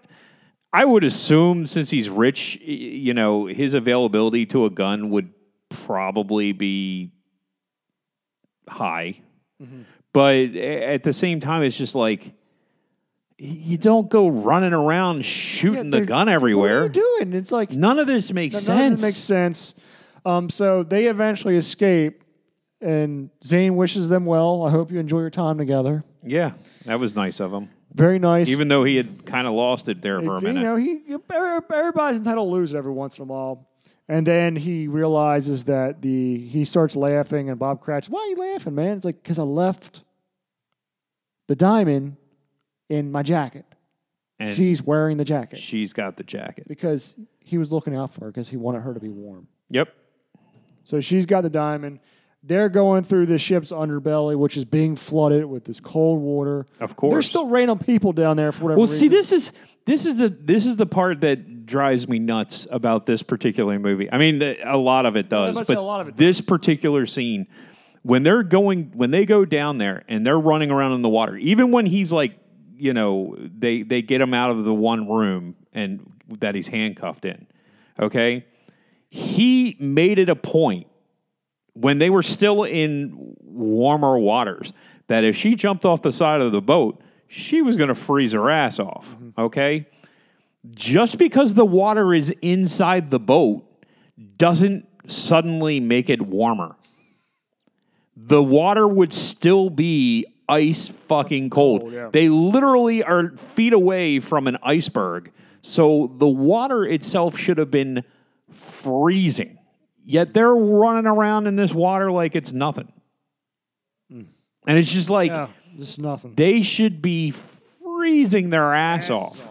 I 0.74 0.86
would 0.86 1.04
assume 1.04 1.66
since 1.66 1.90
he's 1.90 2.10
rich, 2.10 2.58
you 2.62 3.14
know, 3.14 3.46
his 3.48 3.74
availability 3.74 4.46
to 4.48 4.66
a 4.66 4.70
gun 4.70 5.10
would 5.10 5.32
probably 5.70 6.52
be 6.52 7.12
high. 8.68 9.22
Mm-hmm. 9.62 9.82
But 10.14 10.56
at 10.56 11.04
the 11.04 11.14
same 11.14 11.40
time, 11.40 11.64
it's 11.64 11.78
just 11.78 11.96
like 11.96 12.34
you 13.38 13.78
don't 13.78 14.10
go 14.10 14.28
running 14.28 14.74
around 14.74 15.24
shooting 15.24 15.92
the 15.92 15.98
they're- 16.00 16.06
gun 16.06 16.26
What 16.28 16.34
are 16.34 16.36
everywhere. 16.36 16.84
you 16.84 16.90
doing? 16.90 17.34
It's 17.34 17.52
like 17.52 17.72
None 17.72 18.00
of 18.00 18.08
this 18.08 18.34
makes 18.34 18.56
sense. 18.56 18.68
None 18.68 18.94
of 18.94 19.00
it 19.00 19.02
makes 19.02 19.20
sense. 19.20 19.76
Um, 20.26 20.50
so 20.50 20.84
they 20.84 21.06
eventually 21.08 21.56
escape, 21.56 22.24
and 22.82 23.30
Zane 23.44 23.76
wishes 23.78 24.10
them 24.10 24.26
well. 24.26 24.64
I 24.64 24.72
hope 24.72 24.92
you 24.92 25.00
enjoy 25.00 25.20
your 25.22 25.30
time 25.30 25.58
together. 25.58 26.04
yeah, 26.24 26.52
that 26.86 27.00
was 27.00 27.16
nice 27.16 27.40
of 27.40 27.54
him. 27.54 27.70
Very 27.94 28.20
nice. 28.20 28.50
Even 28.50 28.68
though 28.68 28.84
he 28.84 28.98
had 28.98 29.26
kind 29.26 29.48
of 29.48 29.54
lost 29.54 29.88
it 29.90 30.02
there 30.02 30.22
for 30.22 30.36
a 30.38 30.42
minute. 30.42 30.60
you 30.60 30.66
know, 30.66 30.76
he 30.76 31.02
everybody's 31.72 32.18
entitled 32.20 32.48
to 32.50 32.52
lose 32.52 32.74
it 32.74 32.78
every 32.78 32.92
once 32.92 33.18
in 33.18 33.24
a 33.24 33.26
while. 33.26 33.69
And 34.10 34.26
then 34.26 34.56
he 34.56 34.88
realizes 34.88 35.66
that 35.66 36.02
the 36.02 36.40
he 36.48 36.66
starts 36.66 36.96
laughing, 36.96 37.48
and 37.50 37.60
Bob 37.60 37.84
Cratch, 37.84 38.10
why 38.10 38.20
are 38.22 38.28
you 38.28 38.54
laughing, 38.54 38.74
man? 38.76 38.98
It's 38.98 39.06
like 39.06 39.22
because 39.22 39.38
I 39.38 39.44
left 39.44 40.04
the 41.48 41.56
diamond 41.56 42.18
in 42.90 43.12
my 43.12 43.22
jacket. 43.24 43.66
And 44.40 44.56
She's 44.56 44.82
wearing 44.82 45.18
the 45.18 45.26
jacket 45.26 45.60
she's 45.60 45.92
got 45.92 46.16
the 46.16 46.24
jacket. 46.24 46.66
because 46.68 47.16
he 47.40 47.58
was 47.58 47.72
looking 47.74 47.94
out 47.94 48.14
for 48.14 48.22
her 48.26 48.28
because 48.32 48.48
he 48.50 48.56
wanted 48.58 48.82
her 48.82 48.94
to 48.94 49.00
be 49.00 49.10
warm. 49.10 49.48
Yep. 49.70 49.94
So 50.86 51.02
she's 51.02 51.26
got 51.26 51.42
the 51.42 51.50
diamond. 51.50 52.00
They're 52.42 52.70
going 52.70 53.04
through 53.04 53.26
the 53.26 53.38
ship's 53.38 53.72
underbelly, 53.74 54.38
which 54.38 54.56
is 54.56 54.64
being 54.64 54.96
flooded 54.96 55.44
with 55.46 55.66
this 55.66 55.82
cold 55.82 56.22
water. 56.22 56.66
Of 56.80 56.96
course. 56.96 57.12
There's 57.12 57.28
still 57.28 57.48
random 57.48 57.80
people 57.80 58.14
down 58.14 58.38
there 58.38 58.54
for 58.54 58.64
whatever 58.64 58.78
Well, 58.80 58.88
reason. 58.88 59.00
see, 59.00 59.08
this 59.10 59.32
is 59.34 59.52
this 59.86 60.06
is 60.06 60.16
the 60.18 60.30
this 60.30 60.66
is 60.66 60.78
the 60.78 60.86
part 60.86 61.20
that 61.22 61.59
drives 61.70 62.08
me 62.08 62.20
nuts 62.20 62.68
about 62.70 63.06
this 63.06 63.24
particular 63.24 63.80
movie. 63.80 64.12
I 64.12 64.18
mean, 64.18 64.42
a 64.42 64.78
lot 64.78 65.06
of 65.06 65.16
it 65.16 65.30
does, 65.30 65.56
but 65.56 65.70
a 65.70 65.82
lot 65.82 66.02
of 66.02 66.10
it 66.10 66.18
this 66.18 66.42
particular 66.42 67.06
scene, 67.06 67.48
when 68.04 68.24
they're 68.24 68.44
going, 68.44 68.92
when 68.96 69.12
they 69.12 69.26
go 69.26 69.46
down 69.46 69.78
there 69.78 70.04
and 70.08 70.26
they're 70.26 70.40
running 70.40 70.72
around 70.72 70.94
in 70.94 71.02
the 71.02 71.10
water, 71.10 71.38
even 71.38 71.72
when 71.72 71.86
he's 71.86 72.12
like, 72.12 72.38
you 72.76 72.94
know, 72.94 73.36
they 73.38 73.84
they 73.84 74.02
get 74.02 74.20
him 74.22 74.34
out 74.34 74.52
of 74.52 74.64
the 74.66 74.74
one 74.74 75.08
room 75.08 75.56
and 75.74 76.12
that 76.40 76.56
he's 76.56 76.68
handcuffed 76.68 77.26
in. 77.26 77.48
Okay, 78.00 78.46
he 79.10 79.78
made 79.80 80.20
it 80.20 80.30
a 80.30 80.36
point 80.36 80.88
when 81.74 82.00
they 82.00 82.10
were 82.10 82.24
still 82.24 82.64
in 82.64 83.36
warmer 83.42 84.18
waters 84.18 84.74
that 85.08 85.24
if 85.24 85.36
she 85.36 85.56
jumped 85.56 85.86
off 85.86 86.02
the 86.02 86.12
side 86.12 86.42
of 86.42 86.52
the 86.52 86.62
boat, 86.62 87.02
she 87.28 87.62
was 87.62 87.76
going 87.76 87.90
to 87.90 87.96
freeze 87.96 88.34
her 88.34 88.50
ass 88.50 88.80
off. 88.80 89.10
Mm-hmm. 89.12 89.42
Okay? 89.42 89.88
Just 90.76 91.18
because 91.18 91.54
the 91.54 91.66
water 91.66 92.14
is 92.14 92.34
inside 92.42 93.12
the 93.12 93.20
boat 93.20 93.66
doesn't 94.38 94.86
suddenly 95.08 95.80
make 95.80 96.10
it 96.10 96.22
warmer. 96.22 96.76
The 98.16 98.44
water 98.44 98.88
would 98.88 99.14
still 99.14 99.70
be 99.70 100.26
ice 100.50 100.90
fucking 100.90 101.50
cold. 101.50 101.82
Cold, 101.82 101.94
yeah. 101.94 102.10
They 102.12 102.28
literally 102.28 103.04
are 103.04 103.30
feet 103.38 103.72
away 103.72 104.20
from 104.20 104.48
an 104.48 104.58
iceberg. 104.62 105.32
So 105.62 106.14
the 106.18 106.28
water 106.28 106.84
itself 106.86 107.38
should 107.38 107.58
have 107.58 107.72
been 107.72 108.04
freezing. 108.52 109.60
Yet 110.04 110.34
they're 110.34 110.54
running 110.54 111.06
around 111.06 111.48
in 111.48 111.56
this 111.56 111.74
water 111.74 112.12
like 112.12 112.36
it's 112.36 112.52
nothing. 112.52 112.92
Hmm. 114.12 114.24
And 114.68 114.78
it's 114.78 114.92
just 114.92 115.10
like 115.10 115.32
yeah, 115.32 115.48
just 115.78 116.00
nothing. 116.00 116.34
they 116.36 116.62
should 116.62 117.02
be 117.02 117.32
freezing 117.32 118.50
their 118.50 118.74
ass, 118.74 119.10
off. 119.10 119.49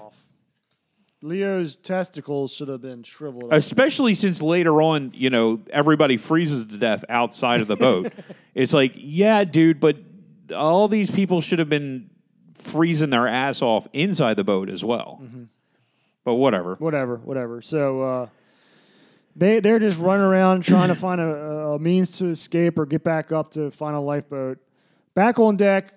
Leo's 1.21 1.75
testicles 1.77 2.53
should 2.53 2.69
have 2.69 2.81
been 2.81 3.03
shriveled 3.03 3.45
up. 3.45 3.53
Especially 3.53 4.15
since 4.15 4.41
later 4.41 4.81
on, 4.81 5.11
you 5.15 5.31
know, 5.31 5.61
everybody 5.71 6.17
freezes 6.17 6.67
to 6.67 6.77
death 6.77 7.05
outside 7.09 7.61
of 7.61 7.67
the 7.67 7.77
boat. 7.77 8.13
it's 8.55 8.73
like, 8.73 8.93
yeah, 8.95 9.45
dude, 9.45 9.81
but 9.81 9.97
all 10.55 10.87
these 10.89 11.11
people 11.11 11.41
should 11.41 11.59
have 11.59 11.69
been 11.69 12.11
freezing 12.55 13.11
their 13.11 13.27
ass 13.27 13.63
off 13.63 13.89
inside 13.93 14.35
the 14.35 14.45
boat 14.45 14.71
as 14.71 14.85
well. 14.85 15.21
But 16.25 16.35
whatever. 16.35 16.77
whatever, 16.77 17.17
whatever. 17.17 17.63
So 17.63 18.03
uh, 18.03 18.27
they 19.35 19.61
they're 19.61 19.79
just 19.79 19.99
running 19.99 20.25
around 20.25 20.63
trying 20.63 20.89
to 20.89 20.95
find 20.95 21.21
a, 21.21 21.25
a 21.25 21.79
means 21.79 22.19
to 22.19 22.27
escape 22.27 22.79
or 22.79 22.87
get 22.87 23.03
back 23.03 23.33
up 23.33 23.51
to 23.53 23.71
find 23.71 23.97
a 23.97 24.01
lifeboat. 24.01 24.59
Back 25.15 25.39
on 25.39 25.57
deck, 25.57 25.95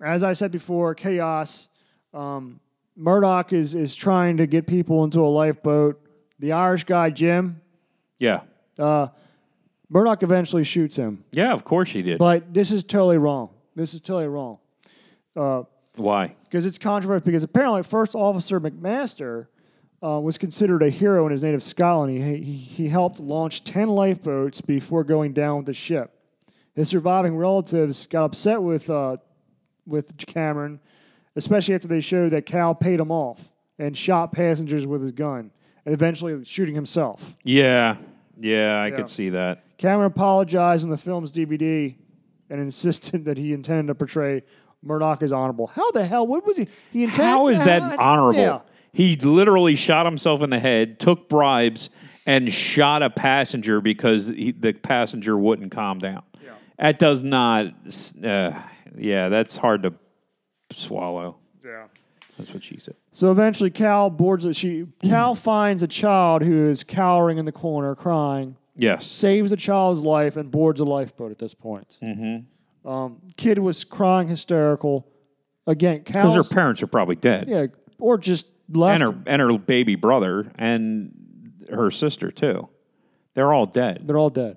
as 0.00 0.22
I 0.22 0.32
said 0.32 0.52
before, 0.52 0.94
chaos. 0.94 1.68
Um, 2.12 2.60
Murdoch 2.96 3.52
is 3.52 3.74
is 3.74 3.94
trying 3.94 4.36
to 4.38 4.46
get 4.46 4.66
people 4.66 5.04
into 5.04 5.20
a 5.20 5.28
lifeboat. 5.28 6.00
The 6.38 6.52
Irish 6.52 6.84
guy 6.84 7.10
Jim, 7.10 7.60
Yeah. 8.18 8.40
uh, 8.78 9.08
Murdoch 9.88 10.22
eventually 10.22 10.64
shoots 10.64 10.96
him, 10.96 11.24
Yeah, 11.32 11.52
of 11.52 11.64
course 11.64 11.90
he 11.90 12.00
did. 12.02 12.18
but 12.18 12.54
this 12.54 12.70
is 12.72 12.82
totally 12.84 13.18
wrong. 13.18 13.50
This 13.74 13.92
is 13.94 14.00
totally 14.00 14.28
wrong. 14.28 14.58
Uh, 15.36 15.64
Why? 15.96 16.34
because 16.44 16.64
it's 16.66 16.78
controversial. 16.78 17.24
Because 17.24 17.42
apparently, 17.42 17.82
First 17.82 18.14
Officer 18.14 18.60
McMaster 18.60 19.46
uh, 20.02 20.18
was 20.18 20.38
considered 20.38 20.82
a 20.82 20.88
hero 20.90 21.26
in 21.26 21.32
his 21.32 21.42
native 21.42 21.62
Scotland. 21.62 22.16
He, 22.16 22.42
he, 22.42 22.52
he 22.52 22.88
helped 22.88 23.20
launch 23.20 23.62
10 23.64 23.88
lifeboats 23.88 24.60
before 24.60 25.04
going 25.04 25.32
down 25.32 25.58
with 25.58 25.66
the 25.66 25.74
ship. 25.74 26.10
His 26.74 26.88
surviving 26.88 27.36
relatives 27.36 28.06
got 28.06 28.24
upset 28.24 28.62
with, 28.62 28.88
uh, 28.88 29.18
with 29.86 30.16
Cameron, 30.16 30.80
especially 31.36 31.74
after 31.74 31.88
they 31.88 32.00
showed 32.00 32.32
that 32.32 32.46
Cal 32.46 32.74
paid 32.74 33.00
him 33.00 33.10
off 33.10 33.40
and 33.78 33.96
shot 33.96 34.32
passengers 34.32 34.86
with 34.86 35.02
his 35.02 35.12
gun, 35.12 35.50
and 35.84 35.94
eventually 35.94 36.44
shooting 36.44 36.74
himself. 36.74 37.34
Yeah. 37.44 37.96
Yeah, 38.38 38.80
I 38.80 38.88
Yeah. 38.88 38.96
could 38.96 39.10
see 39.10 39.30
that. 39.30 39.64
Cameron 39.78 40.06
apologized 40.08 40.84
on 40.84 40.90
the 40.90 40.96
film's 40.98 41.32
DVD 41.32 41.94
and 42.50 42.60
insisted 42.60 43.24
that 43.24 43.38
he 43.38 43.52
intended 43.52 43.86
to 43.88 43.94
portray 43.94 44.42
Murdoch 44.82 45.22
as 45.22 45.32
honorable. 45.32 45.68
How 45.68 45.90
the 45.92 46.04
hell? 46.06 46.26
What 46.26 46.46
was 46.46 46.56
he? 46.56 46.66
He 46.92 47.04
intended. 47.04 47.24
How 47.24 47.48
is 47.48 47.62
that 47.64 47.82
how- 47.82 47.96
honorable? 47.98 48.40
Yeah. 48.40 48.58
He 48.92 49.14
literally 49.16 49.76
shot 49.76 50.04
himself 50.04 50.42
in 50.42 50.50
the 50.50 50.58
head, 50.58 50.98
took 50.98 51.28
bribes, 51.28 51.90
and 52.26 52.52
shot 52.52 53.02
a 53.02 53.08
passenger 53.10 53.80
because 53.80 54.26
he, 54.26 54.50
the 54.52 54.72
passenger 54.72 55.36
wouldn't 55.38 55.70
calm 55.70 55.98
down. 55.98 56.22
Yeah. 56.42 56.50
That 56.78 56.98
does 56.98 57.22
not. 57.22 57.66
Uh, 58.22 58.50
yeah, 58.98 59.28
that's 59.28 59.56
hard 59.56 59.84
to 59.84 59.94
swallow. 60.72 61.36
Yeah. 61.64 61.86
That's 62.38 62.54
what 62.54 62.64
she 62.64 62.78
said. 62.78 62.94
So 63.12 63.30
eventually, 63.30 63.70
Cal 63.70 64.08
boards 64.08 64.46
it. 64.46 64.56
She 64.56 64.86
Cal 65.02 65.34
finds 65.34 65.82
a 65.82 65.88
child 65.88 66.42
who 66.42 66.68
is 66.68 66.84
cowering 66.84 67.38
in 67.38 67.44
the 67.44 67.52
corner, 67.52 67.94
crying. 67.94 68.56
Yes. 68.76 69.06
Saves 69.06 69.50
the 69.50 69.56
child's 69.56 70.00
life 70.00 70.36
and 70.36 70.50
boards 70.50 70.80
a 70.80 70.84
lifeboat. 70.84 71.30
At 71.32 71.38
this 71.38 71.52
point, 71.52 71.98
mm-hmm. 72.02 72.88
um, 72.88 73.18
kid 73.36 73.58
was 73.58 73.84
crying 73.84 74.28
hysterical. 74.28 75.06
Again, 75.66 76.02
Cal. 76.02 76.22
Because 76.22 76.34
Cal. 76.34 76.42
her 76.42 76.48
parents 76.48 76.82
are 76.82 76.86
probably 76.86 77.16
dead. 77.16 77.46
yeah, 77.48 77.66
or 77.98 78.16
just 78.16 78.46
left. 78.70 79.02
And 79.02 79.14
her 79.14 79.22
and 79.26 79.42
her 79.42 79.58
baby 79.58 79.96
brother 79.96 80.50
and 80.56 81.12
her 81.70 81.90
sister 81.90 82.30
too. 82.30 82.68
They're 83.34 83.52
all 83.52 83.66
dead. 83.66 84.02
They're 84.06 84.18
all 84.18 84.30
dead 84.30 84.56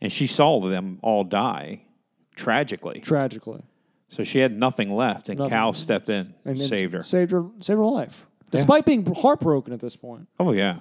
And 0.00 0.12
she 0.12 0.26
saw 0.26 0.60
them 0.60 0.98
all 1.02 1.24
die 1.24 1.82
tragically. 2.36 3.00
tragically, 3.00 3.62
So 4.10 4.24
she 4.24 4.40
had 4.40 4.56
nothing 4.58 4.92
left 4.94 5.28
and 5.28 5.38
Nothing. 5.38 5.52
Cal 5.52 5.72
stepped 5.72 6.08
in 6.08 6.34
and 6.44 6.58
then 6.58 6.68
saved 6.68 6.94
her. 6.94 7.02
Saved 7.02 7.30
her. 7.30 7.46
Saved 7.60 7.78
her 7.78 7.84
life, 7.84 8.26
despite 8.50 8.84
being 8.84 9.06
heartbroken 9.06 9.72
at 9.72 9.80
this 9.80 9.96
point. 9.96 10.28
Oh 10.38 10.52
yeah. 10.52 10.80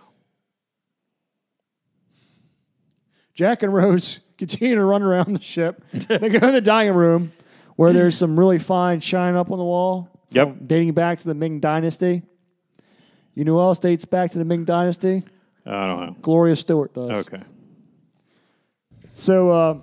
Jack 3.35 3.63
and 3.63 3.73
Rose 3.73 4.19
continue 4.37 4.75
to 4.75 4.83
run 4.83 5.01
around 5.03 5.33
the 5.33 5.41
ship. 5.41 5.83
they 5.93 6.29
go 6.29 6.47
in 6.47 6.53
the 6.53 6.61
dining 6.61 6.93
room 6.93 7.31
where 7.75 7.93
there's 7.93 8.17
some 8.17 8.37
really 8.37 8.59
fine 8.59 8.99
shine 8.99 9.35
up 9.35 9.51
on 9.51 9.57
the 9.57 9.63
wall. 9.63 10.09
Yep. 10.31 10.57
Dating 10.67 10.93
back 10.93 11.19
to 11.19 11.27
the 11.27 11.33
Ming 11.33 11.59
Dynasty. 11.59 12.23
You 13.35 13.45
know 13.45 13.53
who 13.53 13.59
else 13.61 13.79
dates 13.79 14.05
back 14.05 14.31
to 14.31 14.37
the 14.39 14.45
Ming 14.45 14.65
Dynasty? 14.65 15.23
I 15.65 15.87
don't 15.87 16.05
know. 16.05 16.15
Gloria 16.21 16.55
Stuart 16.55 16.93
does. 16.93 17.19
Okay. 17.19 17.41
So 19.13 19.51
uh, 19.51 19.77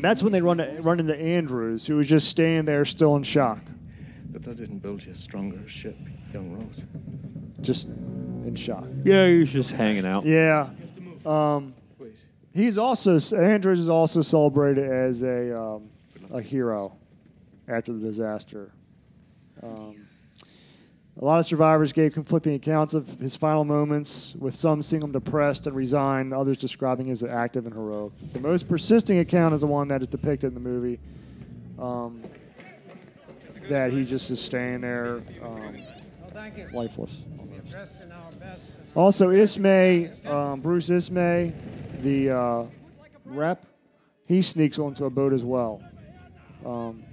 that's 0.00 0.22
when 0.22 0.32
they 0.32 0.40
run 0.40 0.82
run 0.82 1.00
into 1.00 1.16
Andrews, 1.16 1.86
who 1.86 1.96
was 1.96 2.08
just 2.08 2.28
standing 2.28 2.64
there 2.64 2.84
still 2.84 3.16
in 3.16 3.22
shock. 3.22 3.62
But 4.30 4.42
that 4.44 4.56
didn't 4.56 4.78
build 4.78 5.04
you 5.04 5.12
a 5.12 5.14
stronger 5.14 5.66
ship, 5.68 5.96
young 6.32 6.52
Rose. 6.52 6.82
Just 7.60 7.86
in 7.86 8.54
shock. 8.54 8.84
Yeah, 9.04 9.26
he 9.28 9.38
was 9.38 9.50
just 9.50 9.70
hanging 9.72 10.06
out. 10.06 10.26
Yeah. 10.26 10.68
Um, 11.24 11.74
Wait. 11.98 12.14
he's 12.52 12.78
also, 12.78 13.18
Andrews 13.34 13.80
is 13.80 13.88
also 13.88 14.20
celebrated 14.22 14.90
as 14.90 15.22
a, 15.22 15.58
um, 15.58 15.88
a 16.30 16.40
hero 16.40 16.96
after 17.66 17.92
the 17.92 17.98
disaster. 17.98 18.72
Um, 19.62 20.05
a 21.18 21.24
lot 21.24 21.38
of 21.38 21.46
survivors 21.46 21.92
gave 21.92 22.12
conflicting 22.12 22.54
accounts 22.54 22.92
of 22.92 23.08
his 23.18 23.34
final 23.34 23.64
moments, 23.64 24.34
with 24.38 24.54
some 24.54 24.82
seeing 24.82 25.02
him 25.02 25.12
depressed 25.12 25.66
and 25.66 25.74
resigned, 25.74 26.34
others 26.34 26.58
describing 26.58 27.06
him 27.06 27.12
as 27.12 27.22
active 27.22 27.64
and 27.64 27.74
heroic. 27.74 28.12
The 28.34 28.40
most 28.40 28.68
persisting 28.68 29.18
account 29.18 29.54
is 29.54 29.62
the 29.62 29.66
one 29.66 29.88
that 29.88 30.02
is 30.02 30.08
depicted 30.08 30.48
in 30.48 30.54
the 30.54 30.60
movie. 30.60 31.00
Um, 31.78 32.22
that 33.68 33.92
he 33.92 34.04
just 34.04 34.30
is 34.30 34.40
staying 34.40 34.82
there, 34.82 35.22
um, 35.42 35.76
lifeless. 36.72 37.24
Also, 38.94 39.30
Ismay, 39.30 40.24
um, 40.26 40.60
Bruce 40.60 40.88
Ismay, 40.88 41.52
the 42.02 42.30
uh, 42.30 42.64
rep, 43.24 43.66
he 44.26 44.40
sneaks 44.42 44.78
onto 44.78 45.04
a 45.04 45.10
boat 45.10 45.32
as 45.32 45.42
well. 45.42 45.82
Um, 46.64 47.04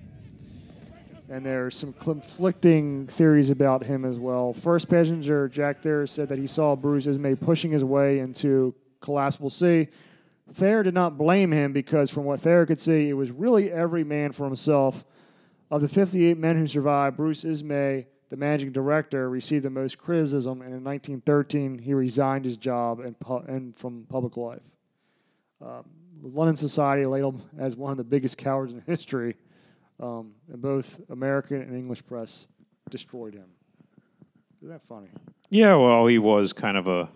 and 1.33 1.43
there's 1.43 1.75
some 1.75 1.93
conflicting 1.93 3.07
theories 3.07 3.49
about 3.49 3.83
him 3.83 4.05
as 4.05 4.19
well. 4.19 4.53
First 4.53 4.87
passenger 4.87 5.47
Jack 5.47 5.81
Thayer 5.81 6.05
said 6.05 6.29
that 6.29 6.37
he 6.37 6.45
saw 6.45 6.75
Bruce 6.75 7.07
Ismay 7.07 7.33
pushing 7.33 7.71
his 7.71 7.83
way 7.83 8.19
into 8.19 8.75
collapsible 9.01 9.49
C. 9.49 9.87
Thayer 10.53 10.83
did 10.83 10.93
not 10.93 11.17
blame 11.17 11.51
him 11.51 11.73
because, 11.73 12.11
from 12.11 12.25
what 12.25 12.41
Thayer 12.41 12.67
could 12.67 12.79
see, 12.79 13.09
it 13.09 13.13
was 13.13 13.31
really 13.31 13.71
every 13.71 14.03
man 14.03 14.31
for 14.31 14.45
himself. 14.45 15.03
Of 15.71 15.81
the 15.81 15.87
58 15.87 16.37
men 16.37 16.55
who 16.55 16.67
survived, 16.67 17.17
Bruce 17.17 17.43
Ismay, 17.43 18.05
the 18.29 18.37
managing 18.37 18.71
director, 18.71 19.27
received 19.27 19.65
the 19.65 19.71
most 19.71 19.97
criticism, 19.97 20.61
and 20.61 20.71
in 20.71 20.83
1913 20.83 21.79
he 21.79 21.95
resigned 21.95 22.45
his 22.45 22.57
job 22.57 22.99
and, 22.99 23.19
pu- 23.19 23.43
and 23.47 23.75
from 23.75 24.05
public 24.07 24.37
life. 24.37 24.61
Um, 25.59 25.83
the 26.21 26.27
London 26.27 26.57
Society 26.57 27.07
labeled 27.07 27.37
him 27.37 27.59
as 27.59 27.75
one 27.75 27.89
of 27.89 27.97
the 27.97 28.03
biggest 28.03 28.37
cowards 28.37 28.71
in 28.71 28.83
history, 28.85 29.35
um, 30.03 30.33
and 30.51 30.61
both 30.61 30.99
American 31.09 31.61
and 31.61 31.75
English 31.75 32.05
press 32.05 32.47
destroyed 32.89 33.33
him. 33.33 33.47
Isn't 34.61 34.69
that 34.69 34.81
funny? 34.87 35.07
Yeah, 35.49 35.75
well, 35.75 36.07
he 36.07 36.19
was 36.19 36.51
kind 36.51 36.77
of 36.77 36.87
a 36.87 37.09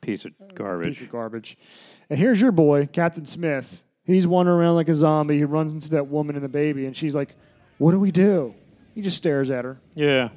piece 0.00 0.24
of 0.24 0.32
garbage. 0.54 0.94
Piece 0.94 1.02
of 1.02 1.10
garbage. 1.10 1.56
And 2.08 2.18
here's 2.18 2.40
your 2.40 2.52
boy, 2.52 2.86
Captain 2.86 3.26
Smith. 3.26 3.84
He's 4.04 4.26
wandering 4.26 4.58
around 4.58 4.74
like 4.74 4.88
a 4.88 4.94
zombie. 4.94 5.36
He 5.36 5.44
runs 5.44 5.72
into 5.72 5.90
that 5.90 6.08
woman 6.08 6.34
and 6.34 6.44
the 6.44 6.48
baby, 6.48 6.86
and 6.86 6.96
she's 6.96 7.14
like, 7.14 7.36
"What 7.78 7.92
do 7.92 8.00
we 8.00 8.10
do?" 8.10 8.54
He 8.94 9.02
just 9.02 9.16
stares 9.16 9.50
at 9.50 9.64
her. 9.64 9.80
Yeah. 9.94 10.30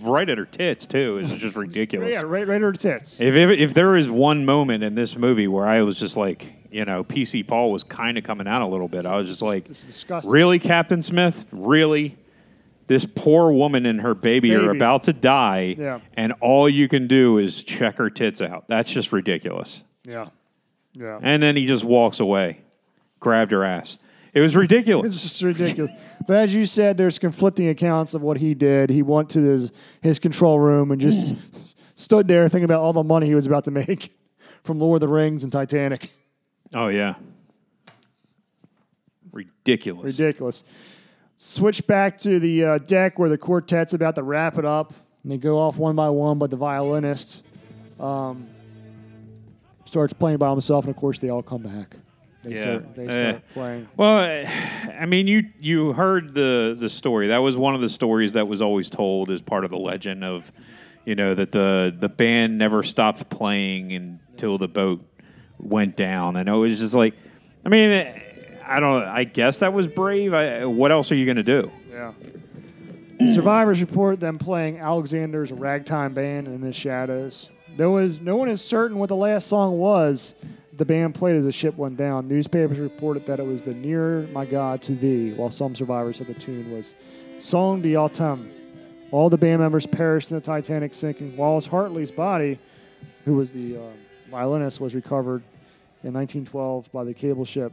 Right 0.00 0.28
at 0.28 0.38
her 0.38 0.46
tits, 0.46 0.86
too. 0.86 1.18
It's 1.18 1.34
just 1.34 1.56
ridiculous. 1.56 2.14
Yeah, 2.14 2.22
right, 2.22 2.46
right 2.46 2.56
at 2.56 2.62
her 2.62 2.72
tits. 2.72 3.20
If, 3.20 3.34
if 3.34 3.50
if 3.50 3.74
there 3.74 3.96
is 3.96 4.08
one 4.08 4.46
moment 4.46 4.82
in 4.82 4.94
this 4.94 5.16
movie 5.16 5.46
where 5.46 5.66
I 5.66 5.82
was 5.82 6.00
just 6.00 6.16
like, 6.16 6.63
you 6.74 6.84
know, 6.84 7.04
PC 7.04 7.46
Paul 7.46 7.70
was 7.70 7.84
kind 7.84 8.18
of 8.18 8.24
coming 8.24 8.48
out 8.48 8.60
a 8.62 8.66
little 8.66 8.88
bit, 8.88 9.06
I 9.06 9.14
was 9.16 9.28
just 9.28 9.42
like, 9.42 9.68
This 9.68 9.80
is 9.84 9.86
disgusting. 9.92 10.32
really, 10.32 10.58
Captain 10.58 11.02
Smith, 11.02 11.46
really. 11.52 12.16
This 12.86 13.06
poor 13.06 13.50
woman 13.52 13.86
and 13.86 14.00
her 14.02 14.14
baby, 14.14 14.54
are 14.54 14.70
about 14.70 15.04
to 15.04 15.12
die, 15.14 15.74
Yeah. 15.78 16.00
and 16.14 16.34
all 16.40 16.68
you 16.68 16.86
can 16.88 17.06
do 17.06 17.38
is 17.38 17.62
check 17.62 17.96
her 17.98 18.10
tits 18.10 18.42
out. 18.42 18.64
That's 18.68 18.90
just 18.90 19.10
ridiculous. 19.12 19.80
Yeah, 20.04 20.28
yeah. 20.92 21.18
And 21.22 21.42
then 21.42 21.56
he 21.56 21.64
just 21.64 21.82
walks 21.84 22.20
away, 22.20 22.58
grabbed 23.20 23.52
her 23.52 23.64
ass. 23.64 23.96
It 24.34 24.40
was 24.40 24.54
ridiculous. 24.56 25.14
It's 25.14 25.22
just 25.22 25.42
ridiculous. 25.42 25.92
but 26.26 26.36
as 26.36 26.54
you 26.54 26.66
said, 26.66 26.96
there's 26.98 27.18
conflicting 27.20 27.68
accounts 27.68 28.12
of 28.14 28.20
what 28.20 28.36
he 28.38 28.52
did. 28.52 28.90
He 28.90 29.00
went 29.00 29.30
to 29.30 29.40
his 29.40 29.70
his 30.02 30.18
control 30.18 30.58
room 30.58 30.90
and 30.90 31.00
just 31.00 31.76
stood 31.94 32.26
there 32.28 32.48
thinking 32.48 32.64
about 32.64 32.80
all 32.82 32.92
the 32.92 33.04
money 33.04 33.26
he 33.28 33.34
was 33.36 33.46
about 33.46 33.64
to 33.64 33.70
make 33.70 34.12
from 34.64 34.78
Lord 34.80 35.02
of 35.02 35.08
the 35.08 35.14
Rings 35.14 35.42
and 35.44 35.52
Titanic. 35.52 36.10
Oh 36.74 36.88
yeah, 36.88 37.14
ridiculous. 39.32 40.18
Ridiculous. 40.18 40.64
Switch 41.36 41.86
back 41.86 42.16
to 42.18 42.38
the 42.38 42.64
uh, 42.64 42.78
deck 42.78 43.18
where 43.18 43.28
the 43.28 43.38
quartet's 43.38 43.92
about 43.92 44.14
to 44.14 44.22
wrap 44.22 44.58
it 44.58 44.64
up. 44.64 44.94
And 45.22 45.32
they 45.32 45.36
go 45.38 45.58
off 45.58 45.76
one 45.76 45.96
by 45.96 46.10
one, 46.10 46.38
but 46.38 46.50
the 46.50 46.56
violinist 46.56 47.42
um, 47.98 48.46
starts 49.86 50.12
playing 50.12 50.38
by 50.38 50.50
himself, 50.50 50.84
and 50.84 50.94
of 50.94 51.00
course, 51.00 51.18
they 51.18 51.30
all 51.30 51.42
come 51.42 51.62
back. 51.62 51.96
They 52.42 52.54
Yeah. 52.54 52.60
start, 52.60 52.94
they 52.94 53.06
Eh. 53.08 53.12
start 53.30 53.42
playing. 53.54 53.88
Well, 53.96 54.46
I 55.00 55.06
mean, 55.06 55.26
you 55.26 55.44
you 55.58 55.92
heard 55.94 56.34
the 56.34 56.76
the 56.78 56.90
story. 56.90 57.28
That 57.28 57.38
was 57.38 57.56
one 57.56 57.74
of 57.74 57.80
the 57.80 57.88
stories 57.88 58.32
that 58.32 58.46
was 58.46 58.60
always 58.60 58.90
told 58.90 59.30
as 59.30 59.40
part 59.40 59.64
of 59.64 59.70
the 59.70 59.78
legend 59.78 60.22
of, 60.24 60.52
you 61.06 61.14
know, 61.14 61.34
that 61.34 61.52
the 61.52 61.94
the 61.98 62.10
band 62.10 62.58
never 62.58 62.82
stopped 62.82 63.30
playing 63.30 63.92
until 63.94 64.58
the 64.58 64.68
boat 64.68 65.00
went 65.58 65.96
down. 65.96 66.36
And 66.36 66.48
it 66.48 66.52
was 66.52 66.78
just 66.78 66.94
like, 66.94 67.14
I 67.64 67.68
mean, 67.68 67.90
I 68.66 68.80
don't. 68.80 69.04
I 69.04 69.24
guess 69.24 69.58
that 69.58 69.72
was 69.72 69.86
brave. 69.86 70.34
I, 70.34 70.64
what 70.64 70.90
else 70.90 71.10
are 71.12 71.14
you 71.14 71.24
going 71.24 71.36
to 71.36 71.42
do? 71.42 71.70
Yeah. 71.90 72.12
Survivors 73.32 73.80
report 73.80 74.20
them 74.20 74.38
playing 74.38 74.78
Alexander's 74.78 75.52
ragtime 75.52 76.14
band 76.14 76.48
in 76.48 76.60
the 76.60 76.72
shadows. 76.72 77.48
There 77.76 77.90
was 77.90 78.20
no 78.20 78.36
one 78.36 78.48
is 78.48 78.62
certain 78.62 78.98
what 78.98 79.08
the 79.08 79.16
last 79.16 79.46
song 79.46 79.78
was. 79.78 80.34
The 80.76 80.84
band 80.84 81.14
played 81.14 81.36
as 81.36 81.44
the 81.44 81.52
ship 81.52 81.76
went 81.76 81.96
down. 81.96 82.26
Newspapers 82.26 82.80
reported 82.80 83.26
that 83.26 83.38
it 83.38 83.46
was 83.46 83.62
the 83.62 83.74
"Nearer 83.74 84.26
My 84.32 84.44
God 84.44 84.82
to 84.82 84.94
Thee," 84.94 85.32
while 85.32 85.50
some 85.50 85.74
survivors 85.74 86.18
said 86.18 86.26
the 86.26 86.34
tune 86.34 86.72
was 86.72 86.94
"Song 87.40 87.80
d'Automne." 87.80 88.50
All 89.10 89.30
the 89.30 89.38
band 89.38 89.60
members 89.60 89.86
perished 89.86 90.30
in 90.30 90.36
the 90.36 90.40
Titanic 90.40 90.92
sinking. 90.92 91.36
Wallace 91.36 91.66
Hartley's 91.66 92.10
body, 92.10 92.58
who 93.24 93.34
was 93.34 93.52
the 93.52 93.76
uh, 93.76 93.80
violinist, 94.38 94.80
was 94.80 94.94
recovered 94.96 95.42
in 96.02 96.12
1912 96.12 96.90
by 96.92 97.04
the 97.04 97.14
cable 97.14 97.44
ship 97.44 97.72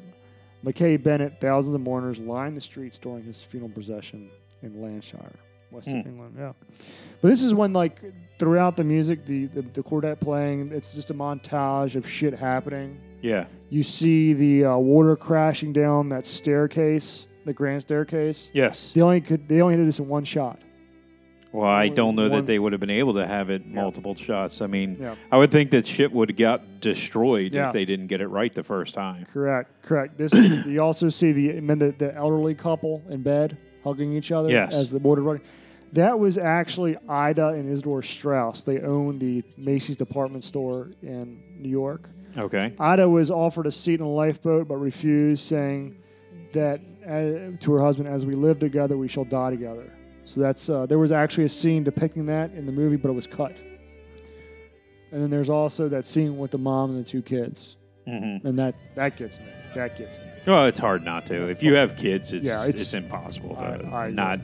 Mackay-Bennett, 0.64 1.42
thousands 1.42 1.74
of 1.74 1.82
mourners 1.82 2.20
lined 2.20 2.56
the 2.56 2.62
streets 2.62 3.00
during 3.00 3.24
his 3.24 3.42
funeral 3.42 3.72
procession 3.72 4.30
in 4.62 4.80
Lancashire, 4.80 5.34
Western 5.72 6.02
Hmm. 6.04 6.10
England. 6.10 6.36
Yeah, 6.38 6.54
but 7.20 7.30
this 7.30 7.42
is 7.42 7.52
when 7.56 7.74
like 7.74 8.00
throughout 8.38 8.78
the 8.78 8.84
music, 8.84 9.26
the, 9.26 9.48
the 9.48 9.64
the 9.64 9.82
quartet 9.82 10.20
playing, 10.20 10.72
it's 10.72 10.94
just 10.94 11.10
a 11.10 11.16
montage 11.16 11.96
of 11.96 12.08
shit 12.08 12.36
happening. 12.36 13.00
Yeah. 13.24 13.46
You 13.72 13.82
see 13.82 14.34
the 14.34 14.66
uh, 14.66 14.78
water 14.78 15.16
crashing 15.16 15.74
down 15.74 16.10
that 16.10 16.28
staircase, 16.28 17.26
the 17.46 17.54
grand 17.54 17.82
staircase. 17.82 18.52
Yes. 18.54 18.92
They 18.94 19.02
only 19.02 19.22
could 19.22 19.48
they 19.48 19.62
only 19.62 19.78
did 19.78 19.88
this 19.88 19.98
in 19.98 20.08
one 20.08 20.26
shot. 20.26 20.60
Well, 21.54 21.70
I 21.70 21.90
don't 21.90 22.16
know 22.16 22.30
that 22.30 22.46
they 22.46 22.58
would 22.60 22.72
have 22.72 22.80
been 22.80 22.90
able 22.90 23.16
to 23.16 23.28
have 23.28 23.50
it 23.50 23.66
multiple 23.68 24.16
shots. 24.16 24.62
I 24.62 24.68
mean, 24.68 24.98
Yeah. 25.02 25.16
I 25.32 25.38
would 25.38 25.52
think 25.52 25.72
that 25.72 25.86
ship 25.86 26.12
would 26.14 26.30
have 26.30 26.38
got 26.38 26.80
destroyed 26.80 27.54
Yeah. 27.54 27.68
if 27.68 27.74
they 27.74 27.84
didn't 27.86 28.08
get 28.08 28.22
it 28.22 28.28
right 28.28 28.54
the 28.54 28.64
first 28.64 28.94
time. 28.94 29.26
Correct, 29.34 29.70
correct. 29.84 30.18
This 30.18 30.34
you 30.66 30.82
also 30.82 31.10
see 31.10 31.32
the 31.32 31.60
the, 31.60 31.94
the 31.98 32.16
elderly 32.16 32.56
couple 32.56 33.02
in 33.10 33.22
bed 33.22 33.58
hugging 33.84 34.14
each 34.14 34.32
other 34.32 34.50
Yes. 34.50 34.74
as 34.74 34.92
the 34.92 35.00
water 35.00 35.22
running. 35.22 35.42
That 35.94 36.20
was 36.20 36.38
actually 36.38 36.96
Ida 37.10 37.48
and 37.50 37.70
Isidore 37.70 38.02
Straus. 38.02 38.64
They 38.64 38.80
owned 38.80 39.20
the 39.20 39.44
Macy's 39.58 39.98
department 39.98 40.46
store 40.46 40.88
in 41.04 41.38
New 41.60 41.68
York. 41.70 42.10
Okay. 42.38 42.72
Ida 42.80 43.10
was 43.10 43.30
offered 43.30 43.68
a 43.68 43.72
seat 43.74 44.00
in 44.00 44.06
a 44.06 44.10
lifeboat 44.10 44.70
but 44.70 44.78
refused, 44.78 45.44
saying 45.46 45.96
that 46.54 46.80
uh, 47.06 47.58
to 47.60 47.74
her 47.74 47.82
husband, 47.84 48.08
"As 48.08 48.26
we 48.26 48.36
live 48.36 48.60
together, 48.60 48.96
we 48.96 49.10
shall 49.10 49.26
die 49.26 49.50
together." 49.50 49.92
So 50.26 50.40
that's 50.40 50.70
uh, 50.70 50.86
there 50.86 51.00
was 51.00 51.12
actually 51.12 51.46
a 51.46 51.50
scene 51.50 51.84
depicting 51.84 52.26
that 52.28 52.52
in 52.52 52.66
the 52.66 52.72
movie, 52.72 52.96
but 52.96 53.10
it 53.10 53.14
was 53.14 53.28
cut. 53.28 53.56
And 55.12 55.22
then 55.22 55.30
there's 55.30 55.50
also 55.50 55.90
that 55.90 56.06
scene 56.06 56.38
with 56.38 56.52
the 56.52 56.58
mom 56.58 56.92
and 56.92 57.06
the 57.06 57.10
two 57.10 57.22
kids, 57.22 57.76
hmm 58.06 58.38
and 58.44 58.58
that 58.60 58.76
that 58.96 59.18
gets 59.18 59.40
me. 59.40 59.46
That 59.76 59.98
gets 59.98 60.18
me. 60.18 60.24
Well, 60.48 60.66
it's 60.68 60.80
hard 60.80 61.04
not 61.04 61.26
to. 61.28 61.50
If 61.50 61.62
you 61.64 61.76
have 61.76 61.98
kids, 61.98 62.32
it's 62.34 62.46
Yeah, 62.46 62.62
it's, 62.66 62.82
it's- 62.82 62.94
impossible 62.94 63.56
to 63.56 63.62
I- 63.62 64.06
I- 64.08 64.12
not 64.12 64.40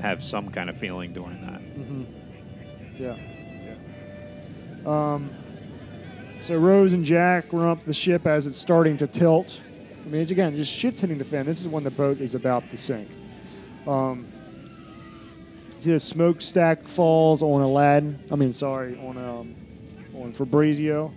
have 0.00 0.22
some 0.22 0.48
kind 0.50 0.70
of 0.70 0.76
feeling 0.76 1.12
during 1.12 1.40
that. 1.46 1.60
Yeah. 2.98 3.16
yeah. 4.84 5.14
Um, 5.14 5.30
so 6.40 6.56
Rose 6.56 6.92
and 6.92 7.04
Jack 7.04 7.52
run 7.52 7.68
up 7.68 7.80
to 7.80 7.86
the 7.86 7.94
ship 7.94 8.26
as 8.26 8.46
it's 8.46 8.58
starting 8.58 8.96
to 8.98 9.06
tilt. 9.06 9.60
I 10.04 10.08
mean, 10.08 10.22
it's, 10.22 10.30
again, 10.32 10.56
just 10.56 10.72
shit's 10.72 11.00
hitting 11.00 11.18
the 11.18 11.24
fan. 11.24 11.46
This 11.46 11.60
is 11.60 11.68
when 11.68 11.84
the 11.84 11.90
boat 11.90 12.20
is 12.20 12.34
about 12.34 12.68
to 12.70 12.76
sink. 12.76 13.08
Um, 13.86 14.26
the 15.82 16.00
smokestack 16.00 16.86
falls 16.88 17.42
on 17.42 17.60
Aladdin. 17.60 18.22
I 18.30 18.36
mean, 18.36 18.52
sorry, 18.52 18.98
on 18.98 19.18
um, 19.18 19.54
on 20.14 20.32
Fabrizio. 20.32 21.12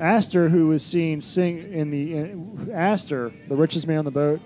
Astor, 0.00 0.48
who 0.48 0.68
was 0.68 0.84
seen 0.84 1.20
sing 1.20 1.72
in 1.72 1.90
the 1.90 2.14
in, 2.14 2.70
Astor, 2.74 3.32
the 3.48 3.56
richest 3.56 3.86
man 3.86 3.98
on 3.98 4.04
the 4.04 4.10
boat, 4.10 4.40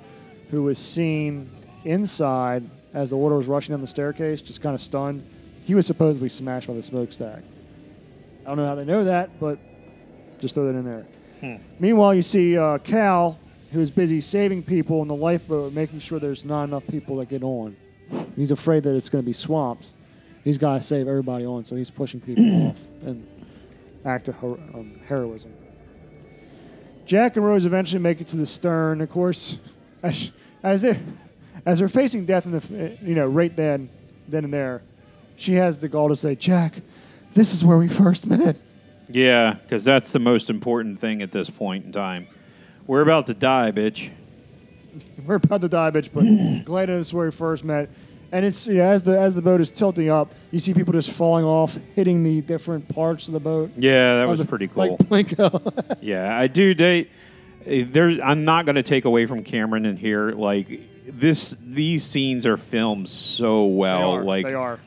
who 0.50 0.62
was 0.62 0.78
seen 0.78 1.50
inside 1.84 2.68
as 2.92 3.10
the 3.10 3.16
water 3.16 3.36
was 3.36 3.46
rushing 3.46 3.72
down 3.72 3.80
the 3.80 3.86
staircase, 3.86 4.42
just 4.42 4.60
kind 4.60 4.74
of 4.74 4.80
stunned. 4.80 5.26
He 5.64 5.74
was 5.74 5.86
supposedly 5.86 6.28
smashed 6.28 6.66
by 6.66 6.74
the 6.74 6.82
smokestack. 6.82 7.42
I 8.44 8.48
don't 8.48 8.56
know 8.56 8.66
how 8.66 8.74
they 8.74 8.84
know 8.84 9.04
that, 9.04 9.40
but 9.40 9.58
just 10.40 10.54
throw 10.54 10.70
that 10.70 10.78
in 10.78 10.84
there. 10.84 11.06
Meanwhile, 11.78 12.14
you 12.14 12.22
see 12.22 12.56
uh, 12.56 12.78
Cal, 12.78 13.38
who 13.72 13.80
is 13.80 13.90
busy 13.90 14.20
saving 14.20 14.62
people 14.62 15.02
in 15.02 15.08
the 15.08 15.14
lifeboat, 15.14 15.72
making 15.72 16.00
sure 16.00 16.18
there's 16.18 16.44
not 16.44 16.64
enough 16.64 16.86
people 16.86 17.16
that 17.16 17.28
get 17.28 17.42
on. 17.42 17.76
He's 18.34 18.50
afraid 18.50 18.82
that 18.84 18.94
it's 18.94 19.08
going 19.08 19.22
to 19.22 19.26
be 19.26 19.32
swamped. 19.32 19.86
He's 20.44 20.58
got 20.58 20.74
to 20.74 20.80
save 20.80 21.08
everybody 21.08 21.44
on, 21.44 21.64
so 21.64 21.74
he's 21.74 21.90
pushing 21.90 22.20
people 22.20 22.44
off 22.68 22.78
and 23.02 23.26
act 24.04 24.28
of 24.28 24.38
hero- 24.38 24.60
um, 24.74 25.00
heroism. 25.06 25.52
Jack 27.04 27.36
and 27.36 27.44
Rose 27.44 27.66
eventually 27.66 28.00
make 28.00 28.20
it 28.20 28.28
to 28.28 28.36
the 28.36 28.46
stern. 28.46 29.00
Of 29.00 29.10
course, 29.10 29.58
as, 30.02 30.32
as 30.62 30.82
they're 30.82 31.00
as 31.64 31.80
they're 31.80 31.88
facing 31.88 32.26
death 32.26 32.46
in 32.46 32.52
the 32.52 32.98
you 33.02 33.14
know 33.14 33.26
right 33.26 33.54
then 33.56 33.88
then 34.28 34.44
and 34.44 34.52
there, 34.52 34.82
she 35.36 35.54
has 35.54 35.78
the 35.78 35.88
gall 35.88 36.08
to 36.08 36.16
say, 36.16 36.34
"Jack, 36.34 36.82
this 37.34 37.54
is 37.54 37.64
where 37.64 37.78
we 37.78 37.88
first 37.88 38.26
met." 38.26 38.56
Yeah, 39.08 39.54
because 39.54 39.84
that's 39.84 40.10
the 40.10 40.18
most 40.18 40.50
important 40.50 40.98
thing 40.98 41.22
at 41.22 41.30
this 41.30 41.48
point 41.48 41.84
in 41.86 41.92
time. 41.92 42.26
We're 42.86 43.02
about 43.02 43.26
to 43.28 43.34
die, 43.34 43.70
bitch. 43.70 44.10
We're 45.26 45.36
about 45.36 45.60
to 45.62 45.68
die, 45.68 45.90
bitch, 45.90 46.10
but 46.12 46.64
glad 46.64 46.88
this 46.88 47.08
is 47.08 47.14
where 47.14 47.26
we 47.26 47.32
first 47.32 47.64
met. 47.64 47.90
And 48.32 48.44
it's 48.44 48.66
yeah, 48.66 48.88
as 48.90 49.04
the 49.04 49.18
as 49.18 49.34
the 49.34 49.42
boat 49.42 49.60
is 49.60 49.70
tilting 49.70 50.10
up, 50.10 50.32
you 50.50 50.58
see 50.58 50.74
people 50.74 50.92
just 50.92 51.10
falling 51.12 51.44
off, 51.44 51.78
hitting 51.94 52.24
the 52.24 52.40
different 52.40 52.88
parts 52.88 53.28
of 53.28 53.34
the 53.34 53.40
boat. 53.40 53.70
Yeah, 53.76 54.18
that 54.18 54.28
was 54.28 54.40
the- 54.40 54.46
pretty 54.46 54.66
cool. 54.68 54.98
Like 55.08 55.28
Plinko. 55.28 55.96
Yeah, 56.02 56.36
I 56.36 56.48
do. 56.48 56.74
They, 56.74 57.08
there. 57.64 58.10
I'm 58.22 58.44
not 58.44 58.64
going 58.66 58.74
to 58.76 58.82
take 58.82 59.04
away 59.04 59.26
from 59.26 59.44
Cameron 59.44 59.86
in 59.86 59.96
here. 59.96 60.32
Like 60.32 60.80
this, 61.08 61.56
these 61.60 62.04
scenes 62.04 62.46
are 62.46 62.56
filmed 62.56 63.08
so 63.08 63.64
well. 63.66 63.98
they 64.12 64.18
are. 64.18 64.24
like 64.24 64.46
they 64.46 64.54
are. 64.54 64.80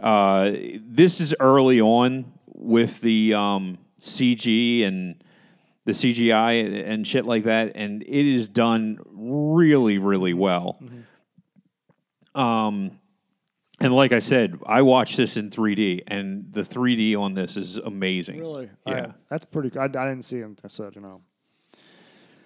Uh, 0.00 0.52
this 0.80 1.20
is 1.20 1.34
early 1.38 1.80
on 1.82 2.24
with 2.54 3.00
the 3.02 3.34
um, 3.34 3.76
CG 4.00 4.84
and 4.84 5.22
the 5.86 5.92
CGI 5.92 6.84
and, 6.86 7.06
shit 7.06 7.24
like 7.24 7.44
that, 7.44 7.72
and 7.76 8.02
it 8.02 8.26
is 8.26 8.48
done 8.48 8.98
really, 9.06 9.96
really 9.98 10.34
well. 10.34 10.78
Um, 12.34 12.98
And 13.78 13.94
like 13.94 14.12
I 14.12 14.20
said, 14.20 14.58
I 14.66 14.80
watched 14.82 15.16
this 15.18 15.36
in 15.36 15.50
3D, 15.50 16.02
and 16.06 16.46
the 16.52 16.62
3D 16.62 17.14
on 17.18 17.34
this 17.34 17.56
is 17.58 17.76
amazing. 17.76 18.40
Really? 18.40 18.70
Yeah. 18.86 19.06
I- 19.08 19.14
that's 19.30 19.44
pretty. 19.44 19.76
I, 19.78 19.84
I 19.84 19.88
didn't 19.88 20.22
see 20.22 20.38
him. 20.38 20.56
I 20.64 20.68
said, 20.68 20.94
you 20.96 21.02
know. 21.02 21.20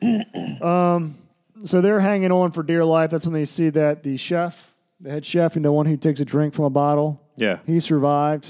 um, 0.67 1.17
so 1.65 1.81
they're 1.81 2.01
hanging 2.01 2.33
on 2.33 2.51
for 2.53 2.63
dear 2.63 2.85
life. 2.85 3.11
That's 3.11 3.25
when 3.27 3.33
they 3.35 3.45
see 3.45 3.71
that 3.71 4.03
the 4.03 4.17
chef, 4.17 4.75
the 5.01 5.11
head 5.11 5.25
chef, 5.25 5.55
and 5.57 5.65
the 5.65 5.71
one 5.73 5.87
who 5.87 5.97
takes 5.97 6.19
a 6.21 6.25
drink 6.25 6.53
from 6.53 6.65
a 6.65 6.71
bottle, 6.71 7.21
Yeah. 7.37 7.59
he 7.65 7.79
survived 7.81 8.49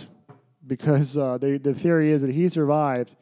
because 0.67 1.19
uh, 1.19 1.37
they, 1.39 1.59
the 1.59 1.75
theory 1.75 2.13
is 2.13 2.23
that 2.23 2.31
he 2.31 2.49
survived 2.49 3.15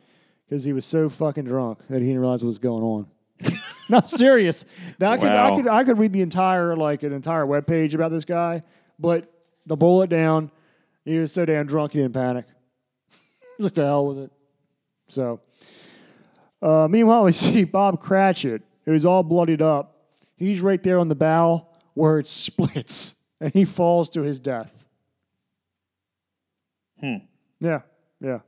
because 0.49 0.65
he 0.65 0.73
was 0.73 0.87
so 0.87 1.09
fucking 1.09 1.45
drunk 1.45 1.81
that 1.89 2.01
he 2.01 2.07
didn't 2.07 2.21
realize 2.21 2.43
what 2.43 2.49
was 2.49 2.59
going 2.59 2.83
on. 2.83 3.07
no, 3.89 4.01
serious. 4.07 4.65
Now, 4.99 5.13
I 5.13 5.19
could, 5.19 5.29
I 5.29 5.57
could, 5.57 5.69
I 5.69 5.85
could 5.85 5.99
read 5.99 6.13
the 6.13 6.23
entire 6.23 6.77
like 6.77 7.03
an 7.03 7.13
entire 7.13 7.45
web 7.45 7.67
page 7.67 7.95
about 7.95 8.11
this 8.11 8.25
guy, 8.25 8.63
but 8.99 9.31
the 9.67 9.77
bullet 9.77 10.11
down, 10.11 10.51
he 11.05 11.19
was 11.19 11.33
so 11.33 11.45
damn 11.45 11.67
drunk 11.67 11.93
he 11.93 12.01
didn't 12.01 12.15
panic. 12.15 12.47
what 13.59 13.75
the 13.75 13.85
hell 13.85 14.07
with 14.07 14.19
it? 14.19 14.33
So, 15.09 15.41
uh, 16.63 16.89
meanwhile, 16.89 17.25
we 17.25 17.33
see 17.33 17.65
Bob 17.65 18.01
Cratchit, 18.01 18.63
who's 18.85 19.05
all 19.05 19.23
bloodied 19.23 19.63
up. 19.63 19.95
He's 20.37 20.61
right 20.61 20.83
there 20.83 20.99
on 20.99 21.09
the 21.09 21.15
bow 21.15 21.67
where 21.95 22.19
it 22.19 22.29
splits, 22.29 23.17
and 23.41 23.53
he 23.53 23.65
falls 23.65 24.09
to 24.11 24.23
his 24.23 24.39
death. 24.39 24.87
Hmm. 27.01 27.17
Yeah, 27.61 27.81
yeah. 28.21 28.39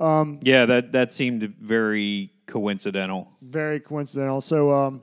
Yeah, 0.00 0.66
that, 0.66 0.92
that 0.92 1.12
seemed 1.12 1.42
very 1.60 2.32
coincidental. 2.46 3.28
very 3.42 3.80
coincidental. 3.80 4.40
So, 4.40 4.72
um, 4.74 5.02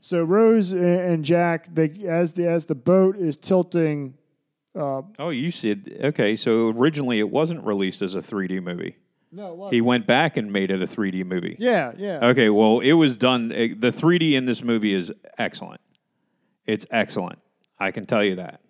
so 0.00 0.22
Rose 0.22 0.72
and- 0.72 1.24
Jack, 1.24 1.74
they 1.74 1.90
as 2.08 2.32
the 2.34 2.46
as 2.48 2.66
the 2.66 2.74
boat 2.74 3.16
is 3.16 3.36
tilting. 3.36 4.14
Uh, 4.74 5.02
Oh, 5.18 5.30
you 5.30 5.50
said, 5.50 5.98
okay, 6.04 6.36
so 6.36 6.68
originally 6.68 7.18
it 7.18 7.28
wasn't 7.30 7.64
released 7.64 8.00
as 8.02 8.14
a 8.14 8.18
3D 8.22 8.62
movie. 8.62 8.96
no? 9.32 9.68
He 9.70 9.80
went 9.80 10.06
back 10.06 10.36
and 10.36 10.52
made 10.52 10.70
it 10.70 10.80
a 10.82 10.86
3D 10.86 11.24
movie. 11.24 11.56
yeah, 11.58 11.92
yeah. 11.96 12.18
Okay, 12.28 12.48
well, 12.48 12.78
it 12.80 12.92
was 12.92 13.16
done. 13.16 13.50
eh, 13.52 13.68
The 13.76 13.90
3D 13.90 14.32
in 14.34 14.46
this 14.46 14.62
movie 14.62 14.94
is 14.94 15.10
excellent. 15.36 15.80
It's 16.66 16.86
excellent. 16.90 17.38
I 17.78 17.90
can 17.90 18.06
tell 18.06 18.22
you 18.22 18.36
that. 18.36 18.60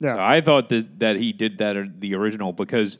yeah. 0.00 0.14
So 0.14 0.20
I 0.22 0.40
thought 0.40 0.68
that, 0.70 0.98
that 1.00 1.16
he 1.16 1.32
did 1.32 1.58
that 1.58 1.76
or 1.76 1.86
the 1.98 2.14
original 2.14 2.52
because 2.52 2.98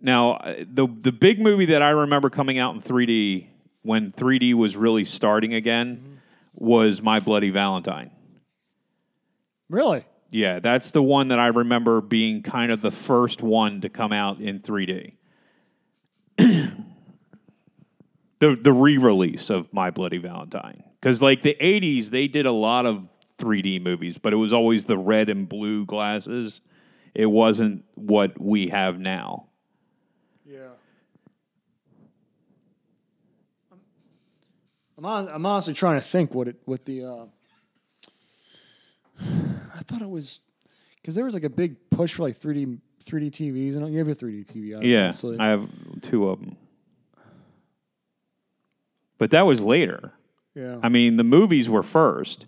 now 0.00 0.32
uh, 0.32 0.64
the 0.70 0.86
the 0.86 1.12
big 1.12 1.40
movie 1.40 1.66
that 1.66 1.82
I 1.82 1.90
remember 1.90 2.30
coming 2.30 2.58
out 2.58 2.74
in 2.74 2.82
3D 2.82 3.48
when 3.82 4.12
3D 4.12 4.54
was 4.54 4.76
really 4.76 5.04
starting 5.04 5.54
again 5.54 6.20
was 6.54 7.00
My 7.00 7.20
Bloody 7.20 7.50
Valentine. 7.50 8.10
really? 9.68 10.04
Yeah, 10.30 10.58
that's 10.58 10.90
the 10.90 11.02
one 11.02 11.28
that 11.28 11.38
I 11.38 11.46
remember 11.46 12.02
being 12.02 12.42
kind 12.42 12.70
of 12.70 12.82
the 12.82 12.90
first 12.90 13.40
one 13.40 13.80
to 13.80 13.88
come 13.88 14.12
out 14.12 14.40
in 14.40 14.60
3D. 14.60 15.14
the 16.36 16.76
the 18.40 18.72
re-release 18.72 19.48
of 19.48 19.72
My 19.72 19.90
Bloody 19.90 20.18
Valentine. 20.18 20.84
Cuz 21.00 21.22
like 21.22 21.42
the 21.42 21.56
80s 21.60 22.10
they 22.10 22.28
did 22.28 22.44
a 22.44 22.52
lot 22.52 22.84
of 22.84 23.08
3D 23.38 23.80
movies, 23.80 24.18
but 24.18 24.32
it 24.32 24.36
was 24.36 24.52
always 24.52 24.84
the 24.84 24.98
red 24.98 25.28
and 25.28 25.48
blue 25.48 25.86
glasses. 25.86 26.60
It 27.14 27.26
wasn't 27.26 27.84
what 27.94 28.40
we 28.40 28.68
have 28.68 28.98
now. 28.98 29.47
Yeah. 30.50 30.68
I'm 34.96 35.04
hon- 35.04 35.28
I'm 35.28 35.46
honestly 35.46 35.74
trying 35.74 36.00
to 36.00 36.06
think 36.06 36.34
what 36.34 36.48
it 36.48 36.56
what 36.64 36.84
the. 36.84 37.04
Uh, 37.04 37.24
I 39.20 39.80
thought 39.82 40.02
it 40.02 40.10
was 40.10 40.40
because 40.96 41.14
there 41.14 41.24
was 41.24 41.34
like 41.34 41.44
a 41.44 41.48
big 41.50 41.76
push 41.90 42.14
for 42.14 42.22
like 42.22 42.40
3D 42.40 42.78
3D 43.04 43.30
TVs 43.30 43.76
and 43.76 43.92
you 43.92 43.98
have 43.98 44.08
a 44.08 44.14
3D 44.14 44.46
TV. 44.46 44.82
Yeah. 44.82 45.10
I 45.40 45.48
have 45.48 45.68
two 46.02 46.28
of 46.28 46.40
them. 46.40 46.56
But 49.18 49.30
that 49.32 49.46
was 49.46 49.60
later. 49.60 50.12
yeah. 50.54 50.78
I 50.82 50.88
mean, 50.88 51.16
the 51.16 51.24
movies 51.24 51.68
were 51.68 51.82
first, 51.82 52.46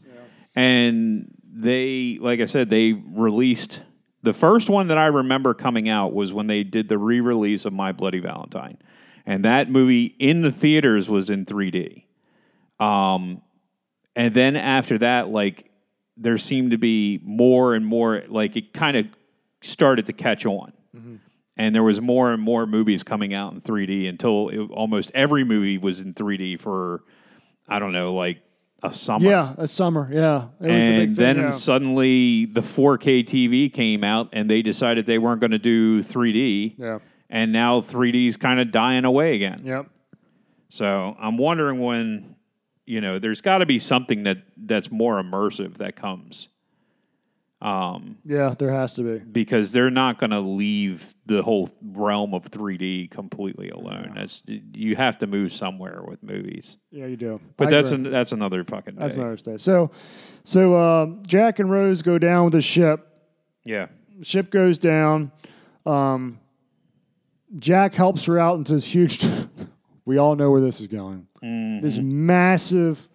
and 0.54 1.32
they, 1.52 2.18
like 2.20 2.40
I 2.40 2.44
said, 2.46 2.70
they 2.70 2.92
released 2.92 3.80
the 4.22 4.34
first 4.34 4.68
one 4.68 4.88
that 4.88 4.98
I 4.98 5.06
remember 5.06 5.54
coming 5.54 5.88
out 5.88 6.12
was 6.12 6.32
when 6.32 6.46
they 6.46 6.62
did 6.62 6.88
the 6.88 6.98
re-release 6.98 7.64
of 7.64 7.72
My 7.72 7.92
Bloody 7.92 8.20
Valentine, 8.20 8.78
and 9.26 9.44
that 9.44 9.70
movie 9.70 10.14
in 10.18 10.42
the 10.42 10.50
theaters 10.50 11.08
was 11.08 11.30
in 11.30 11.46
3D. 11.46 12.04
Um, 12.78 13.42
and 14.16 14.34
then 14.34 14.56
after 14.56 14.98
that, 14.98 15.28
like 15.28 15.70
there 16.16 16.38
seemed 16.38 16.72
to 16.72 16.78
be 16.78 17.20
more 17.22 17.74
and 17.74 17.86
more, 17.86 18.24
like 18.28 18.56
it 18.56 18.72
kind 18.72 18.96
of 18.96 19.06
started 19.62 20.06
to 20.06 20.12
catch 20.12 20.44
on. 20.46 20.72
And 21.56 21.74
there 21.74 21.82
was 21.82 22.00
more 22.00 22.32
and 22.32 22.42
more 22.42 22.66
movies 22.66 23.02
coming 23.02 23.34
out 23.34 23.52
in 23.52 23.60
3D 23.60 24.08
until 24.08 24.48
it, 24.48 24.58
almost 24.70 25.10
every 25.14 25.44
movie 25.44 25.76
was 25.78 26.00
in 26.00 26.14
3D 26.14 26.58
for 26.58 27.02
I 27.68 27.78
don't 27.78 27.92
know, 27.92 28.14
like 28.14 28.38
a 28.82 28.92
summer. 28.92 29.28
yeah, 29.28 29.54
a 29.58 29.66
summer. 29.68 30.08
Yeah. 30.12 30.36
It 30.36 30.38
was 30.38 30.48
the 30.60 30.66
big 30.66 30.68
And 30.68 31.06
thing, 31.08 31.14
then 31.14 31.36
yeah. 31.36 31.50
suddenly 31.50 32.46
the 32.46 32.60
4K 32.62 33.24
TV 33.24 33.72
came 33.72 34.02
out 34.04 34.28
and 34.32 34.50
they 34.50 34.62
decided 34.62 35.06
they 35.06 35.18
weren't 35.18 35.40
going 35.40 35.50
to 35.50 35.58
do 35.58 36.02
3D. 36.02 36.74
Yeah. 36.78 36.98
And 37.28 37.52
now 37.52 37.80
3D's 37.80 38.36
kind 38.36 38.58
of 38.60 38.70
dying 38.70 39.04
away 39.04 39.34
again. 39.36 39.58
Yep. 39.64 39.86
So 40.68 41.16
I'm 41.20 41.36
wondering 41.36 41.80
when, 41.80 42.36
you 42.86 43.00
know, 43.00 43.18
there's 43.18 43.40
got 43.40 43.58
to 43.58 43.66
be 43.66 43.78
something 43.78 44.24
that 44.24 44.38
that's 44.56 44.90
more 44.90 45.22
immersive 45.22 45.78
that 45.78 45.96
comes 45.96 46.48
Yeah, 47.62 48.54
there 48.58 48.72
has 48.72 48.94
to 48.94 49.02
be. 49.02 49.18
because 49.18 49.72
they're 49.72 49.90
not 49.90 50.18
going 50.18 50.30
to 50.30 50.40
leave 50.40 51.14
the 51.26 51.42
whole 51.42 51.70
realm 51.82 52.32
of 52.34 52.50
3D 52.50 53.10
completely 53.10 53.68
alone. 53.68 54.12
That's 54.14 54.42
you 54.46 54.96
have 54.96 55.18
to 55.18 55.26
move 55.26 55.52
somewhere 55.52 56.02
with 56.02 56.22
movies. 56.22 56.78
Yeah, 56.90 57.06
you 57.06 57.16
do. 57.16 57.40
But 57.56 57.68
I 57.68 57.70
that's 57.70 57.90
an, 57.90 58.04
that's 58.04 58.32
another 58.32 58.64
fucking 58.64 58.94
that's 58.96 59.16
another 59.16 59.36
day. 59.36 59.56
So, 59.58 59.90
so 60.44 60.78
um, 60.78 61.22
Jack 61.26 61.58
and 61.58 61.70
Rose 61.70 62.02
go 62.02 62.18
down 62.18 62.44
with 62.44 62.54
the 62.54 62.62
ship. 62.62 63.06
yeah. 63.64 63.86
Ship 64.22 64.50
goes 64.50 64.76
down. 64.78 65.32
Um, 65.86 66.40
Jack 67.58 67.94
helps 67.94 68.24
her 68.26 68.38
out 68.38 68.58
into 68.58 68.72
this 68.72 68.84
huge. 68.84 69.26
we 70.04 70.18
all 70.18 70.36
know 70.36 70.50
where 70.50 70.60
this 70.60 70.80
is 70.80 70.86
going. 70.88 71.26
This 71.82 71.98
massive 71.98 73.08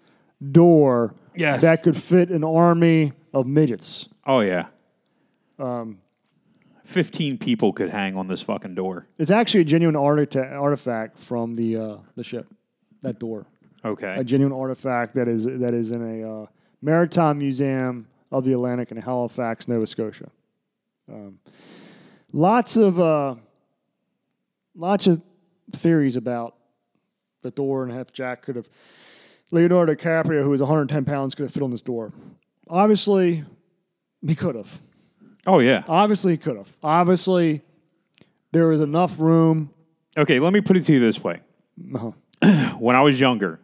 door 0.52 1.14
Yes. 1.36 1.62
that 1.62 1.84
could 1.84 1.96
fit 1.98 2.30
an 2.32 2.44
army 2.44 3.14
of 3.36 3.46
midgets. 3.46 4.10
Oh 4.26 4.40
yeah. 4.40 4.68
Um, 5.60 6.00
Fifteen 6.84 7.38
people 7.40 7.74
could 7.74 7.90
hang 7.90 8.16
on 8.16 8.28
this 8.28 8.42
fucking 8.44 8.76
door. 8.76 9.08
It's 9.18 9.32
actually 9.32 9.62
a 9.62 9.66
genuine 9.66 9.96
artita- 9.96 10.52
artifact 10.54 11.18
from 11.20 11.56
the 11.56 11.78
uh, 11.78 11.98
the 12.16 12.24
ship. 12.24 12.48
That 13.02 13.20
door, 13.20 13.46
Okay. 13.84 14.16
a 14.18 14.24
genuine 14.24 14.54
artifact 14.54 15.14
that 15.16 15.28
is 15.28 15.46
that 15.46 15.74
is 15.74 15.92
in 15.92 16.02
a 16.22 16.28
uh, 16.44 16.46
maritime 16.82 17.38
museum 17.40 18.08
of 18.32 18.44
the 18.46 18.54
Atlantic 18.54 18.92
in 18.92 18.98
Halifax, 18.98 19.68
Nova 19.68 19.86
Scotia. 19.88 20.30
Um, 21.12 21.40
lots 22.32 22.78
of 22.78 23.00
uh, 23.00 23.36
lots 24.76 25.08
of 25.08 25.22
theories 25.72 26.16
about 26.16 26.56
the 27.42 27.52
door 27.52 27.84
and 27.84 27.92
if 28.00 28.12
Jack 28.14 28.42
could 28.44 28.56
have 28.56 28.68
Leonardo 29.52 29.94
DiCaprio, 29.94 30.42
who 30.44 30.50
was 30.50 30.62
110 30.62 31.06
pounds, 31.06 31.36
could 31.36 31.44
have 31.44 31.52
fit 31.54 31.62
on 31.64 31.70
this 31.72 31.82
door. 31.82 32.12
Obviously, 32.70 33.44
he 34.26 34.36
could 34.36 34.56
have. 34.56 34.80
oh 35.46 35.60
yeah. 35.60 35.84
Obviously, 35.88 36.34
he 36.34 36.38
could 36.38 36.58
have. 36.58 36.72
Obviously, 36.84 37.62
there 38.52 38.68
was 38.68 38.82
enough 38.82 39.20
room. 39.20 39.72
Okay. 40.18 40.40
Let 40.40 40.54
me 40.54 40.62
put 40.62 40.78
it 40.78 40.86
to 40.86 40.94
you 40.94 41.00
this 41.00 41.24
way. 41.24 41.42
Uh-huh. 41.94 42.12
when 42.80 42.96
I 42.96 43.02
was 43.02 43.20
younger, 43.20 43.60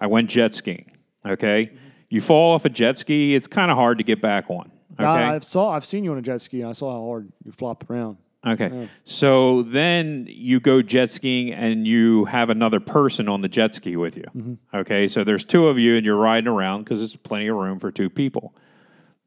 I 0.00 0.06
went 0.06 0.30
jet 0.30 0.54
skiing. 0.54 0.90
Okay. 1.26 1.72
You 2.08 2.20
fall 2.20 2.54
off 2.54 2.64
a 2.64 2.68
jet 2.68 2.98
ski, 2.98 3.34
it's 3.34 3.46
kind 3.46 3.70
of 3.70 3.76
hard 3.76 3.98
to 3.98 4.04
get 4.04 4.20
back 4.20 4.50
on. 4.50 4.72
Okay. 4.94 5.04
I, 5.04 5.34
I've 5.34 5.44
saw 5.44 5.70
I've 5.70 5.86
seen 5.86 6.02
you 6.04 6.12
on 6.12 6.18
a 6.18 6.22
jet 6.22 6.40
ski. 6.40 6.62
and 6.62 6.70
I 6.70 6.72
saw 6.72 6.92
how 6.92 7.06
hard 7.06 7.32
you 7.44 7.52
flopped 7.52 7.88
around. 7.88 8.16
Okay. 8.46 8.88
So 9.04 9.62
then 9.62 10.26
you 10.30 10.60
go 10.60 10.80
jet 10.80 11.10
skiing 11.10 11.52
and 11.52 11.86
you 11.86 12.24
have 12.26 12.48
another 12.48 12.80
person 12.80 13.28
on 13.28 13.42
the 13.42 13.48
jet 13.48 13.74
ski 13.74 13.96
with 13.96 14.16
you. 14.16 14.24
Mm-hmm. 14.34 14.76
Okay. 14.78 15.08
So 15.08 15.24
there's 15.24 15.44
two 15.44 15.68
of 15.68 15.78
you 15.78 15.96
and 15.96 16.06
you're 16.06 16.16
riding 16.16 16.48
around 16.48 16.84
because 16.84 17.00
there's 17.00 17.16
plenty 17.16 17.48
of 17.48 17.56
room 17.56 17.78
for 17.78 17.90
two 17.90 18.08
people. 18.08 18.54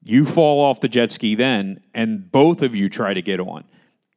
You 0.01 0.26
fall 0.26 0.59
off 0.59 0.82
the 0.82 0.89
jet 0.89 1.11
ski 1.11 1.34
then, 1.36 1.82
and 1.93 2.30
both 2.32 2.61
of 2.61 2.76
you 2.76 2.89
try 2.89 3.14
to 3.14 3.22
get 3.22 3.39
on. 3.39 3.64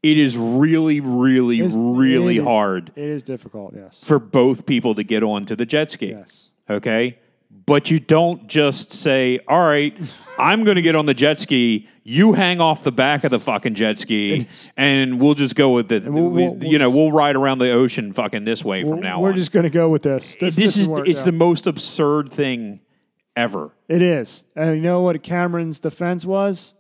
It 0.03 0.19
is 0.19 0.37
really, 0.37 1.01
really, 1.01 1.59
It's- 1.59 1.77
really 1.79 2.39
it- 2.39 2.45
hard 2.45 2.91
It 2.97 3.05
is 3.05 3.23
difficult. 3.23 3.75
Yes. 3.77 4.03
for 4.05 4.19
both 4.19 4.67
people 4.67 4.95
to 4.95 5.05
get 5.05 5.23
onto 5.23 5.55
the 5.55 5.67
jet 5.67 5.91
ski. 5.91 6.07
Yes. 6.09 6.51
Okay. 6.69 7.19
But 7.51 7.91
you 7.91 7.99
don't 7.99 8.47
just 8.47 8.93
say, 8.93 9.41
all 9.49 9.61
right, 9.61 9.93
I'm 10.39 10.63
going 10.63 10.77
to 10.77 10.83
get 10.83 10.95
on 10.95 11.07
the 11.07 11.15
jet 11.15 11.39
ski. 11.41 11.89
You 12.05 12.33
hang 12.33 12.61
off 12.61 12.85
the 12.85 12.93
back 12.93 13.25
of 13.25 13.33
the 13.33 13.41
fucking 13.41 13.75
jet 13.75 13.99
ski, 13.99 14.47
and 14.77 15.19
we'll 15.21 15.35
just 15.35 15.57
go 15.57 15.71
with 15.71 15.91
it. 15.91 16.05
we'll- 16.05 16.29
We- 16.29 16.49
we'll- 16.49 16.65
you 16.65 16.79
know, 16.79 16.89
we'll 16.91 17.11
ride 17.11 17.35
around 17.35 17.59
the 17.59 17.71
ocean 17.73 18.13
fucking 18.13 18.45
this 18.45 18.65
way 18.65 18.85
from 18.85 19.01
now 19.01 19.21
we're 19.21 19.31
on. 19.31 19.35
just 19.37 19.51
going 19.51 19.65
to 19.65 19.71
go 19.71 19.89
with 19.89 20.03
this. 20.03 20.37
This, 20.37 20.55
this, 20.55 20.77
is 20.77 20.89
work, 20.89 21.09
it's 21.09 21.25
the 21.25 21.33
most 21.33 21.67
absurd 21.67 22.33
thing 22.33 22.79
ever. 23.35 23.73
It 23.89 24.01
is. 24.03 24.45
And 24.55 24.77
you 24.77 24.83
know 24.83 25.01
what 25.01 25.21
Cameron's 25.25 25.81
defense 25.81 26.25
was? 26.25 26.75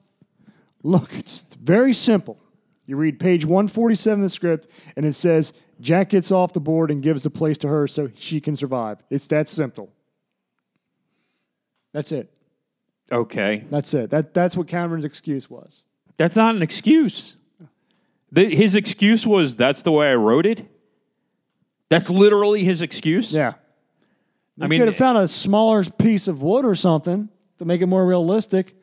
Look, 0.85 1.15
it's 1.19 1.45
very 1.61 1.93
simple. 1.95 2.39
You 2.87 2.97
read 2.97 3.19
page 3.19 3.45
147 3.45 4.21
of 4.21 4.25
the 4.25 4.31
script, 4.31 4.69
and 4.95 5.05
it 5.05 5.15
says 5.17 5.53
Jack 5.81 6.11
gets 6.11 6.31
off 6.31 6.53
the 6.53 6.61
board 6.61 6.93
and 6.93 7.03
gives 7.03 7.25
the 7.25 7.31
place 7.31 7.59
to 7.59 7.69
her 7.69 7.89
so 7.89 8.09
she 8.15 8.41
can 8.41 8.55
survive. 8.55 8.99
It's 9.11 9.27
that 9.29 9.49
simple. 9.49 9.91
That's 11.97 12.13
it. 12.13 12.31
Okay. 13.11 13.65
That's 13.71 13.95
it. 13.95 14.11
That, 14.11 14.35
that's 14.35 14.55
what 14.55 14.67
Cameron's 14.67 15.07
excuse 15.07 15.49
was. 15.49 15.83
That's 16.19 16.37
not 16.37 16.55
an 16.55 16.61
excuse. 16.61 17.37
The, 18.31 18.55
his 18.55 18.75
excuse 18.75 19.27
was 19.27 19.57
that's 19.57 19.81
the 19.81 19.93
way 19.93 20.11
I 20.11 20.15
wrote 20.17 20.45
it. 20.45 20.67
That's 21.89 22.11
literally 22.11 22.65
his 22.65 22.83
excuse. 22.83 23.33
Yeah. 23.33 23.55
I 24.61 24.65
You 24.65 24.69
mean, 24.69 24.81
could 24.81 24.89
have 24.89 24.97
found 24.97 25.17
a 25.17 25.27
smaller 25.27 25.85
piece 25.85 26.29
of 26.29 26.43
wood 26.43 26.67
or 26.67 26.75
something 26.75 27.31
to 27.61 27.65
make 27.65 27.81
it 27.81 27.87
more 27.87 28.05
realistic. 28.05 28.77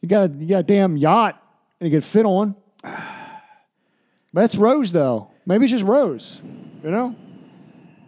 You 0.00 0.08
got 0.08 0.28
a, 0.30 0.32
you 0.34 0.46
got 0.48 0.58
a 0.58 0.64
damn 0.64 0.96
yacht 0.96 1.40
and 1.78 1.88
you 1.88 1.96
could 1.96 2.04
fit 2.04 2.26
on. 2.26 2.56
That's 4.32 4.56
Rose 4.56 4.90
though. 4.90 5.30
Maybe 5.46 5.66
it's 5.66 5.72
just 5.72 5.84
Rose. 5.84 6.42
You 6.82 6.90
know. 6.90 7.14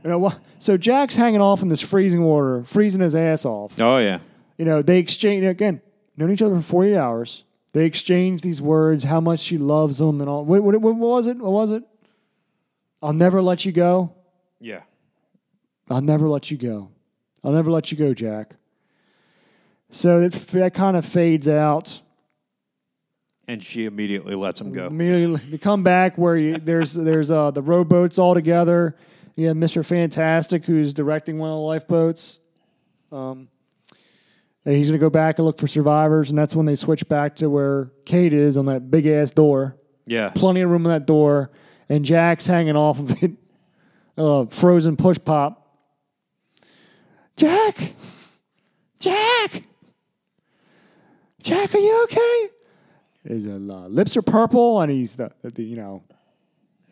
You 0.04 0.10
know? 0.10 0.32
So 0.58 0.76
Jack's 0.76 1.16
hanging 1.16 1.40
off 1.40 1.62
in 1.62 1.68
this 1.68 1.80
freezing 1.80 2.22
water, 2.22 2.62
freezing 2.64 3.00
his 3.00 3.16
ass 3.16 3.44
off. 3.44 3.78
oh 3.80 3.98
yeah. 3.98 4.20
You 4.58 4.64
know 4.64 4.82
they 4.82 4.98
exchange 4.98 5.44
again. 5.44 5.80
Known 6.16 6.30
each 6.30 6.42
other 6.42 6.54
for 6.56 6.62
forty 6.62 6.96
hours. 6.96 7.44
They 7.72 7.86
exchange 7.86 8.42
these 8.42 8.62
words, 8.62 9.02
how 9.02 9.20
much 9.20 9.40
she 9.40 9.58
loves 9.58 10.00
him, 10.00 10.20
and 10.20 10.30
all. 10.30 10.44
What, 10.44 10.62
what, 10.62 10.80
what 10.80 10.94
was 10.94 11.26
it? 11.26 11.38
What 11.38 11.50
was 11.50 11.72
it? 11.72 11.82
I'll 13.02 13.12
never 13.12 13.42
let 13.42 13.64
you 13.64 13.72
go. 13.72 14.14
Yeah. 14.60 14.82
I'll 15.90 16.00
never 16.00 16.28
let 16.28 16.52
you 16.52 16.56
go. 16.56 16.90
I'll 17.42 17.50
never 17.50 17.72
let 17.72 17.90
you 17.90 17.98
go, 17.98 18.14
Jack. 18.14 18.54
So 19.90 20.20
that, 20.20 20.32
that 20.32 20.72
kind 20.72 20.96
of 20.96 21.04
fades 21.04 21.48
out. 21.48 22.00
And 23.48 23.62
she 23.62 23.86
immediately 23.86 24.36
lets 24.36 24.60
him 24.60 24.72
go. 24.72 24.86
Immediately, 24.86 25.40
you 25.50 25.58
come 25.58 25.82
back 25.82 26.16
where 26.16 26.36
you, 26.36 26.58
there's 26.58 26.94
there's 26.94 27.32
uh, 27.32 27.50
the 27.50 27.60
rowboats 27.60 28.20
all 28.20 28.34
together. 28.34 28.96
You 29.36 29.48
have 29.48 29.56
Mr. 29.56 29.84
Fantastic 29.84 30.64
who's 30.64 30.92
directing 30.92 31.38
one 31.38 31.50
of 31.50 31.54
the 31.56 31.60
lifeboats. 31.60 32.40
Um, 33.10 33.48
he's 34.64 34.88
going 34.88 34.98
to 34.98 35.04
go 35.04 35.10
back 35.10 35.38
and 35.38 35.46
look 35.46 35.58
for 35.58 35.66
survivors, 35.66 36.30
and 36.30 36.38
that's 36.38 36.54
when 36.54 36.66
they 36.66 36.76
switch 36.76 37.08
back 37.08 37.36
to 37.36 37.50
where 37.50 37.90
Kate 38.04 38.32
is 38.32 38.56
on 38.56 38.66
that 38.66 38.90
big 38.90 39.06
ass 39.06 39.30
door. 39.30 39.76
Yeah. 40.06 40.30
Plenty 40.30 40.60
of 40.60 40.70
room 40.70 40.86
on 40.86 40.92
that 40.92 41.06
door, 41.06 41.50
and 41.88 42.04
Jack's 42.04 42.46
hanging 42.46 42.76
off 42.76 42.98
of 42.98 43.22
it. 43.22 43.32
Uh, 44.16 44.44
frozen 44.46 44.96
push 44.96 45.18
pop. 45.24 45.76
Jack, 47.36 47.94
Jack, 49.00 49.64
Jack, 51.42 51.74
are 51.74 51.78
you 51.78 52.04
okay? 52.04 52.48
His 53.28 53.44
uh, 53.44 53.50
lips 53.50 54.16
are 54.16 54.22
purple, 54.22 54.80
and 54.80 54.92
he's 54.92 55.16
the, 55.16 55.32
the 55.42 55.64
you 55.64 55.74
know 55.74 56.04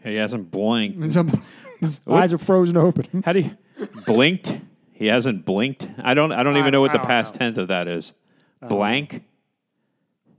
He 0.02 0.16
hasn't 0.16 0.50
blinked. 0.50 1.16
his, 1.82 1.98
his 1.98 2.00
eyes 2.08 2.32
are 2.32 2.38
frozen 2.38 2.76
open. 2.78 3.22
How 3.24 3.32
do 3.34 3.40
you 3.40 3.50
blinked? 4.06 4.58
He 4.92 5.08
hasn't 5.08 5.44
blinked. 5.44 5.86
I 5.98 6.14
don't. 6.14 6.32
I 6.32 6.42
don't 6.42 6.56
even 6.56 6.72
know 6.72 6.80
what 6.80 6.92
the 6.92 6.98
past 7.00 7.34
tense 7.34 7.58
of 7.58 7.68
that 7.68 7.88
is. 7.88 8.12
Uh-huh. 8.62 8.68
Blank. 8.74 9.24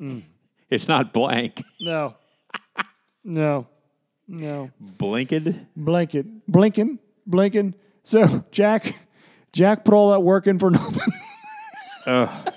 Mm. 0.01 0.23
It's 0.69 0.87
not 0.87 1.13
blank. 1.13 1.63
No, 1.81 2.15
no, 3.23 3.67
no. 4.27 4.71
Blinked. 4.79 5.75
Blanket, 5.75 6.25
blinking, 6.47 6.99
blinking. 7.27 7.75
So 8.03 8.43
Jack, 8.51 8.95
Jack 9.51 9.85
put 9.85 9.93
all 9.93 10.11
that 10.11 10.21
work 10.21 10.47
in 10.47 10.57
for 10.59 10.71
nothing. 10.71 11.13
Ugh. 12.05 12.53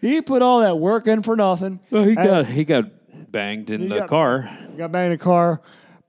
he 0.00 0.20
put 0.20 0.42
all 0.42 0.60
that 0.60 0.78
work 0.78 1.06
in 1.06 1.22
for 1.22 1.36
nothing. 1.36 1.80
Well, 1.90 2.04
he 2.04 2.14
got 2.14 2.46
he 2.46 2.64
got 2.64 2.84
banged 3.32 3.70
in 3.70 3.88
the 3.88 4.00
got- 4.00 4.08
car. 4.08 4.58
got 4.76 4.92
back 4.92 5.06
in 5.06 5.12
the 5.12 5.18
car, 5.18 5.60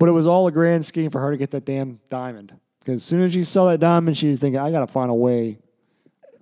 but 0.04 0.10
it 0.10 0.12
was 0.12 0.28
all 0.28 0.46
a 0.48 0.52
grand 0.52 0.86
scheme 0.86 1.10
for 1.10 1.22
her 1.22 1.32
to 1.32 1.38
get 1.38 1.52
that 1.52 1.64
damn 1.64 1.98
diamond. 2.10 2.54
Because 2.80 2.96
as 2.96 3.04
soon 3.06 3.22
as 3.22 3.32
she 3.32 3.46
saw 3.46 3.70
that 3.70 3.80
diamond, 3.80 4.18
she 4.18 4.28
was 4.28 4.38
thinking, 4.38 4.60
"I 4.60 4.70
got 4.70 4.82
to 4.82 4.88
find 4.88 5.10
a 5.10 5.14
way 5.14 5.60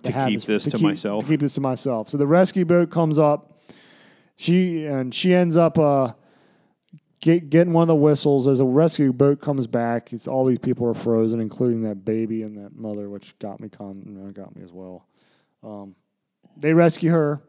To 0.02 0.10
have 0.10 0.28
keep 0.30 0.42
this 0.42 0.64
to 0.64 0.70
keep- 0.72 0.80
myself. 0.82 1.22
To 1.22 1.28
keep 1.28 1.38
this 1.38 1.54
to 1.54 1.60
myself." 1.60 2.08
So 2.08 2.16
the 2.18 2.26
rescue 2.26 2.64
boat 2.64 2.90
comes 2.90 3.20
up. 3.20 3.62
She 4.34 4.84
and 4.84 5.14
she 5.14 5.32
ends 5.32 5.56
up 5.56 5.78
uh, 5.78 6.14
get, 7.20 7.50
getting 7.50 7.72
one 7.72 7.82
of 7.82 7.88
the 7.88 7.94
whistles 7.94 8.48
as 8.48 8.58
a 8.58 8.64
rescue 8.64 9.12
boat 9.12 9.40
comes 9.40 9.68
back. 9.68 10.12
It's 10.12 10.26
all 10.26 10.44
these 10.44 10.58
people 10.58 10.88
are 10.88 10.94
frozen, 10.94 11.38
including 11.38 11.82
that 11.82 12.04
baby 12.04 12.42
and 12.42 12.56
that 12.58 12.74
mother, 12.74 13.08
which 13.08 13.38
got 13.38 13.60
me 13.60 13.68
con- 13.68 14.32
got 14.34 14.56
me 14.56 14.62
as 14.64 14.72
well. 14.72 15.06
Um, 15.62 15.94
they 16.56 16.72
rescue 16.72 17.12
her. 17.12 17.40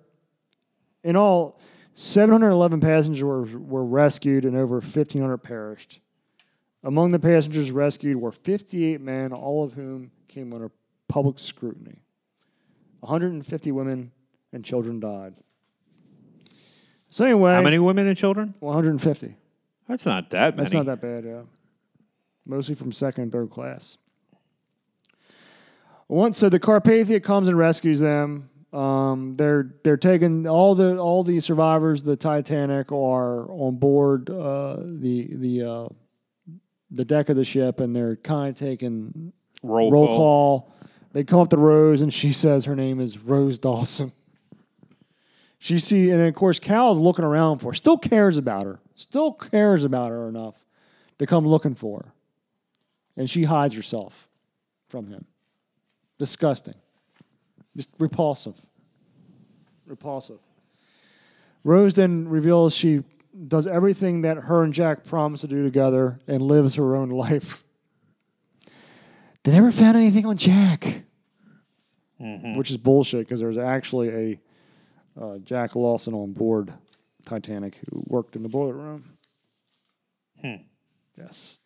In 1.03 1.15
all, 1.15 1.59
711 1.95 2.79
passengers 2.79 3.21
were, 3.23 3.43
were 3.59 3.85
rescued 3.85 4.45
and 4.45 4.55
over 4.55 4.75
1,500 4.75 5.37
perished. 5.37 5.99
Among 6.83 7.11
the 7.11 7.19
passengers 7.19 7.71
rescued 7.71 8.17
were 8.17 8.31
58 8.31 8.99
men, 8.99 9.31
all 9.31 9.63
of 9.63 9.73
whom 9.73 10.11
came 10.27 10.53
under 10.53 10.71
public 11.07 11.39
scrutiny. 11.39 12.01
150 12.99 13.71
women 13.71 14.11
and 14.51 14.65
children 14.65 14.99
died. 14.99 15.35
So 17.09 17.25
anyway, 17.25 17.53
How 17.53 17.61
many 17.61 17.79
women 17.79 18.07
and 18.07 18.17
children? 18.17 18.55
150. 18.59 19.37
That's 19.87 20.05
not 20.05 20.29
that 20.31 20.55
many. 20.55 20.63
That's 20.63 20.73
not 20.73 20.85
that 20.87 21.01
bad, 21.01 21.25
yeah. 21.25 21.41
Mostly 22.45 22.75
from 22.75 22.91
second 22.91 23.23
and 23.23 23.31
third 23.31 23.49
class. 23.49 23.97
Once 26.07 26.37
so 26.37 26.49
the 26.49 26.59
Carpathia 26.59 27.21
comes 27.23 27.47
and 27.47 27.57
rescues 27.57 27.99
them. 27.99 28.49
Um, 28.73 29.35
they're 29.37 29.75
they're 29.83 29.97
taking 29.97 30.47
all 30.47 30.73
the 30.73 30.97
all 30.97 31.23
the 31.23 31.39
survivors 31.39 32.03
the 32.03 32.15
Titanic 32.15 32.91
are 32.91 33.49
on 33.51 33.75
board 33.75 34.29
uh, 34.29 34.77
the 34.79 35.29
the 35.31 35.63
uh, 35.63 35.87
the 36.93 37.03
deck 37.03 37.29
of 37.29 37.35
the 37.35 37.43
ship, 37.43 37.79
and 37.79 37.95
they're 37.95 38.15
kind 38.15 38.49
of 38.49 38.57
taking 38.57 39.33
roll, 39.61 39.91
roll 39.91 40.07
call. 40.07 40.17
call. 40.17 40.73
They 41.13 41.23
come 41.23 41.39
up 41.39 41.49
to 41.49 41.57
Rose, 41.57 42.01
and 42.01 42.13
she 42.13 42.31
says 42.33 42.65
her 42.65 42.75
name 42.75 42.99
is 42.99 43.17
Rose 43.17 43.59
Dawson. 43.59 44.13
She 45.59 45.79
see, 45.79 46.09
and 46.11 46.21
of 46.21 46.35
course, 46.35 46.59
Cal's 46.59 46.99
looking 46.99 47.23
around 47.23 47.59
for 47.59 47.67
her. 47.67 47.73
Still 47.73 47.97
cares 47.97 48.37
about 48.37 48.63
her. 48.63 48.79
Still 48.95 49.31
cares 49.31 49.85
about 49.85 50.09
her 50.09 50.27
enough 50.27 50.65
to 51.19 51.25
come 51.25 51.47
looking 51.47 51.73
for 51.73 51.99
her, 51.99 52.13
and 53.15 53.29
she 53.29 53.45
hides 53.45 53.73
herself 53.73 54.27
from 54.89 55.07
him. 55.07 55.25
Disgusting. 56.19 56.75
Just 57.75 57.89
repulsive. 57.97 58.55
Repulsive. 59.87 60.39
Rose 61.63 61.95
then 61.95 62.27
reveals 62.27 62.75
she 62.75 63.03
does 63.47 63.67
everything 63.67 64.21
that 64.21 64.37
her 64.37 64.63
and 64.63 64.73
Jack 64.73 65.03
promised 65.03 65.41
to 65.41 65.47
do 65.47 65.63
together 65.63 66.19
and 66.27 66.41
lives 66.41 66.75
her 66.75 66.95
own 66.95 67.09
life. 67.09 67.63
They 69.43 69.51
never 69.51 69.71
found 69.71 69.97
anything 69.97 70.25
on 70.25 70.37
Jack, 70.37 71.03
which 72.17 72.71
is 72.71 72.77
bullshit 72.77 73.27
because 73.27 73.39
there's 73.39 73.57
actually 73.57 74.09
a 75.17 75.21
uh, 75.21 75.37
Jack 75.39 75.75
Lawson 75.75 76.13
on 76.13 76.31
board 76.31 76.73
Titanic 77.25 77.75
who 77.75 78.03
worked 78.05 78.35
in 78.35 78.43
the 78.43 78.49
boiler 78.49 78.73
room. 78.73 79.17
Hmm. 80.41 80.55
Yes. 81.17 81.59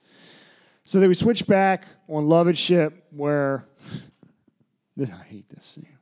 So 0.85 0.99
then 0.99 1.09
we 1.09 1.15
switch 1.15 1.45
back 1.45 1.85
on 2.07 2.27
Lovett's 2.27 2.59
ship 2.59 3.05
where 3.11 3.65
this, 4.95 5.11
I 5.11 5.23
hate 5.23 5.49
this 5.49 5.65
scene. 5.65 5.97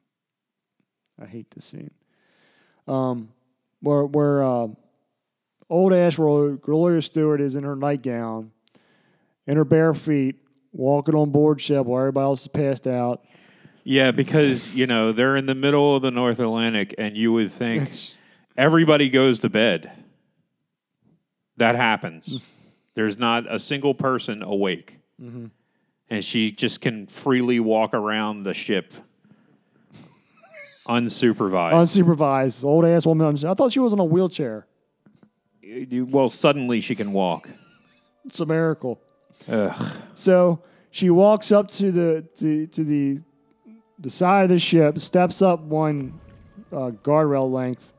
I 1.22 1.26
hate 1.26 1.52
this 1.52 1.66
scene. 1.66 1.92
Um, 2.88 3.30
where 3.82 4.06
where 4.06 4.44
uh, 4.44 4.68
old 5.70 5.94
Ash 5.94 6.18
Road, 6.18 6.62
Gloria 6.62 7.02
Stuart 7.02 7.42
is 7.42 7.56
in 7.56 7.64
her 7.64 7.76
nightgown, 7.76 8.52
in 9.48 9.58
her 9.58 9.66
bare 9.66 9.94
feet, 9.94 10.36
walking 10.72 11.16
on 11.16 11.32
board 11.32 11.62
ship 11.62 11.86
while 11.86 12.02
everybody 12.02 12.24
else 12.26 12.42
is 12.42 12.48
passed 12.48 12.88
out. 12.88 13.24
Yeah, 13.84 14.12
because 14.12 14.74
you 14.76 14.88
know 14.88 15.12
they're 15.12 15.36
in 15.36 15.46
the 15.46 15.56
middle 15.56 15.96
of 15.96 16.02
the 16.02 16.12
North 16.12 16.40
Atlantic, 16.40 16.96
and 16.98 17.16
you 17.16 17.32
would 17.34 17.52
think 17.52 17.92
everybody 18.58 19.10
goes 19.10 19.40
to 19.40 19.50
bed. 19.50 19.92
That 21.58 21.76
happens. 21.76 22.42
There's 22.96 23.18
not 23.18 23.46
a 23.54 23.60
single 23.60 23.94
person 23.94 24.42
awake, 24.44 24.98
Mm-hmm. 25.22 25.46
and 26.10 26.26
she 26.26 26.52
just 26.52 26.82
can 26.82 27.08
freely 27.08 27.60
walk 27.62 27.94
around 27.94 28.44
the 28.44 28.54
ship 28.54 28.94
unsupervised. 30.88 31.74
Unsupervised, 31.74 32.64
old 32.64 32.86
ass 32.86 33.06
woman. 33.06 33.28
I 33.46 33.54
thought 33.54 33.72
she 33.72 33.80
was 33.80 33.94
in 33.94 34.00
a 34.00 34.04
wheelchair. 34.06 34.68
Well, 35.92 36.30
suddenly 36.30 36.82
she 36.82 36.96
can 36.96 37.12
walk. 37.12 37.50
It's 38.26 38.40
a 38.40 38.46
miracle. 38.46 39.00
Ugh. 39.48 39.96
So 40.14 40.62
she 40.92 41.10
walks 41.10 41.52
up 41.52 41.70
to 41.72 41.92
the 41.92 42.26
to, 42.38 42.68
to 42.68 42.84
the 42.84 43.20
the 44.00 44.10
side 44.10 44.44
of 44.44 44.50
the 44.50 44.60
ship, 44.60 45.00
steps 45.00 45.42
up 45.42 45.62
one 45.62 46.20
uh, 46.72 46.92
guardrail 47.04 47.52
length, 47.52 47.94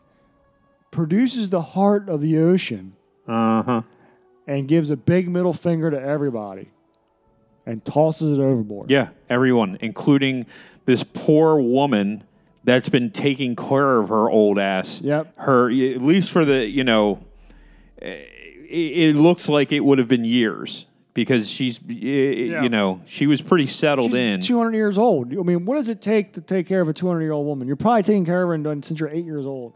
produces 0.90 1.50
the 1.50 1.60
heart 1.62 2.08
of 2.08 2.20
the 2.20 2.38
ocean, 2.38 2.94
Uh 3.26 3.62
huh. 3.62 3.82
and 4.46 4.68
gives 4.68 4.90
a 4.90 4.96
big 4.96 5.28
middle 5.28 5.52
finger 5.52 5.90
to 5.90 6.00
everybody, 6.00 6.70
and 7.64 7.84
tosses 7.84 8.38
it 8.38 8.40
overboard. 8.42 8.90
Yeah, 8.90 9.08
everyone, 9.28 9.78
including 9.80 10.46
this 10.84 11.02
poor 11.02 11.58
woman 11.60 12.24
that's 12.64 12.88
been 12.88 13.10
taking 13.10 13.56
care 13.56 13.98
of 13.98 14.08
her 14.10 14.28
old 14.30 14.58
ass. 14.58 15.00
Yep. 15.00 15.32
Her 15.38 15.66
at 15.70 16.02
least 16.02 16.30
for 16.30 16.44
the 16.44 16.66
you 16.66 16.84
know, 16.84 17.20
it, 17.98 19.16
looks 19.16 19.48
like 19.48 19.72
it 19.72 19.80
would 19.80 19.98
have 19.98 20.08
been 20.08 20.24
years 20.24 20.86
because 21.14 21.50
she's 21.50 21.78
eh, 21.88 21.92
you 22.62 22.68
know 22.68 23.00
she 23.06 23.26
was 23.26 23.40
pretty 23.40 23.66
settled 23.66 24.14
in. 24.14 24.40
200 24.40 24.74
years 24.74 24.98
old. 24.98 25.32
I 25.32 25.42
mean, 25.42 25.64
what 25.64 25.76
does 25.76 25.88
it 25.88 26.00
take 26.00 26.34
to 26.34 26.40
take 26.40 26.66
care 26.66 26.80
of 26.80 26.88
a 26.88 26.92
200 26.92 27.22
year 27.22 27.32
old 27.32 27.46
woman? 27.46 27.66
You're 27.66 27.76
probably 27.76 28.02
taking 28.02 28.24
care 28.24 28.42
of 28.42 28.48
her 28.48 28.82
since 28.82 29.00
you're 29.00 29.08
eight 29.08 29.24
years 29.24 29.46
old. 29.46 29.72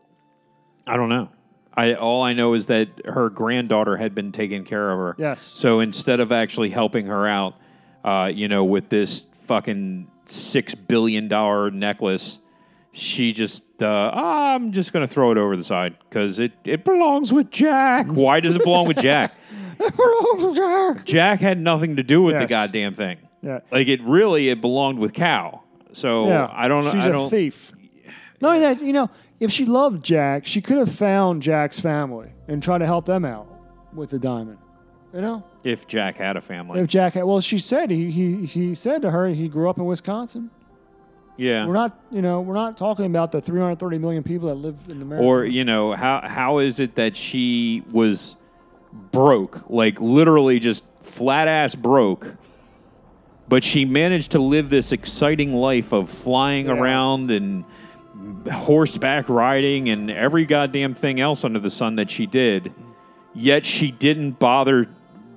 I 0.87 0.97
don't 0.97 1.09
know. 1.09 1.31
I 1.75 1.95
all 1.95 2.23
I 2.23 2.33
know 2.33 2.55
is 2.55 2.66
that 2.66 2.89
her 3.05 3.31
granddaughter 3.31 3.97
had 3.97 4.14
been 4.14 4.33
taking 4.33 4.64
care 4.64 4.91
of 4.91 4.99
her. 4.99 5.14
Yes. 5.18 5.41
So 5.41 5.81
instead 5.81 6.21
of 6.21 6.33
actually 6.33 6.71
helping 6.71 7.07
her 7.07 7.27
out, 7.27 7.55
uh, 8.05 8.31
you 8.33 8.49
know, 8.49 8.64
with 8.64 8.89
this 8.89 9.25
fucking 9.47 10.11
six 10.27 10.75
billion 10.75 11.29
dollar 11.29 11.71
necklace, 11.71 12.39
she 12.93 13.32
just 13.32 13.62
uh, 13.80 14.11
"Ah, 14.12 14.55
I'm 14.55 14.72
just 14.72 14.93
gonna 14.93 15.07
throw 15.07 15.30
it 15.32 15.38
over 15.38 15.57
the 15.57 15.64
side 15.64 15.97
because 16.09 16.38
it 16.38 16.53
it 16.64 16.84
belongs 16.84 17.32
with 17.32 17.51
Jack. 17.51 18.07
Why 18.09 18.41
does 18.41 18.57
it 18.57 18.64
belong 18.64 18.86
with 18.88 18.99
Jack? 18.99 19.34
It 19.82 19.97
belongs 19.97 20.45
with 20.45 20.57
Jack 20.57 21.07
Jack 21.07 21.41
had 21.41 21.59
nothing 21.59 21.97
to 21.97 22.03
do 22.03 22.20
with 22.20 22.34
the 22.34 22.41
Yes. 22.43 22.51
goddamn 22.51 22.95
thing. 22.95 23.16
Yeah. 23.43 23.61
Like 23.72 23.88
it 23.88 24.03
really 24.03 24.51
it 24.51 24.61
belonged 24.61 24.99
with 24.99 25.14
Cal. 25.14 25.64
So 25.93 26.28
Yeah, 26.28 26.51
I 26.53 26.68
don't 26.68 26.84
know. 26.84 26.91
She's 26.93 27.01
I 27.05 27.09
a 27.09 27.12
don't. 27.12 27.30
thief. 27.30 27.72
Not 28.43 28.49
only 28.57 28.61
that, 28.61 28.82
you 28.82 28.93
know, 28.93 29.09
if 29.38 29.51
she 29.51 29.64
loved 29.64 30.05
Jack, 30.05 30.45
she 30.47 30.61
could 30.61 30.76
have 30.76 30.93
found 30.95 31.41
Jack's 31.43 31.80
family 31.80 32.28
and 32.47 32.62
tried 32.62 32.78
to 32.78 32.86
help 32.86 33.07
them 33.07 33.24
out 33.24 33.49
with 33.95 34.11
the 34.11 34.18
diamond. 34.18 34.59
You 35.14 35.22
know, 35.22 35.45
If 35.64 35.86
Jack 35.88 36.18
had 36.18 36.36
a 36.36 36.43
family, 36.43 36.78
if 36.80 36.86
Jack 36.86 37.14
had, 37.14 37.24
well, 37.24 37.41
she 37.41 37.57
said 37.59 37.91
he 37.91 38.11
he 38.11 38.45
he 38.45 38.74
said 38.74 39.01
to 39.01 39.11
her 39.12 39.28
he 39.28 39.49
grew 39.49 39.70
up 39.70 39.78
in 39.78 39.86
Wisconsin. 39.86 40.51
Yeah. 41.41 41.66
We're 41.66 41.72
not, 41.72 41.99
you 42.11 42.20
know, 42.20 42.43
we're 42.43 42.55
not 42.55 42.76
talking 42.76 43.07
about 43.07 43.32
the 43.32 43.41
330 43.41 43.97
million 43.99 44.22
people 44.22 44.49
that 44.49 44.57
live 44.57 44.76
in 44.88 45.01
America. 45.01 45.24
Or 45.26 45.45
you 45.45 45.64
know 45.64 45.93
how 45.95 46.20
how 46.22 46.59
is 46.59 46.78
it 46.80 46.97
that 46.97 47.16
she 47.16 47.82
was 47.91 48.36
broke, 49.11 49.68
like 49.70 49.99
literally 50.01 50.59
just 50.59 50.84
flat 51.01 51.49
ass 51.49 51.74
broke, 51.74 52.34
but 53.49 53.64
she 53.64 53.84
managed 53.86 54.32
to 54.32 54.38
live 54.38 54.68
this 54.68 54.93
exciting 54.93 55.55
life 55.55 55.93
of 55.93 56.11
flying 56.11 56.66
Yeah. 56.66 56.72
around 56.72 57.30
and 57.30 57.64
horseback 58.53 59.28
riding 59.28 59.88
and 59.88 60.11
every 60.11 60.45
goddamn 60.45 60.93
thing 60.93 61.20
else 61.20 61.43
under 61.43 61.59
the 61.59 61.70
sun 61.70 61.97
that 61.97 62.11
she 62.11 62.26
did. 62.26 62.72
Yet 63.34 63.64
she 63.64 63.91
didn't 63.91 64.38
bother 64.38 64.88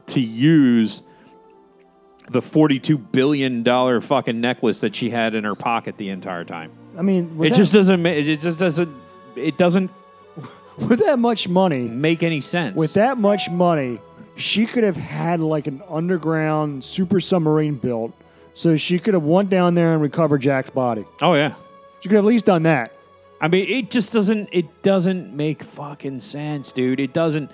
to 0.07 0.19
use 0.19 1.01
the 2.30 2.41
forty-two 2.41 2.97
billion 2.97 3.63
dollar 3.63 4.01
fucking 4.01 4.39
necklace 4.41 4.80
that 4.80 4.95
she 4.95 5.09
had 5.09 5.36
in 5.36 5.43
her 5.43 5.55
pocket 5.55 5.97
the 5.97 6.09
entire 6.09 6.43
time. 6.45 6.71
I 6.97 7.01
mean, 7.01 7.38
with 7.38 7.47
It 7.47 7.49
that, 7.51 7.57
just 7.57 7.74
doesn't. 7.74 8.01
ma- 8.01 8.09
It 8.09 8.39
just 8.39 8.59
doesn't. 8.59 8.89
It 9.36 9.57
doesn't 9.57 9.91
with 10.78 10.99
that 10.99 11.19
much 11.19 11.47
money, 11.47 11.82
make 11.88 12.24
any 12.24 12.41
sense. 12.41 12.76
with 12.76 12.93
that 12.93 13.17
much 13.17 13.49
money, 13.49 13.99
she 14.36 14.65
could 14.65 14.84
have 14.84 14.95
had 14.97 15.39
like 15.39 15.67
an 15.67 15.82
underground 15.89 16.84
super 16.84 17.19
submarine 17.19 17.76
built, 17.76 18.13
so 18.53 18.76
she 18.76 18.99
could 18.99 19.13
have 19.13 19.24
went 19.24 19.49
down 19.49 19.74
there 19.74 19.93
and 19.93 20.01
recovered 20.01 20.39
Jack's 20.41 20.69
body. 20.69 21.05
oh 21.21 21.34
yeah. 21.34 21.53
She 22.01 22.09
could 22.09 22.15
have 22.15 22.26
at 22.26 22.28
least 22.28 22.45
done 22.45 22.63
that. 22.63 22.91
I 23.41 23.47
mean, 23.47 23.67
it 23.69 23.89
just 23.91 24.13
doesn't. 24.13 24.49
It 24.51 24.84
doesn't 24.84 25.36
make 25.36 25.63
fucking 25.63 26.19
sense, 26.21 26.71
dude. 26.71 26.99
It 26.99 27.11
doesn't. 27.13 27.49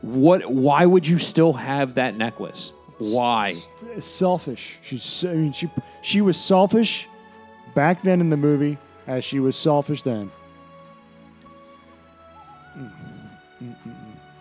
What? 0.00 0.50
Why 0.50 0.84
would 0.86 1.06
you 1.06 1.18
still 1.18 1.52
have 1.52 1.94
that 1.94 2.16
necklace? 2.16 2.72
Why? 3.10 3.56
Selfish. 4.00 4.78
She's, 4.82 5.24
I 5.24 5.34
mean, 5.34 5.52
she 5.52 5.68
she 6.02 6.20
was 6.20 6.36
selfish 6.36 7.08
back 7.74 8.02
then 8.02 8.20
in 8.20 8.30
the 8.30 8.36
movie, 8.36 8.78
as 9.06 9.24
she 9.24 9.40
was 9.40 9.56
selfish 9.56 10.02
then. 10.02 10.30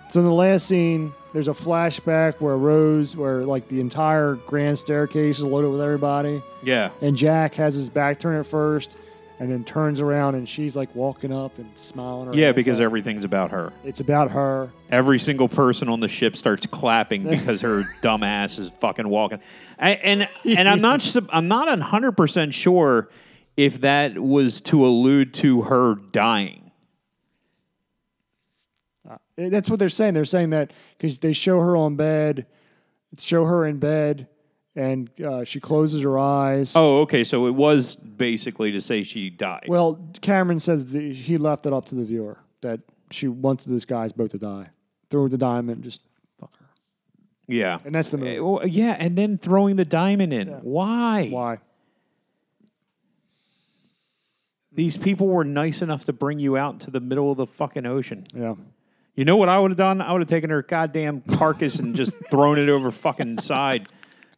So 0.09 0.19
in 0.19 0.25
the 0.25 0.33
last 0.33 0.67
scene, 0.67 1.13
there's 1.31 1.47
a 1.47 1.53
flashback 1.53 2.41
where 2.41 2.57
Rose, 2.57 3.15
where 3.15 3.45
like 3.45 3.67
the 3.69 3.79
entire 3.79 4.35
grand 4.35 4.77
staircase 4.77 5.37
is 5.39 5.45
loaded 5.45 5.69
with 5.71 5.79
everybody, 5.81 6.43
Yeah. 6.63 6.89
and 7.01 7.15
Jack 7.15 7.55
has 7.55 7.75
his 7.75 7.89
back 7.89 8.19
turned 8.19 8.39
at 8.39 8.45
first, 8.45 8.97
and 9.41 9.51
then 9.51 9.63
turns 9.63 9.99
around 9.99 10.35
and 10.35 10.47
she's 10.47 10.75
like 10.75 10.93
walking 10.93 11.33
up 11.33 11.57
and 11.57 11.75
smiling. 11.75 12.31
Yeah, 12.33 12.51
because 12.51 12.79
everything's 12.79 13.25
about 13.25 13.49
her. 13.49 13.73
it's 13.83 13.99
about 13.99 14.29
her. 14.29 14.69
Every 14.91 15.19
single 15.19 15.49
person 15.49 15.89
on 15.89 15.99
the 15.99 16.07
ship 16.07 16.37
starts 16.37 16.67
clapping 16.67 17.23
because 17.27 17.61
her 17.61 17.85
dumb 18.03 18.21
ass 18.21 18.59
is 18.59 18.69
fucking 18.81 19.09
walking. 19.09 19.39
I, 19.79 19.93
and 19.93 20.29
and 20.45 20.69
I'm 20.69 20.79
not 20.79 21.15
I'm 21.31 21.47
not 21.47 21.79
hundred 21.79 22.11
percent 22.11 22.53
sure 22.53 23.09
if 23.57 23.81
that 23.81 24.15
was 24.19 24.61
to 24.61 24.85
allude 24.85 25.33
to 25.35 25.63
her 25.63 25.95
dying. 25.95 26.71
Eh, 29.39 29.49
That's 29.49 29.71
what 29.71 29.79
they're 29.79 29.89
saying. 29.89 30.13
They're 30.13 30.23
saying 30.23 30.51
that 30.51 30.71
because 30.99 31.17
they 31.17 31.33
show 31.33 31.59
her 31.61 31.75
on 31.75 31.95
bed, 31.95 32.45
show 33.17 33.45
her 33.45 33.65
in 33.65 33.79
bed, 33.79 34.27
and 34.75 35.09
uh, 35.21 35.43
she 35.43 35.59
closes 35.59 36.01
her 36.03 36.17
eyes. 36.17 36.73
Oh, 36.75 37.01
okay. 37.01 37.23
So 37.23 37.47
it 37.47 37.55
was 37.55 37.95
basically 37.95 38.71
to 38.71 38.81
say 38.81 39.03
she 39.03 39.29
died. 39.29 39.65
Well, 39.67 39.99
Cameron 40.21 40.59
says 40.59 40.93
that 40.93 41.01
he 41.01 41.37
left 41.37 41.65
it 41.65 41.73
up 41.73 41.85
to 41.87 41.95
the 41.95 42.03
viewer 42.03 42.37
that 42.61 42.79
she 43.09 43.27
wanted 43.27 43.69
this 43.71 43.85
guy's 43.85 44.11
boat 44.11 44.31
to 44.31 44.37
die. 44.37 44.69
Throw 45.09 45.27
the 45.27 45.37
diamond, 45.37 45.83
just 45.83 46.01
fuck 46.39 46.55
her. 46.57 46.65
yeah. 47.47 47.79
And 47.83 47.93
that's 47.93 48.11
the 48.11 48.17
movie. 48.17 48.37
Uh, 48.37 48.43
well, 48.43 48.67
yeah, 48.67 48.95
and 48.97 49.17
then 49.17 49.37
throwing 49.37 49.75
the 49.75 49.83
diamond 49.83 50.31
in. 50.31 50.47
Why? 50.47 51.27
Why? 51.29 51.57
These 54.73 54.95
people 54.95 55.27
were 55.27 55.43
nice 55.43 55.81
enough 55.81 56.05
to 56.05 56.13
bring 56.13 56.39
you 56.39 56.55
out 56.55 56.79
to 56.81 56.91
the 56.91 57.01
middle 57.01 57.29
of 57.31 57.37
the 57.37 57.45
fucking 57.45 57.85
ocean. 57.85 58.23
Yeah. 58.33 58.55
You 59.15 59.25
know 59.25 59.35
what 59.35 59.49
I 59.49 59.59
would 59.59 59.71
have 59.71 59.77
done? 59.77 60.01
I 60.01 60.13
would 60.13 60.21
have 60.21 60.29
taken 60.29 60.49
her 60.49 60.61
goddamn 60.63 61.21
carcass 61.21 61.77
and 61.79 61.93
just 61.93 62.13
thrown 62.31 62.57
it 62.57 62.69
over 62.69 62.89
fucking 62.89 63.39
side. 63.39 63.89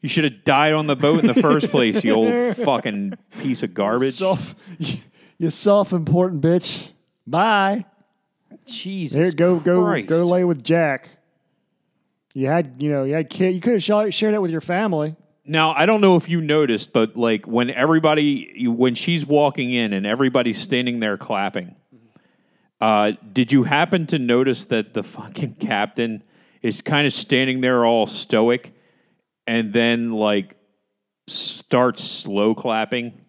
You 0.03 0.09
should 0.09 0.25
have 0.25 0.43
died 0.43 0.73
on 0.73 0.85
the 0.87 0.97
boat 0.97 1.21
in 1.21 1.27
the 1.27 1.33
first 1.33 1.69
place, 1.71 2.03
you 2.03 2.13
old 2.13 2.57
fucking 2.57 3.13
piece 3.39 3.63
of 3.63 3.73
garbage. 3.73 4.15
Self, 4.15 4.53
you 5.37 5.49
self-important 5.49 6.41
bitch. 6.41 6.89
Bye. 7.25 7.85
Jesus. 8.65 9.17
Here, 9.17 9.31
go, 9.31 9.59
go, 9.59 9.81
Christ. 9.81 10.09
go 10.09 10.27
lay 10.27 10.43
with 10.43 10.61
Jack. 10.61 11.09
You 12.33 12.47
had, 12.47 12.83
you 12.83 12.89
know, 12.91 13.05
you 13.05 13.13
had 13.13 13.29
kid. 13.29 13.55
You 13.55 13.61
could 13.61 13.81
have 13.81 13.83
sh- 13.83 14.13
shared 14.13 14.33
that 14.33 14.41
with 14.41 14.51
your 14.51 14.59
family. 14.59 15.15
Now, 15.45 15.71
I 15.73 15.85
don't 15.85 16.01
know 16.01 16.17
if 16.17 16.27
you 16.27 16.41
noticed, 16.41 16.91
but 16.91 17.15
like 17.15 17.47
when 17.47 17.69
everybody, 17.69 18.67
when 18.67 18.95
she's 18.95 19.25
walking 19.25 19.71
in 19.71 19.93
and 19.93 20.05
everybody's 20.05 20.59
standing 20.59 20.99
there 20.99 21.17
clapping, 21.17 21.75
uh, 22.81 23.13
did 23.31 23.53
you 23.53 23.63
happen 23.63 24.05
to 24.07 24.19
notice 24.19 24.65
that 24.65 24.93
the 24.93 25.03
fucking 25.03 25.55
captain 25.61 26.23
is 26.61 26.81
kind 26.81 27.07
of 27.07 27.13
standing 27.13 27.61
there 27.61 27.85
all 27.85 28.05
stoic 28.05 28.73
and 29.47 29.73
then 29.73 30.11
like 30.11 30.55
starts 31.27 32.03
slow 32.03 32.53
clapping? 32.55 33.19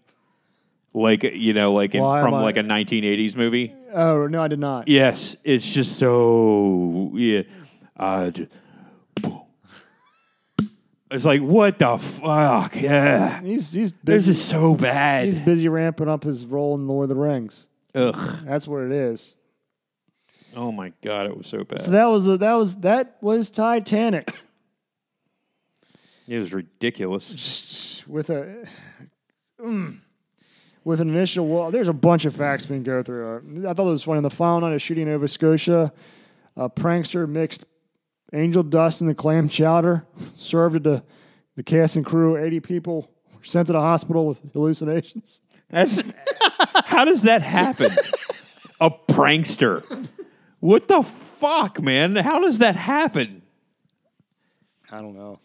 Like, 0.96 1.24
you 1.24 1.54
know, 1.54 1.72
like 1.72 1.94
in, 1.94 2.02
Why 2.02 2.20
am 2.20 2.24
from 2.26 2.34
I- 2.34 2.42
like 2.42 2.56
a 2.56 2.62
1980s 2.62 3.34
movie? 3.36 3.74
Oh 3.92 4.26
no, 4.26 4.42
I 4.42 4.48
did 4.48 4.58
not. 4.60 4.86
Yes, 4.88 5.34
it's 5.44 5.66
just 5.66 5.98
so, 5.98 7.10
yeah. 7.14 7.42
Uh, 7.96 8.30
j- 8.30 8.48
it's 11.10 11.24
like, 11.24 11.42
what 11.42 11.78
the 11.78 11.96
fuck? 11.98 12.74
Yeah. 12.80 13.40
He's 13.42 13.72
he's 13.72 13.92
This 13.92 14.26
busy. 14.26 14.30
is 14.32 14.42
so 14.44 14.74
bad. 14.74 15.26
He's 15.26 15.38
busy 15.38 15.68
ramping 15.68 16.08
up 16.08 16.24
his 16.24 16.44
role 16.46 16.74
in 16.74 16.88
Lord 16.88 17.04
of 17.04 17.16
the 17.16 17.22
Rings. 17.22 17.68
Ugh. 17.94 18.38
That's 18.44 18.66
what 18.66 18.82
it 18.82 18.90
is. 18.92 19.36
Oh 20.56 20.72
my 20.72 20.92
god, 21.02 21.26
it 21.26 21.36
was 21.36 21.46
so 21.46 21.62
bad. 21.64 21.80
So 21.80 21.90
that 21.92 22.06
was 22.06 22.24
the, 22.24 22.36
that 22.38 22.52
was 22.54 22.76
that 22.76 23.16
was 23.20 23.50
Titanic 23.50 24.34
it 26.26 26.38
was 26.38 26.52
ridiculous. 26.52 27.28
Just 27.28 28.08
with 28.08 28.30
a 28.30 28.64
mm, 29.60 29.98
with 30.84 31.00
an 31.00 31.08
initial. 31.10 31.46
Well, 31.46 31.70
there's 31.70 31.88
a 31.88 31.92
bunch 31.92 32.24
of 32.24 32.34
facts 32.34 32.68
we 32.68 32.76
can 32.76 32.82
go 32.82 33.02
through. 33.02 33.66
I 33.68 33.74
thought 33.74 33.86
it 33.86 33.90
was 33.90 34.04
funny. 34.04 34.18
On 34.18 34.22
the 34.22 34.30
final 34.30 34.60
night 34.60 34.74
of 34.74 34.82
shooting 34.82 35.02
in 35.02 35.08
Nova 35.10 35.28
Scotia, 35.28 35.92
a 36.56 36.70
prankster 36.70 37.28
mixed 37.28 37.64
angel 38.32 38.62
dust 38.62 39.00
in 39.00 39.06
the 39.06 39.14
clam 39.14 39.48
chowder, 39.48 40.06
served 40.36 40.76
it 40.76 40.84
to 40.84 41.02
the 41.56 41.62
cast 41.62 41.96
and 41.96 42.04
crew. 42.04 42.36
Eighty 42.36 42.60
people 42.60 43.10
were 43.34 43.44
sent 43.44 43.66
to 43.66 43.72
the 43.72 43.80
hospital 43.80 44.26
with 44.26 44.40
hallucinations. 44.52 45.40
That's 45.70 46.00
how 46.84 47.04
does 47.04 47.22
that 47.22 47.42
happen? 47.42 47.92
A 48.80 48.90
prankster. 48.90 50.08
What 50.60 50.88
the 50.88 51.02
fuck, 51.02 51.82
man? 51.82 52.16
How 52.16 52.40
does 52.40 52.58
that 52.58 52.76
happen? 52.76 53.42
I 54.90 55.00
don't 55.00 55.14
know. 55.14 55.40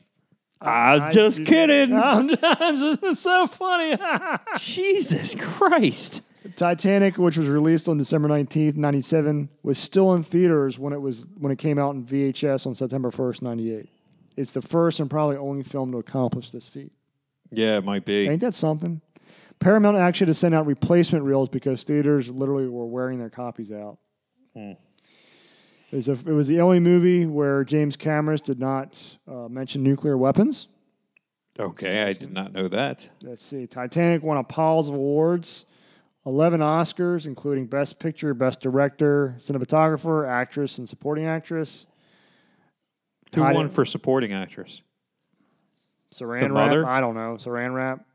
I'm 0.61 1.11
just 1.11 1.45
kidding. 1.45 1.93
I'm 1.97 2.27
just, 2.29 2.99
it's 3.03 3.21
so 3.21 3.47
funny. 3.47 3.97
Jesus 4.57 5.35
Christ. 5.35 6.21
Titanic, 6.55 7.17
which 7.17 7.37
was 7.37 7.47
released 7.47 7.87
on 7.87 7.97
December 7.97 8.27
19th, 8.29 8.75
97, 8.75 9.49
was 9.63 9.77
still 9.77 10.13
in 10.13 10.23
theaters 10.23 10.79
when 10.79 10.93
it 10.93 11.01
was 11.01 11.25
when 11.37 11.51
it 11.51 11.57
came 11.57 11.77
out 11.77 11.95
in 11.95 12.05
VHS 12.05 12.65
on 12.65 12.73
September 12.73 13.11
1st, 13.11 13.41
98. 13.41 13.89
It's 14.37 14.51
the 14.51 14.61
first 14.61 14.99
and 14.99 15.09
probably 15.09 15.37
only 15.37 15.63
film 15.63 15.91
to 15.91 15.97
accomplish 15.97 16.49
this 16.51 16.67
feat. 16.67 16.91
Yeah, 17.51 17.77
it 17.77 17.83
might 17.83 18.05
be. 18.05 18.27
Ain't 18.27 18.41
that 18.41 18.55
something? 18.55 19.01
Paramount 19.59 19.97
actually 19.97 20.27
had 20.27 20.29
to 20.31 20.33
send 20.35 20.55
out 20.55 20.65
replacement 20.65 21.25
reels 21.25 21.49
because 21.49 21.83
theaters 21.83 22.29
literally 22.29 22.69
were 22.69 22.85
wearing 22.85 23.19
their 23.19 23.29
copies 23.29 23.71
out. 23.71 23.97
Hmm. 24.55 24.73
It, 25.91 25.95
was 25.95 26.07
a, 26.07 26.11
it 26.11 26.25
was 26.33 26.47
the 26.47 26.61
only 26.61 26.79
movie 26.79 27.25
where 27.25 27.63
James 27.63 27.95
Cameron 27.95 28.39
did 28.43 28.59
not 28.59 29.17
uh, 29.27 29.47
mention 29.49 29.81
nuclear 29.83 30.17
weapons. 30.17 30.67
Okay, 31.59 32.03
I 32.03 32.13
did 32.13 32.31
not 32.31 32.53
know 32.53 32.67
that. 32.67 33.07
Let's 33.21 33.43
see. 33.43 33.65
Titanic 33.67 34.23
won 34.23 34.37
a 34.37 34.43
piles 34.43 34.87
of 34.87 34.95
awards, 34.95 35.65
11 36.25 36.61
Oscars, 36.61 37.25
including 37.25 37.65
Best 37.65 37.99
Picture, 37.99 38.33
Best 38.33 38.61
Director, 38.61 39.35
Cinematographer, 39.39 40.29
Actress, 40.29 40.77
and 40.77 40.87
Supporting 40.87 41.25
Actress. 41.25 41.85
Who 43.35 43.41
Tied 43.41 43.55
won 43.55 43.69
for 43.69 43.85
supporting 43.85 44.33
actress? 44.33 44.81
Saran 46.13 46.41
The 46.41 46.53
wrap? 46.53 46.67
mother? 46.69 46.87
I 46.87 46.99
don't 46.99 47.13
know. 47.13 47.35
Saran 47.37 47.73
wrap? 47.75 48.05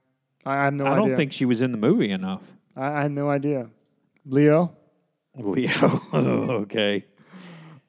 I, 0.45 0.57
I 0.57 0.64
have 0.64 0.75
no 0.75 0.85
idea. 0.85 0.93
I 0.93 0.97
idea. 0.99 1.09
don't 1.09 1.16
think 1.16 1.33
she 1.33 1.45
was 1.45 1.61
in 1.61 1.70
the 1.70 1.79
movie 1.79 2.11
enough. 2.11 2.43
I, 2.77 2.87
I 2.87 3.03
had 3.03 3.12
no 3.12 3.31
idea. 3.31 3.68
Leo? 4.27 4.72
Leo. 5.37 6.03
okay. 6.14 7.05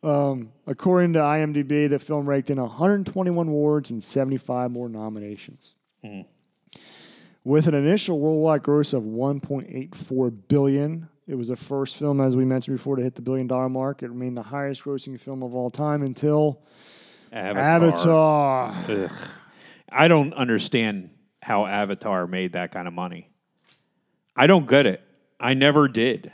Um, 0.05 0.51
according 0.67 1.13
to 1.13 1.19
IMDb, 1.19 1.89
the 1.89 1.97
film 1.97 2.29
raked 2.29 2.49
in 2.51 2.61
121 2.61 3.47
awards 3.47 3.89
and 3.89 4.03
75 4.03 4.69
more 4.71 4.87
nominations. 4.87 5.73
With 7.43 7.67
an 7.67 7.73
initial 7.73 8.19
worldwide 8.19 8.61
gross 8.63 8.93
of 8.93 9.03
1.84 9.03 10.33
billion, 10.47 11.09
it 11.27 11.35
was 11.35 11.47
the 11.47 11.55
first 11.55 11.97
film, 11.97 12.21
as 12.21 12.35
we 12.35 12.45
mentioned 12.45 12.77
before, 12.77 12.95
to 12.95 13.01
hit 13.01 13.15
the 13.15 13.23
billion 13.23 13.47
dollar 13.47 13.69
mark. 13.69 14.03
It 14.03 14.09
remained 14.09 14.37
the 14.37 14.43
highest 14.43 14.83
grossing 14.83 15.19
film 15.19 15.41
of 15.41 15.55
all 15.55 15.71
time 15.71 16.03
until 16.03 16.61
Avatar. 17.33 18.69
Avatar. 18.69 19.11
I 19.91 20.07
don't 20.07 20.33
understand 20.33 21.09
how 21.41 21.65
Avatar 21.65 22.27
made 22.27 22.53
that 22.53 22.71
kind 22.71 22.87
of 22.87 22.93
money. 22.93 23.29
I 24.35 24.45
don't 24.45 24.67
get 24.67 24.85
it. 24.85 25.01
I 25.39 25.55
never 25.55 25.87
did. 25.87 26.31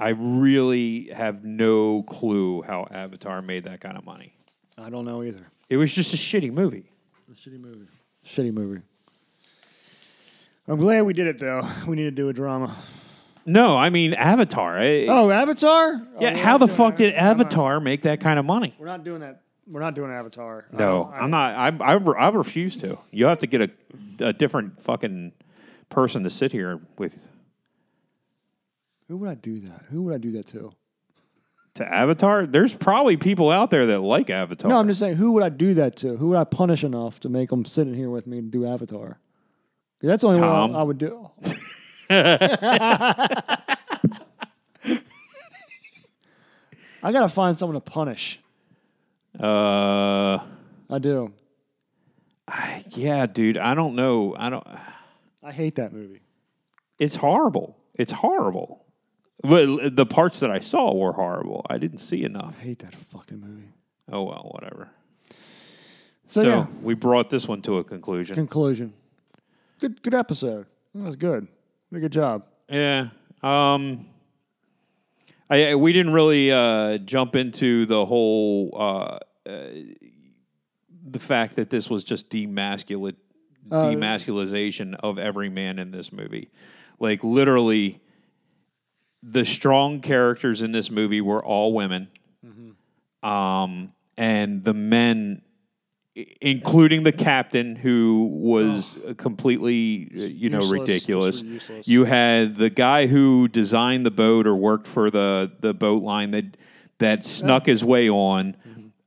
I 0.00 0.08
really 0.10 1.10
have 1.14 1.44
no 1.44 2.02
clue 2.04 2.62
how 2.62 2.86
Avatar 2.90 3.42
made 3.42 3.64
that 3.64 3.80
kind 3.80 3.96
of 3.98 4.04
money. 4.04 4.32
I 4.78 4.88
don't 4.90 5.04
know 5.04 5.22
either. 5.22 5.46
It 5.68 5.76
was 5.76 5.92
just 5.92 6.14
a 6.14 6.16
shitty 6.16 6.52
movie. 6.52 6.90
A 7.30 7.34
shitty 7.34 7.60
movie. 7.60 7.86
Shitty 8.24 8.52
movie. 8.52 8.80
I'm 10.66 10.78
glad 10.78 11.02
we 11.02 11.12
did 11.12 11.26
it 11.26 11.38
though. 11.38 11.62
We 11.86 11.96
need 11.96 12.04
to 12.04 12.10
do 12.10 12.28
a 12.28 12.32
drama. 12.32 12.74
No, 13.46 13.76
I 13.76 13.90
mean 13.90 14.14
Avatar. 14.14 14.78
I- 14.78 15.06
Oh, 15.06 15.30
Avatar? 15.30 16.00
yeah, 16.20 16.32
Oh, 16.34 16.36
how 16.38 16.58
the 16.58 16.68
fuck 16.68 16.96
doing 16.96 17.10
did 17.10 17.16
that. 17.16 17.22
I'm 17.30 17.36
not- 17.38 17.46
Avatar 17.46 17.80
make 17.80 18.02
that 18.02 18.20
kind 18.20 18.38
of 18.38 18.44
money? 18.44 18.74
We're 18.78 18.86
not 18.86 19.02
doing 19.04 19.20
that. 19.20 19.42
We're 19.66 19.80
not 19.80 19.94
doing 19.94 20.10
Avatar. 20.10 20.66
No, 20.72 21.10
oh, 21.10 21.14
I- 21.14 21.18
I'm 21.20 21.30
not. 21.30 21.54
I, 21.80 21.84
I, 21.84 21.92
re- 21.94 22.18
I 22.18 22.28
refuse 22.28 22.76
to. 22.78 22.98
You 23.10 23.26
have 23.26 23.38
to 23.40 23.46
get 23.46 23.60
a, 23.62 23.70
a 24.28 24.32
different 24.32 24.80
fucking 24.80 25.32
person 25.88 26.22
to 26.24 26.30
sit 26.30 26.52
here 26.52 26.80
with. 26.98 27.16
Who 29.10 29.16
would 29.16 29.28
I 29.28 29.34
do 29.34 29.58
that? 29.62 29.86
Who 29.90 30.02
would 30.04 30.14
I 30.14 30.18
do 30.18 30.30
that 30.32 30.46
to? 30.48 30.70
To 31.74 31.84
Avatar, 31.92 32.46
there's 32.46 32.72
probably 32.74 33.16
people 33.16 33.50
out 33.50 33.70
there 33.70 33.84
that 33.86 33.98
like 34.02 34.30
Avatar. 34.30 34.68
No, 34.68 34.78
I'm 34.78 34.86
just 34.86 35.00
saying, 35.00 35.16
who 35.16 35.32
would 35.32 35.42
I 35.42 35.48
do 35.48 35.74
that 35.74 35.96
to? 35.96 36.16
Who 36.16 36.28
would 36.28 36.38
I 36.38 36.44
punish 36.44 36.84
enough 36.84 37.18
to 37.20 37.28
make 37.28 37.50
them 37.50 37.64
sit 37.64 37.88
in 37.88 37.94
here 37.94 38.08
with 38.08 38.28
me 38.28 38.38
and 38.38 38.52
do 38.52 38.64
Avatar? 38.64 39.18
'Cause 40.00 40.06
That's 40.08 40.22
the 40.22 40.28
only 40.28 40.40
Tom. 40.40 40.70
one 40.70 40.76
I, 40.76 40.80
I 40.80 40.82
would 40.84 40.98
do. 40.98 41.28
I 47.02 47.12
gotta 47.12 47.28
find 47.28 47.58
someone 47.58 47.74
to 47.74 47.80
punish. 47.80 48.38
Uh, 49.38 50.38
I 50.88 50.98
do. 51.00 51.32
I- 52.46 52.84
yeah, 52.90 53.26
dude. 53.26 53.58
I 53.58 53.74
don't 53.74 53.94
know. 53.96 54.36
I 54.38 54.50
don't. 54.50 54.66
I 55.42 55.50
hate 55.52 55.76
that 55.76 55.92
movie. 55.92 56.20
It's 56.98 57.16
horrible. 57.16 57.76
It's 57.94 58.12
horrible. 58.12 58.84
Well, 59.42 59.90
the 59.90 60.04
parts 60.06 60.40
that 60.40 60.50
I 60.50 60.60
saw 60.60 60.92
were 60.94 61.12
horrible. 61.12 61.64
I 61.70 61.78
didn't 61.78 61.98
see 61.98 62.24
enough. 62.24 62.56
I 62.60 62.64
hate 62.64 62.78
that 62.80 62.94
fucking 62.94 63.40
movie. 63.40 63.68
Oh 64.12 64.24
well, 64.24 64.50
whatever. 64.52 64.90
So, 66.26 66.42
So, 66.42 66.48
yeah, 66.48 66.66
we 66.82 66.94
brought 66.94 67.30
this 67.30 67.48
one 67.48 67.62
to 67.62 67.78
a 67.78 67.84
conclusion. 67.84 68.34
conclusion. 68.34 68.92
Good, 69.80 70.02
good 70.02 70.14
episode. 70.14 70.66
That 70.94 71.04
was 71.04 71.16
good. 71.16 71.48
Did 71.90 71.96
a 71.96 72.00
good 72.00 72.12
job. 72.12 72.44
Yeah. 72.68 73.08
Um. 73.42 74.06
I, 75.48 75.70
I- 75.70 75.74
we 75.74 75.92
didn't 75.92 76.12
really 76.12 76.52
uh, 76.52 76.98
jump 76.98 77.34
into 77.34 77.86
the 77.86 78.04
whole 78.06 78.70
uh, 78.78 79.18
uh, 79.48 79.66
the 81.10 81.18
fact 81.18 81.56
that 81.56 81.70
this 81.70 81.88
was 81.90 82.04
just 82.04 82.28
demasculate 82.30 83.16
Uh, 83.70 83.84
demasculization 83.84 84.94
of 85.02 85.18
every 85.18 85.48
man 85.48 85.78
in 85.78 85.90
this 85.90 86.12
movie. 86.12 86.50
Like 87.00 87.24
literally, 87.24 88.00
the 89.22 89.44
strong 89.44 90.00
characters 90.00 90.62
in 90.62 90.72
this 90.72 90.90
movie 90.90 91.20
were 91.20 91.44
all 91.44 91.72
women, 91.74 92.08
um, 93.22 93.92
and 94.16 94.64
the 94.64 94.74
men. 94.74 95.42
Including 96.40 97.04
the 97.04 97.12
captain, 97.12 97.76
who 97.76 98.24
was 98.32 98.98
completely, 99.16 100.10
uh, 100.12 100.22
you 100.22 100.50
know, 100.50 100.58
Useless, 100.58 100.80
ridiculous. 100.80 101.42
You 101.86 102.04
had 102.04 102.58
the 102.58 102.68
guy 102.68 103.06
who 103.06 103.46
designed 103.46 104.04
the 104.04 104.10
boat 104.10 104.46
or 104.46 104.56
worked 104.56 104.88
for 104.88 105.08
the 105.10 105.52
the 105.60 105.72
boat 105.72 106.02
line 106.02 106.32
that 106.32 106.56
that 106.98 107.24
snuck 107.24 107.66
his 107.66 107.84
way 107.84 108.10
on. 108.10 108.56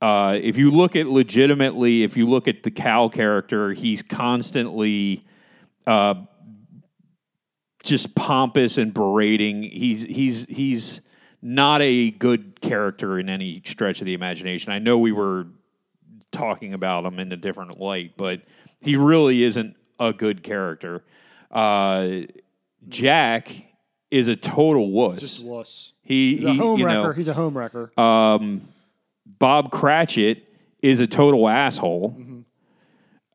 Uh, 0.00 0.38
if 0.42 0.56
you 0.56 0.70
look 0.70 0.96
at 0.96 1.06
legitimately, 1.06 2.02
if 2.02 2.16
you 2.16 2.28
look 2.28 2.48
at 2.48 2.62
the 2.62 2.70
Cal 2.70 3.10
character, 3.10 3.74
he's 3.74 4.02
constantly 4.02 5.24
uh, 5.86 6.14
just 7.84 8.14
pompous 8.14 8.78
and 8.78 8.92
berating. 8.92 9.62
He's 9.62 10.02
he's 10.04 10.46
he's 10.46 11.00
not 11.42 11.82
a 11.82 12.10
good 12.10 12.60
character 12.60 13.18
in 13.18 13.28
any 13.28 13.62
stretch 13.66 14.00
of 14.00 14.06
the 14.06 14.14
imagination. 14.14 14.72
I 14.72 14.78
know 14.78 14.98
we 14.98 15.12
were 15.12 15.46
talking 16.32 16.72
about 16.74 17.04
him 17.04 17.18
in 17.18 17.30
a 17.32 17.36
different 17.36 17.78
light, 17.78 18.12
but 18.16 18.40
he 18.80 18.96
really 18.96 19.42
isn't 19.44 19.76
a 20.00 20.12
good 20.12 20.42
character. 20.42 21.04
Uh, 21.50 22.20
Jack 22.88 23.52
is 24.10 24.28
a 24.28 24.36
total 24.36 24.90
wuss. 24.90 25.20
Just 25.20 25.44
wuss. 25.44 25.92
he, 26.02 26.36
He's 26.36 26.44
a 26.46 26.54
home 26.54 26.80
you 26.80 26.86
wrecker. 26.86 27.02
know, 27.02 27.12
He's 27.12 27.28
a 27.28 27.34
home 27.34 27.56
wrecker. 27.56 27.92
Bob 27.96 29.70
Cratchit 29.70 30.44
is 30.82 31.00
a 31.00 31.06
total 31.06 31.48
asshole. 31.48 32.16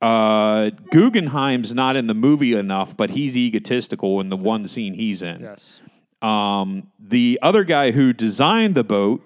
Uh, 0.01 0.69
Guggenheim's 0.91 1.73
not 1.73 1.95
in 1.95 2.07
the 2.07 2.13
movie 2.13 2.53
enough, 2.53 2.95
but 2.95 3.09
he's 3.09 3.35
egotistical 3.35 4.21
in 4.21 4.29
the 4.29 4.37
one 4.37 4.65
scene 4.67 4.93
he's 4.93 5.21
in. 5.21 5.41
yes. 5.41 5.81
Um, 6.21 6.91
the 6.99 7.39
other 7.41 7.63
guy 7.63 7.91
who 7.91 8.11
designed 8.13 8.75
the 8.75 8.83
boat, 8.83 9.21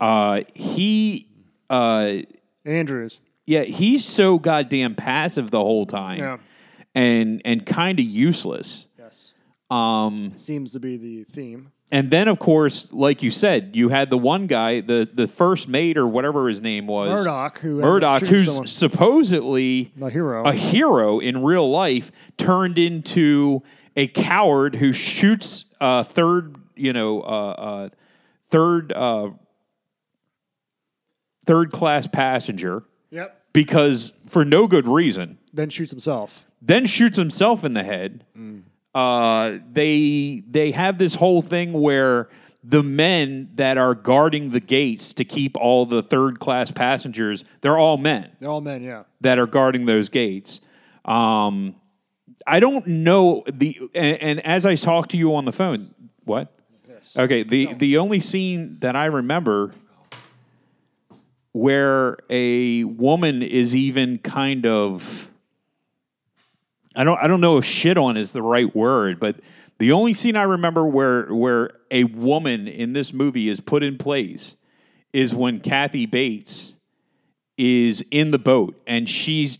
uh, 0.00 0.42
he, 0.54 1.28
uh, 1.70 2.18
Andrews. 2.64 3.18
yeah, 3.46 3.62
he's 3.62 4.04
so 4.04 4.38
goddamn 4.38 4.94
passive 4.94 5.50
the 5.50 5.58
whole 5.60 5.86
time, 5.86 6.18
Yeah. 6.18 6.36
and 6.94 7.42
and 7.44 7.66
kind 7.66 7.98
of 7.98 8.04
useless. 8.04 8.86
Yes. 8.98 9.32
Um, 9.70 10.32
Seems 10.36 10.70
to 10.72 10.80
be 10.80 10.96
the 10.96 11.24
theme. 11.24 11.72
And 11.90 12.10
then 12.10 12.26
of 12.28 12.38
course, 12.38 12.92
like 12.92 13.22
you 13.22 13.30
said, 13.30 13.70
you 13.74 13.88
had 13.90 14.10
the 14.10 14.18
one 14.18 14.46
guy, 14.46 14.80
the 14.80 15.08
the 15.12 15.28
first 15.28 15.68
mate 15.68 15.96
or 15.96 16.06
whatever 16.06 16.48
his 16.48 16.60
name 16.60 16.86
was, 16.86 17.10
Murdoch, 17.10 17.58
who 17.60 17.76
Murdoch, 17.80 18.22
who's 18.22 18.46
someone. 18.46 18.66
supposedly 18.66 19.92
A 20.00 20.10
hero. 20.10 20.44
a 20.44 20.52
hero 20.52 21.18
in 21.20 21.42
real 21.44 21.70
life, 21.70 22.10
turned 22.38 22.78
into 22.78 23.62
a 23.96 24.06
coward 24.08 24.74
who 24.76 24.92
shoots 24.92 25.64
uh, 25.80 26.02
third, 26.04 26.56
you 26.74 26.92
know, 26.92 27.22
uh, 27.22 27.24
uh, 27.50 27.88
third 28.50 28.92
uh, 28.92 29.30
third 31.46 31.70
class 31.72 32.06
passenger 32.06 32.82
Yep. 33.10 33.40
because 33.52 34.12
for 34.26 34.44
no 34.44 34.66
good 34.66 34.88
reason. 34.88 35.38
Then 35.52 35.70
shoots 35.70 35.92
himself. 35.92 36.44
Then 36.60 36.86
shoots 36.86 37.16
himself 37.16 37.64
in 37.64 37.74
the 37.74 37.84
head. 37.84 38.24
Uh, 38.96 39.58
they 39.72 40.42
they 40.48 40.70
have 40.70 40.96
this 40.96 41.14
whole 41.14 41.42
thing 41.42 41.74
where 41.74 42.30
the 42.64 42.82
men 42.82 43.50
that 43.56 43.76
are 43.76 43.94
guarding 43.94 44.52
the 44.52 44.60
gates 44.60 45.12
to 45.12 45.22
keep 45.22 45.54
all 45.54 45.84
the 45.84 46.02
third 46.02 46.40
class 46.40 46.70
passengers, 46.70 47.44
they're 47.60 47.76
all 47.76 47.98
men 47.98 48.30
They're 48.40 48.48
all 48.48 48.62
men, 48.62 48.82
yeah. 48.82 49.02
that 49.20 49.38
are 49.38 49.46
guarding 49.46 49.84
those 49.84 50.08
gates. 50.08 50.62
Um, 51.04 51.76
I 52.46 52.58
don't 52.58 52.86
know 52.86 53.44
the 53.52 53.78
and, 53.94 54.16
and 54.22 54.46
as 54.46 54.64
I 54.64 54.76
talk 54.76 55.08
to 55.08 55.18
you 55.18 55.34
on 55.34 55.44
the 55.44 55.52
phone, 55.52 55.94
what? 56.24 56.52
Okay, 57.18 57.42
the 57.42 57.74
the 57.74 57.98
only 57.98 58.20
scene 58.20 58.78
that 58.80 58.96
I 58.96 59.04
remember 59.04 59.72
where 61.52 62.16
a 62.30 62.84
woman 62.84 63.42
is 63.42 63.76
even 63.76 64.18
kind 64.18 64.64
of 64.64 65.28
I 66.96 67.04
don't 67.04 67.18
I 67.18 67.26
don't 67.26 67.40
know 67.40 67.58
if 67.58 67.64
shit 67.64 67.98
on 67.98 68.16
is 68.16 68.32
the 68.32 68.42
right 68.42 68.74
word, 68.74 69.20
but 69.20 69.36
the 69.78 69.92
only 69.92 70.14
scene 70.14 70.34
I 70.34 70.42
remember 70.42 70.86
where 70.86 71.32
where 71.32 71.70
a 71.90 72.04
woman 72.04 72.66
in 72.66 72.94
this 72.94 73.12
movie 73.12 73.48
is 73.48 73.60
put 73.60 73.82
in 73.82 73.98
place 73.98 74.56
is 75.12 75.34
when 75.34 75.60
Kathy 75.60 76.06
Bates 76.06 76.74
is 77.58 78.02
in 78.10 78.30
the 78.30 78.38
boat 78.38 78.80
and 78.86 79.08
she's 79.08 79.58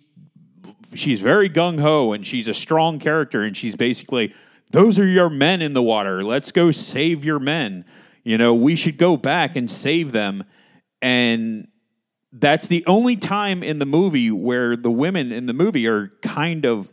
she's 0.95 1.21
very 1.21 1.51
gung 1.51 1.79
ho 1.81 2.13
and 2.13 2.27
she's 2.27 2.49
a 2.49 2.55
strong 2.55 2.99
character 2.99 3.43
and 3.43 3.55
she's 3.55 3.77
basically 3.77 4.35
those 4.71 4.99
are 4.99 5.07
your 5.07 5.31
men 5.31 5.63
in 5.63 5.75
the 5.75 5.83
water. 5.83 6.25
Let's 6.25 6.51
go 6.51 6.73
save 6.73 7.25
your 7.25 7.39
men. 7.39 7.85
You 8.25 8.39
know, 8.39 8.55
we 8.55 8.75
should 8.75 8.99
go 8.99 9.17
back 9.17 9.55
and 9.55 9.71
save 9.71 10.13
them. 10.13 10.45
And 11.01 11.69
that's 12.33 12.67
the 12.67 12.85
only 12.87 13.17
time 13.17 13.63
in 13.63 13.79
the 13.79 13.87
movie 13.87 14.31
where 14.31 14.77
the 14.77 14.91
women 14.91 15.31
in 15.31 15.47
the 15.47 15.53
movie 15.53 15.87
are 15.87 16.09
kind 16.23 16.65
of 16.65 16.91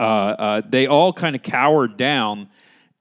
uh, 0.00 0.02
uh, 0.02 0.62
they 0.68 0.86
all 0.86 1.12
kind 1.12 1.36
of 1.36 1.42
cowered 1.42 1.96
down 1.96 2.48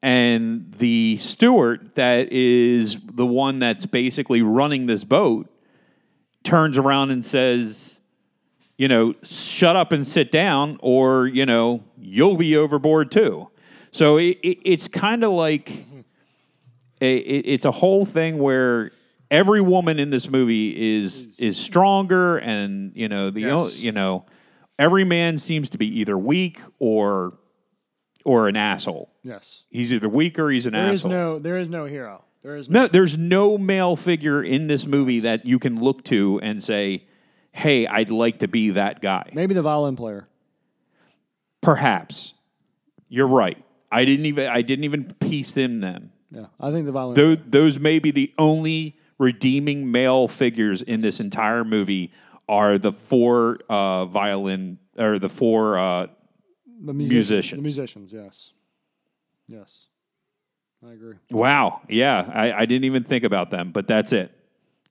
and 0.01 0.73
the 0.77 1.17
steward 1.17 1.91
that 1.95 2.31
is 2.31 2.97
the 3.13 3.25
one 3.25 3.59
that's 3.59 3.85
basically 3.85 4.41
running 4.41 4.85
this 4.85 5.03
boat 5.03 5.49
turns 6.43 6.77
around 6.77 7.11
and 7.11 7.23
says 7.25 7.99
you 8.77 8.87
know 8.87 9.13
shut 9.23 9.75
up 9.75 9.91
and 9.91 10.07
sit 10.07 10.31
down 10.31 10.77
or 10.81 11.27
you 11.27 11.45
know 11.45 11.83
you'll 11.97 12.37
be 12.37 12.55
overboard 12.55 13.11
too 13.11 13.49
so 13.91 14.17
it, 14.17 14.37
it, 14.43 14.57
it's 14.63 14.87
kind 14.87 15.23
of 15.23 15.31
like 15.31 15.71
a, 17.01 17.17
it, 17.17 17.43
it's 17.45 17.65
a 17.65 17.71
whole 17.71 18.05
thing 18.05 18.37
where 18.39 18.91
every 19.31 19.61
woman 19.61 19.99
in 19.99 20.09
this 20.09 20.29
movie 20.29 20.97
is 20.97 21.37
is 21.39 21.57
stronger 21.57 22.37
and 22.37 22.91
you 22.95 23.07
know 23.07 23.29
the 23.29 23.41
Yes. 23.41 23.79
you 23.79 23.91
know 23.91 24.25
every 24.79 25.03
man 25.03 25.37
seems 25.37 25.69
to 25.69 25.77
be 25.77 25.99
either 25.99 26.17
weak 26.17 26.59
or 26.79 27.37
or 28.25 28.47
an 28.47 28.55
asshole 28.55 29.13
Yes. 29.23 29.63
he's 29.69 29.93
either 29.93 30.09
weak 30.09 30.39
or 30.39 30.49
he's 30.49 30.65
an 30.65 30.73
There 30.73 30.91
is 30.91 31.01
asshole 31.01 31.11
no 31.11 31.39
there 31.39 31.57
is 31.59 31.69
no 31.69 31.85
hero. 31.85 32.23
There 32.41 32.55
is 32.55 32.69
no, 32.69 32.83
no, 32.83 32.87
there's 32.87 33.17
no 33.17 33.57
male 33.57 33.95
figure 33.97 34.41
in 34.41 34.67
this 34.67 34.85
movie 34.87 35.19
that 35.19 35.45
you 35.45 35.59
can 35.59 35.81
look 35.81 36.05
to 36.05 36.39
and 36.41 36.63
say, 36.63 37.03
"Hey, 37.51 37.85
I'd 37.85 38.09
like 38.09 38.39
to 38.39 38.47
be 38.47 38.71
that 38.71 39.01
guy." 39.01 39.29
maybe 39.33 39.53
the 39.53 39.61
violin 39.61 39.97
player. 39.97 40.29
Perhaps 41.61 42.33
you're 43.09 43.27
right. 43.27 43.57
I 43.91 44.05
didn't 44.05 44.25
even 44.25 44.47
I 44.47 44.61
didn't 44.61 44.85
even 44.85 45.05
piece 45.19 45.57
in 45.57 45.81
them. 45.81 46.11
Yeah. 46.31 46.45
I 46.59 46.71
think 46.71 46.85
the 46.85 46.91
violin 46.91 47.15
Those, 47.15 47.37
those 47.45 47.79
may 47.79 47.99
be 47.99 48.11
the 48.11 48.31
only 48.37 48.97
redeeming 49.17 49.91
male 49.91 50.27
figures 50.29 50.81
in 50.81 51.01
this 51.01 51.19
entire 51.19 51.65
movie 51.65 52.13
are 52.49 52.77
the 52.77 52.91
four 52.91 53.59
uh, 53.69 54.05
violin 54.05 54.79
or 54.97 55.19
the 55.19 55.29
four. 55.29 55.77
Uh, 55.79 56.07
the 56.83 56.93
musicians. 56.93 57.51
The 57.51 57.61
musicians, 57.61 58.11
yes. 58.11 58.51
Yes. 59.47 59.85
I 60.85 60.91
agree. 60.93 61.15
wow, 61.29 61.81
yeah, 61.89 62.29
I, 62.33 62.53
I 62.53 62.65
didn't 62.65 62.85
even 62.85 63.03
think 63.03 63.25
about 63.25 63.49
them, 63.51 63.71
but 63.73 63.85
that's 63.85 64.13
it. 64.13 64.31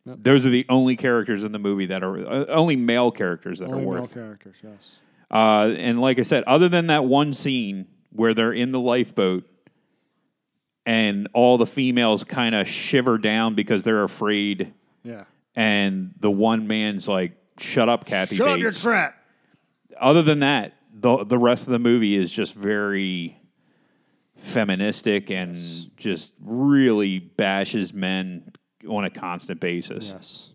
Those 0.05 0.45
are 0.45 0.51
the 0.51 0.67
only 0.69 0.97
characters 0.97 1.45
in 1.45 1.53
the 1.53 1.59
movie 1.59 1.87
that 1.87 2.03
are 2.03 2.27
uh, 2.27 2.45
only 2.49 2.77
male 2.77 3.11
characters 3.11 3.59
that 3.61 3.69
Only 3.69 3.85
are 3.85 3.87
worth. 3.87 4.01
male 4.17 4.25
characters, 4.25 4.57
yes. 4.63 4.97
Uh, 5.31 5.73
and 5.79 5.99
like 6.01 6.19
I 6.19 6.23
said, 6.23 6.45
other 6.45 6.69
than 6.69 6.89
that 6.89 7.05
one 7.05 7.33
scene 7.33 7.87
where 8.11 8.35
they're 8.35 8.53
in 8.53 8.71
the 8.73 8.81
lifeboat 8.81 9.45
and 10.87 11.29
all 11.35 11.59
the 11.59 11.67
females 11.67 12.23
kind 12.25 12.55
of 12.55 12.69
shiver 12.69 13.17
down 13.19 13.55
because 13.55 13.83
they're 13.83 14.05
afraid, 14.05 14.73
Yeah. 15.05 15.25
and 15.55 16.13
the 16.21 16.31
one 16.31 16.67
man's 16.67 17.09
like, 17.09 17.33
"Shut 17.61 17.89
up, 17.89 18.05
Kathy 18.05 18.37
Shut 18.37 18.49
up 18.49 18.59
your 18.59 18.71
trap. 18.73 19.15
other 20.01 20.23
than 20.23 20.41
that, 20.41 20.75
the 20.93 21.25
the 21.25 21.39
rest 21.39 21.67
of 21.67 21.73
the 21.73 21.79
movie 21.79 22.17
is 22.17 22.31
just 22.31 22.55
very 22.55 23.37
feministic 24.37 25.31
and 25.31 25.57
just 25.97 26.33
really 26.41 27.19
bashes 27.19 27.93
men 27.93 28.53
on 28.89 29.05
a 29.05 29.11
constant 29.11 29.61
basis. 29.61 30.11
Yes. 30.11 30.49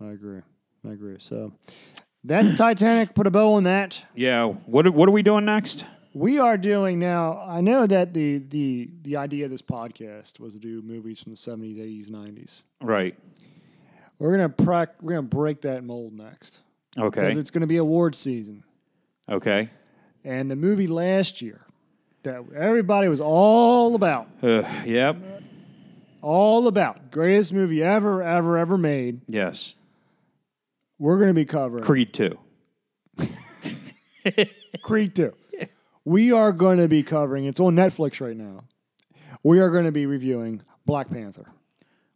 I 0.00 0.10
agree. 0.10 0.40
I 0.86 0.92
agree. 0.92 1.16
So 1.18 1.52
that's 2.24 2.56
Titanic. 2.56 3.14
Put 3.14 3.26
a 3.26 3.30
bow 3.30 3.54
on 3.54 3.64
that. 3.64 4.02
Yeah. 4.14 4.46
What 4.46 4.86
are- 4.86 4.92
what 4.92 5.08
are 5.08 5.12
we 5.12 5.22
doing 5.22 5.44
next? 5.44 5.84
We 6.12 6.38
are 6.38 6.56
doing 6.56 7.00
now. 7.00 7.42
I 7.44 7.60
know 7.60 7.86
that 7.88 8.14
the 8.14 8.38
the 8.38 8.88
the 9.02 9.16
idea 9.16 9.46
of 9.46 9.50
this 9.50 9.62
podcast 9.62 10.38
was 10.38 10.52
to 10.54 10.60
do 10.60 10.80
movies 10.82 11.20
from 11.20 11.32
the 11.32 11.36
seventies, 11.36 11.78
eighties, 11.80 12.08
nineties. 12.08 12.62
Right. 12.80 13.18
We're 14.18 14.30
gonna 14.32 14.48
prac- 14.48 15.02
we're 15.02 15.10
gonna 15.14 15.22
break 15.22 15.62
that 15.62 15.84
mold 15.84 16.12
next 16.12 16.60
Okay. 16.98 17.20
because 17.20 17.36
it's 17.36 17.50
gonna 17.50 17.66
be 17.66 17.76
award 17.76 18.14
season. 18.14 18.64
Okay. 19.28 19.70
And 20.24 20.50
the 20.50 20.56
movie 20.56 20.86
last 20.86 21.42
year 21.42 21.62
that 22.22 22.42
everybody 22.56 23.08
was 23.08 23.20
all 23.20 23.94
about, 23.94 24.28
Uh, 24.42 24.62
yep. 24.86 25.16
all 26.22 26.66
about, 26.68 27.10
greatest 27.10 27.52
movie 27.52 27.82
ever, 27.82 28.22
ever, 28.22 28.56
ever 28.56 28.78
made. 28.78 29.20
Yes. 29.26 29.74
We're 30.98 31.18
gonna 31.18 31.34
be 31.34 31.44
covering 31.44 31.84
Creed 31.84 32.12
two. 32.14 32.38
Creed 34.82 35.14
2. 35.14 35.32
We 36.04 36.32
are 36.32 36.52
going 36.52 36.78
to 36.78 36.88
be 36.88 37.02
covering, 37.02 37.44
it's 37.46 37.60
on 37.60 37.74
Netflix 37.74 38.20
right 38.20 38.36
now. 38.36 38.64
We 39.42 39.60
are 39.60 39.70
going 39.70 39.84
to 39.84 39.92
be 39.92 40.06
reviewing 40.06 40.62
Black 40.86 41.10
Panther, 41.10 41.46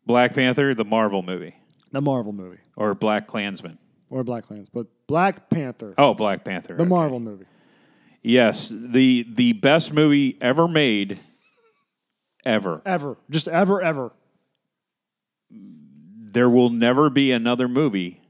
Black 0.07 0.35
Panther, 0.35 0.75
the 0.75 0.85
Marvel 0.85 1.23
movie, 1.23 1.55
the 1.93 2.01
Marvel 2.01 2.33
movie, 2.33 2.59
or 2.77 2.95
Black 2.95 3.27
Klansman. 3.27 3.79
or 4.11 4.25
Black 4.25 4.45
Clans, 4.47 4.69
but 4.69 4.87
Black 5.07 5.49
Panther, 5.51 5.95
Oh, 5.99 6.15
Black 6.15 6.45
Panther. 6.45 6.75
the 6.75 6.83
okay. 6.83 6.89
Marvel 6.89 7.21
movie. 7.21 7.45
Yes, 8.23 8.69
the 8.75 9.25
the 9.29 9.53
best 9.55 9.93
movie 9.93 10.37
ever 10.41 10.67
made, 10.69 11.19
ever. 12.45 12.83
Ever. 12.85 13.17
Just 13.31 13.49
ever, 13.49 13.81
ever. 13.83 14.13
There 15.51 16.51
will 16.51 16.71
never 16.71 17.11
be 17.11 17.33
another 17.33 17.69
movie 17.69 18.21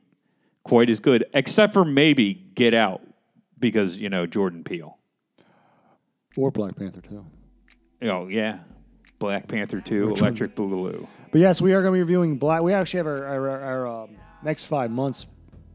quite 0.64 0.88
as 0.90 1.00
good, 1.00 1.24
except 1.34 1.72
for 1.74 1.84
maybe 1.84 2.34
Get 2.34 2.74
Out, 2.74 3.02
because 3.58 3.96
you 3.96 4.08
know 4.08 4.26
Jordan 4.26 4.62
Peele. 4.64 4.96
Or 6.36 6.50
Black 6.50 6.76
Panther, 6.76 7.00
too. 7.00 7.24
Oh 8.02 8.28
yeah, 8.28 8.58
Black 9.18 9.48
Panther 9.48 9.80
two, 9.80 10.10
Electric 10.10 10.54
Boogaloo. 10.54 11.06
But 11.30 11.40
yes, 11.40 11.60
we 11.60 11.74
are 11.74 11.82
going 11.82 11.92
to 11.92 11.96
be 11.96 12.00
reviewing 12.00 12.36
Black. 12.38 12.62
We 12.62 12.72
actually 12.72 12.98
have 12.98 13.06
our, 13.06 13.24
our, 13.26 13.48
our, 13.50 13.60
our 13.62 13.86
um, 14.04 14.10
next 14.42 14.66
five 14.66 14.90
months 14.90 15.26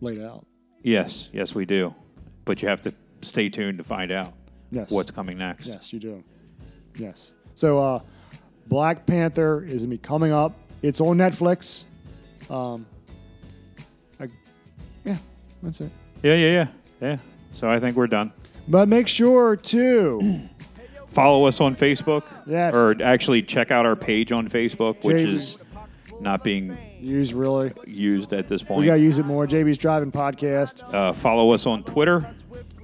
laid 0.02 0.20
out. 0.22 0.46
Yes, 0.82 1.30
yes 1.32 1.54
we 1.54 1.66
do, 1.66 1.94
but 2.46 2.62
you 2.62 2.68
have 2.68 2.82
to 2.82 2.94
stay 3.22 3.50
tuned 3.50 3.78
to 3.78 3.84
find 3.84 4.12
out 4.12 4.34
Yes. 4.72 4.90
what's 4.90 5.12
coming 5.12 5.38
next. 5.38 5.66
Yes, 5.68 5.94
you 5.94 6.00
do. 6.00 6.24
Yes. 6.98 7.34
So, 7.56 7.78
uh, 7.78 8.00
Black 8.68 9.06
Panther 9.06 9.64
is 9.64 9.70
going 9.70 9.80
to 9.82 9.88
be 9.88 9.98
coming 9.98 10.32
up. 10.32 10.58
It's 10.82 11.00
on 11.00 11.18
Netflix. 11.18 11.84
Um, 12.50 12.86
I, 14.20 14.30
yeah, 15.06 15.18
that's 15.62 15.82
it. 15.82 15.92
Yeah, 16.24 16.36
yeah, 16.36 16.52
yeah, 16.52 16.68
yeah. 17.02 17.18
So 17.52 17.70
I 17.70 17.80
think 17.80 17.96
we're 17.96 18.08
done. 18.08 18.32
But 18.68 18.88
make 18.88 19.08
sure 19.08 19.56
to 19.56 20.42
Follow 21.14 21.46
us 21.46 21.62
on 21.62 21.76
Facebook. 21.76 22.24
Yes. 22.48 22.76
Or 22.76 22.96
actually 23.04 23.44
check 23.44 23.72
out 23.72 23.86
our 23.86 23.96
page 23.96 24.32
on 24.32 24.50
Facebook, 24.50 25.04
which 25.04 25.18
Jamie. 25.18 25.36
is 25.36 25.58
not 26.20 26.44
being 26.44 26.78
used 27.00 27.34
really. 27.34 27.72
used 27.86 28.34
at 28.34 28.48
this 28.48 28.62
point. 28.62 28.80
We 28.80 28.84
point. 28.84 28.88
got 28.88 28.96
to 28.96 29.02
use 29.02 29.20
it 29.20 29.26
more. 29.26 29.46
JB's 29.46 29.78
Driving 29.78 30.12
Podcast. 30.12 30.92
Uh, 30.94 31.14
follow 31.14 31.52
us 31.52 31.66
on 31.66 31.84
Twitter. 31.84 32.28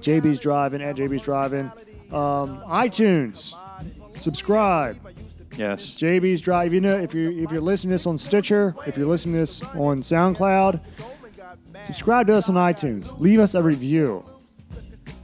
JB's 0.00 0.38
Driving 0.38 0.80
at 0.82 0.96
JB's 0.96 1.22
Driving. 1.22 1.72
Um, 2.12 2.62
iTunes. 2.66 3.54
Subscribe. 4.16 4.98
Yes. 5.56 5.94
JB's 5.94 6.40
Drive. 6.40 6.72
You 6.72 6.80
know, 6.80 6.98
if 6.98 7.14
you 7.14 7.30
if 7.42 7.50
you're 7.50 7.60
listening 7.60 7.90
to 7.90 7.94
this 7.94 8.06
on 8.06 8.16
Stitcher, 8.18 8.74
if 8.86 8.96
you're 8.96 9.08
listening 9.08 9.34
to 9.34 9.40
this 9.40 9.62
on 9.62 10.00
SoundCloud, 10.02 10.80
subscribe 11.82 12.26
to 12.28 12.34
us 12.36 12.48
on 12.48 12.54
iTunes. 12.54 13.18
Leave 13.18 13.40
us 13.40 13.54
a 13.54 13.62
review. 13.62 14.24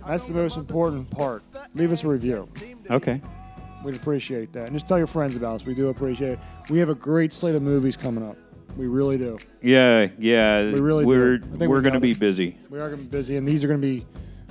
That's 0.07 0.25
the 0.25 0.33
most 0.33 0.57
important 0.57 1.11
part. 1.11 1.43
Leave 1.75 1.93
us 1.93 2.05
a 2.05 2.09
review. 2.09 2.49
Okay. 2.91 3.21
We'd 3.85 3.97
appreciate 3.97 4.53
that. 4.53 4.67
And 4.67 4.73
just 4.73 4.89
tell 4.89 4.99
your 4.99 5.07
friends 5.07 5.37
about 5.37 5.57
us. 5.57 5.67
We 5.67 5.75
do 5.75 5.89
appreciate 5.89 6.33
it. 6.33 6.39
We 6.71 6.79
have 6.79 6.89
a 6.89 6.95
great 6.95 7.33
slate 7.33 7.55
of 7.55 7.63
movies 7.63 7.97
coming 7.97 8.25
up. 8.25 8.37
We 8.77 8.87
really 8.87 9.17
do. 9.17 9.39
Yeah, 9.63 10.09
yeah. 10.19 10.65
We 10.65 10.81
really 10.81 11.05
do. 11.05 11.09
we're 11.09 11.35
I 11.37 11.41
think 11.41 11.61
we 11.61 11.67
we're 11.69 11.81
going 11.81 11.95
to 11.95 12.01
be 12.01 12.15
busy. 12.15 12.59
We 12.69 12.79
are 12.79 12.89
going 12.89 12.99
to 12.99 13.05
be 13.05 13.11
busy, 13.11 13.37
and 13.37 13.47
these 13.47 13.65
are 13.65 13.69
going 13.69 13.81
to 13.81 13.87
be 13.87 14.07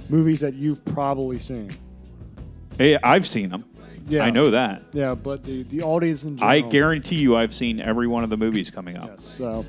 movies 0.10 0.40
that 0.40 0.54
you've 0.54 0.84
probably 0.86 1.40
seen. 1.40 1.72
Hey, 2.78 2.98
I've 3.04 3.28
seen 3.28 3.50
them. 3.50 3.66
Yeah. 4.08 4.24
I 4.24 4.30
know 4.30 4.52
that. 4.52 4.84
Yeah, 4.94 5.16
but 5.16 5.44
the, 5.44 5.64
the 5.64 5.82
audience 5.82 6.24
in 6.24 6.38
general. 6.38 6.52
I 6.52 6.62
guarantee 6.62 7.16
you, 7.16 7.36
I've 7.36 7.56
seen 7.56 7.80
every 7.80 8.08
one 8.08 8.24
of 8.24 8.30
the 8.30 8.38
movies 8.38 8.70
coming 8.70 8.98
up. 8.98 9.10
Yes. 9.10 9.24
So, 9.24 9.66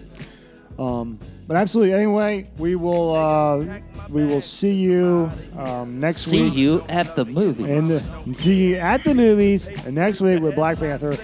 um, 0.78 1.18
but 1.46 1.56
absolutely. 1.56 1.94
Anyway, 1.94 2.50
we 2.58 2.76
will 2.76 3.14
uh, 3.14 3.80
we 4.08 4.24
will 4.24 4.40
see 4.40 4.72
you 4.72 5.30
um, 5.56 6.00
next 6.00 6.24
See 6.24 6.42
week. 6.42 6.52
See 6.52 6.60
you 6.60 6.84
at 6.88 7.16
the 7.16 7.24
movie. 7.24 7.70
And, 7.70 7.90
uh, 7.90 8.00
see 8.34 8.68
you 8.68 8.74
at 8.76 9.04
the 9.04 9.14
movies 9.14 9.68
and 9.68 9.94
next 9.94 10.20
week 10.20 10.40
with 10.40 10.54
Black 10.54 10.78
Panther. 10.78 11.16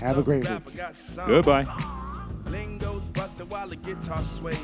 Have 0.00 0.18
a 0.18 0.22
great 0.22 0.48
week. 0.48 0.60
Goodbye. 1.26 1.64
Lingo's 2.46 3.06
busted 3.08 3.50
while 3.50 3.68
the 3.68 3.76
guitar 3.76 4.22
sways. 4.24 4.56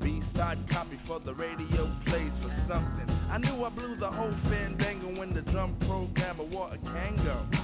B-side 0.00 0.58
copy 0.68 0.96
for 0.96 1.20
the 1.20 1.32
radio 1.34 1.88
plays 2.06 2.36
for 2.38 2.50
something. 2.50 3.06
I 3.30 3.38
knew 3.38 3.64
I 3.64 3.70
blew 3.70 3.94
the 3.94 4.10
whole 4.10 4.32
fandango 4.32 5.18
when 5.18 5.32
the 5.32 5.42
drum 5.42 5.76
programmer 5.80 6.44
wore 6.44 6.70
a 6.72 6.78
Kango. 6.78 7.61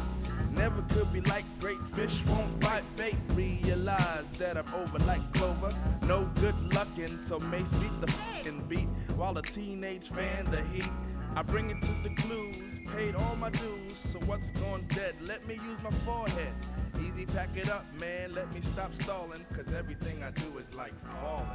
Never 0.58 0.82
could 0.90 1.12
be 1.12 1.20
like 1.22 1.44
great 1.60 1.80
fish 1.94 2.24
won't 2.26 2.58
bite 2.58 2.82
bait. 2.96 3.14
Realize 3.34 4.28
that 4.38 4.56
I'm 4.56 4.74
over 4.74 4.98
like 5.06 5.22
Clover. 5.32 5.72
No 6.06 6.28
good 6.40 6.56
luckin', 6.72 7.16
so 7.16 7.38
Mace 7.38 7.70
beat 7.74 8.00
the 8.00 8.08
fucking 8.10 8.64
beat. 8.68 8.88
While 9.16 9.38
a 9.38 9.42
teenage 9.42 10.08
fan, 10.08 10.44
the 10.46 10.62
heat. 10.72 10.90
I 11.36 11.42
bring 11.42 11.70
it 11.70 11.80
to 11.82 11.92
the 12.02 12.12
clues, 12.16 12.80
paid 12.92 13.14
all 13.14 13.36
my 13.36 13.50
dues. 13.50 13.96
So 13.96 14.18
what's 14.26 14.50
gone's 14.50 14.88
dead? 14.88 15.14
Let 15.22 15.46
me 15.46 15.54
use 15.54 15.80
my 15.84 15.92
forehead. 16.04 16.52
Easy, 17.00 17.24
pack 17.26 17.50
it 17.54 17.70
up, 17.70 17.84
man. 18.00 18.34
Let 18.34 18.52
me 18.52 18.60
stop 18.60 18.92
stalling, 18.94 19.46
cause 19.54 19.72
everything 19.74 20.24
I 20.24 20.32
do 20.32 20.58
is 20.58 20.74
like 20.74 20.94
falling. 21.22 21.46